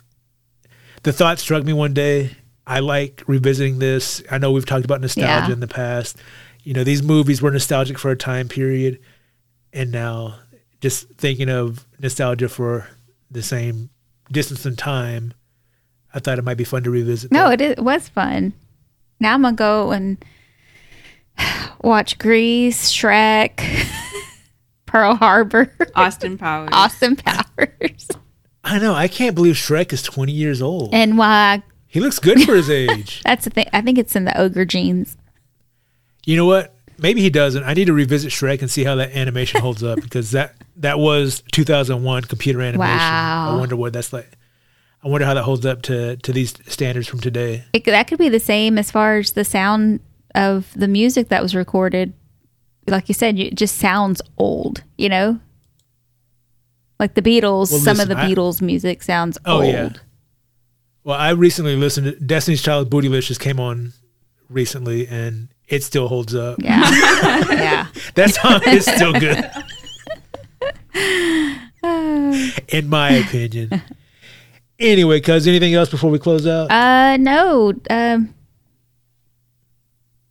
the 1.04 1.14
thought 1.14 1.38
struck 1.40 1.64
me 1.64 1.74
one 1.74 1.94
day. 1.94 2.32
I 2.66 2.80
like 2.80 3.24
revisiting 3.28 3.80
this. 3.80 4.22
I 4.32 4.38
know 4.38 4.52
we've 4.52 4.66
talked 4.66 4.86
about 4.86 5.02
nostalgia 5.02 5.48
Yeah. 5.48 5.54
in 5.54 5.60
the 5.60 5.68
past. 5.68 6.18
You 6.64 6.74
know, 6.74 6.84
these 6.84 7.04
movies 7.04 7.42
were 7.42 7.52
nostalgic 7.52 7.98
for 8.00 8.10
a 8.12 8.16
time 8.18 8.48
period, 8.48 9.00
and 9.74 9.92
now 9.92 10.36
just 10.82 11.10
thinking 11.16 11.50
of 11.50 11.86
nostalgia 12.00 12.50
for 12.50 12.88
the 13.32 13.42
same 13.44 13.90
distance 14.32 14.66
in 14.66 14.76
time, 14.76 15.34
I 16.14 16.20
thought 16.20 16.40
it 16.40 16.44
might 16.44 16.58
be 16.58 16.64
fun 16.64 16.84
to 16.84 16.90
revisit. 16.90 17.32
No, 17.32 17.50
that. 17.50 17.62
it 17.62 17.80
was 17.80 18.10
fun. 18.10 18.54
Now 19.20 19.34
I'm 19.34 19.42
gonna 19.42 19.56
go 19.56 19.92
and 19.92 20.24
watch 21.82 22.18
Grease, 22.18 22.92
Shrek, 22.92 23.62
Pearl 24.86 25.16
Harbor, 25.16 25.72
Austin 25.96 26.38
Powers. 26.38 26.70
Austin 26.72 27.16
Powers, 27.16 28.08
I 28.64 28.80
know. 28.80 28.94
I 28.94 29.08
can't 29.08 29.36
believe 29.36 29.56
Shrek 29.56 29.92
is 29.94 30.02
twenty 30.02 30.32
years 30.34 30.62
old. 30.62 30.94
and 30.94 31.18
why? 31.18 31.64
He 31.88 32.00
looks 32.00 32.20
good 32.20 32.42
for 32.44 32.56
his 32.56 32.70
age. 32.70 33.22
That's 33.26 33.46
the 33.46 33.50
thing. 33.50 33.68
I 33.74 33.82
think 33.82 33.98
it's 33.98 34.16
in 34.16 34.26
the 34.26 34.40
ogre 34.40 34.64
genes. 34.66 35.18
You 36.26 36.38
know 36.38 36.46
what? 36.46 36.76
Maybe 37.02 37.22
he 37.22 37.30
doesn't. 37.30 37.64
I 37.64 37.74
need 37.74 37.86
to 37.86 37.94
revisit 37.94 38.32
Shrek 38.32 38.62
and 38.62 38.70
see 38.70 38.84
how 38.84 38.96
that 38.96 39.12
animation 39.16 39.62
holds 39.62 39.84
up 39.84 40.02
because 40.02 40.32
that 40.32 40.56
that 40.78 41.00
was 41.00 41.44
2001 41.52 42.24
computer 42.24 42.62
animation. 42.62 42.80
Wow. 42.98 43.56
I 43.56 43.60
wonder 43.60 43.76
what 43.76 43.94
that's 43.94 44.12
like. 44.14 44.30
I 45.04 45.08
wonder 45.08 45.26
how 45.26 45.34
that 45.34 45.44
holds 45.44 45.66
up 45.66 45.82
to 45.84 46.18
to 46.18 46.34
these 46.34 46.54
standards 46.68 47.08
from 47.08 47.20
today. 47.22 47.64
It, 47.74 47.86
that 47.86 48.08
could 48.08 48.20
be 48.20 48.30
the 48.30 48.40
same 48.40 48.78
as 48.78 48.92
far 48.92 49.18
as 49.18 49.32
the 49.34 49.46
sound 49.46 50.02
of 50.36 50.72
the 50.76 50.88
music 50.88 51.30
that 51.30 51.42
was 51.42 51.56
recorded. 51.56 52.14
Like 52.88 53.08
you 53.08 53.14
said, 53.14 53.40
it 53.40 53.56
just 53.56 53.78
sounds 53.78 54.22
old. 54.38 54.84
You 54.98 55.10
know, 55.10 55.40
like 57.00 57.14
the 57.14 57.22
Beatles. 57.22 57.72
Well, 57.72 57.80
some 57.80 57.98
listen, 57.98 58.02
of 58.02 58.08
the 58.10 58.18
I- 58.18 58.30
Beatles 58.30 58.62
music 58.62 59.04
sounds 59.04 59.38
Oh 59.46 59.62
old. 59.62 59.66
yeah. 59.74 59.90
Well, 61.04 61.18
I 61.18 61.30
recently 61.32 61.76
listened 61.76 62.06
to 62.08 62.12
Destiny's 62.20 62.62
Child 62.62 62.90
Bootylicious 62.90 63.40
came 63.40 63.60
on 63.60 63.94
recently 64.50 65.08
and 65.08 65.48
it 65.70 65.84
still 65.84 66.08
holds 66.08 66.36
up. 66.36 66.62
Yeah. 66.62 66.82
yeah. 67.52 67.88
That 68.16 68.32
song 68.34 68.62
is 68.66 68.86
still 68.86 69.14
good. 69.14 69.50
In 72.74 72.90
my 72.90 73.12
opinion. 73.12 73.82
Anyway, 74.80 75.20
cuz 75.22 75.48
anything 75.48 75.74
else 75.76 75.90
before 75.90 76.10
we 76.10 76.20
close 76.20 76.48
out? 76.48 76.72
Uh, 76.72 77.18
no. 77.18 77.74
Um, 77.90 78.34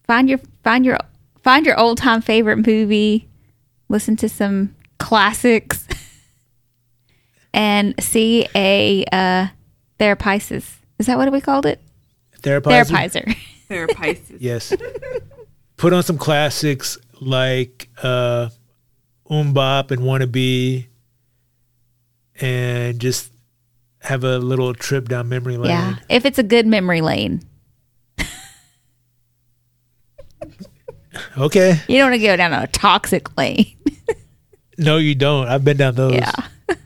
find 0.06 0.28
your 0.28 0.40
find 0.64 0.84
your 0.84 0.98
find 1.42 1.64
your 1.64 1.78
old 1.78 1.98
time 1.98 2.20
favorite 2.20 2.66
movie. 2.66 3.28
Listen 3.88 4.16
to 4.16 4.28
some 4.28 4.74
classics, 4.98 5.86
and 7.54 7.94
see 8.02 8.46
a 8.54 9.04
uh, 9.12 9.48
therapisis. 9.98 10.78
Is 10.98 11.06
that 11.06 11.16
what 11.16 11.30
we 11.30 11.40
called 11.40 11.64
it? 11.64 11.80
Therapizer? 12.42 12.84
Therapizer. 12.84 13.36
They're 13.68 13.86
Pisces. 13.88 14.40
Yes. 14.40 14.72
Put 15.76 15.92
on 15.92 16.02
some 16.02 16.18
classics 16.18 16.98
like 17.20 17.88
uh 18.02 18.48
MMMBop 19.30 19.90
and 19.90 20.02
Wannabe 20.02 20.86
and 22.40 22.98
just 23.00 23.30
have 24.00 24.24
a 24.24 24.38
little 24.38 24.72
trip 24.74 25.08
down 25.08 25.28
memory 25.28 25.56
lane. 25.56 25.70
yeah, 25.70 25.96
if 26.08 26.24
it's 26.24 26.38
a 26.38 26.42
good 26.42 26.66
memory 26.66 27.00
lane, 27.00 27.42
Okay. 31.36 31.80
you 31.88 31.98
don't 31.98 32.10
want 32.10 32.20
to 32.20 32.26
go 32.26 32.36
down 32.36 32.52
a 32.52 32.66
toxic 32.68 33.36
lane. 33.36 33.74
No, 34.80 34.96
you 34.98 35.16
don't. 35.16 35.48
I've 35.48 35.64
been 35.64 35.76
down 35.76 35.96
those. 35.96 36.14
Yeah. 36.14 36.30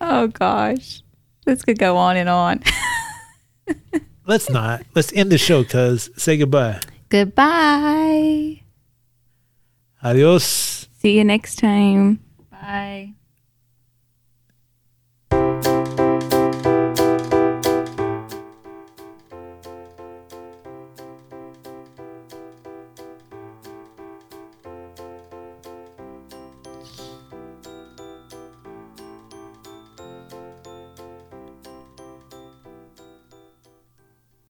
oh 0.00 0.28
gosh, 0.28 1.02
this 1.44 1.64
could 1.64 1.76
go 1.76 1.96
on 1.96 2.16
and 2.16 2.28
on. 2.28 2.62
Let's 4.26 4.50
not. 4.50 4.82
Let's 4.94 5.12
end 5.12 5.30
the 5.30 5.38
show, 5.38 5.64
cuz. 5.64 6.10
Say 6.16 6.36
goodbye. 6.36 6.80
Goodbye. 7.08 8.62
Adios. 10.02 10.88
See 10.98 11.16
you 11.16 11.24
next 11.24 11.56
time. 11.56 12.20
Bye. 12.50 13.15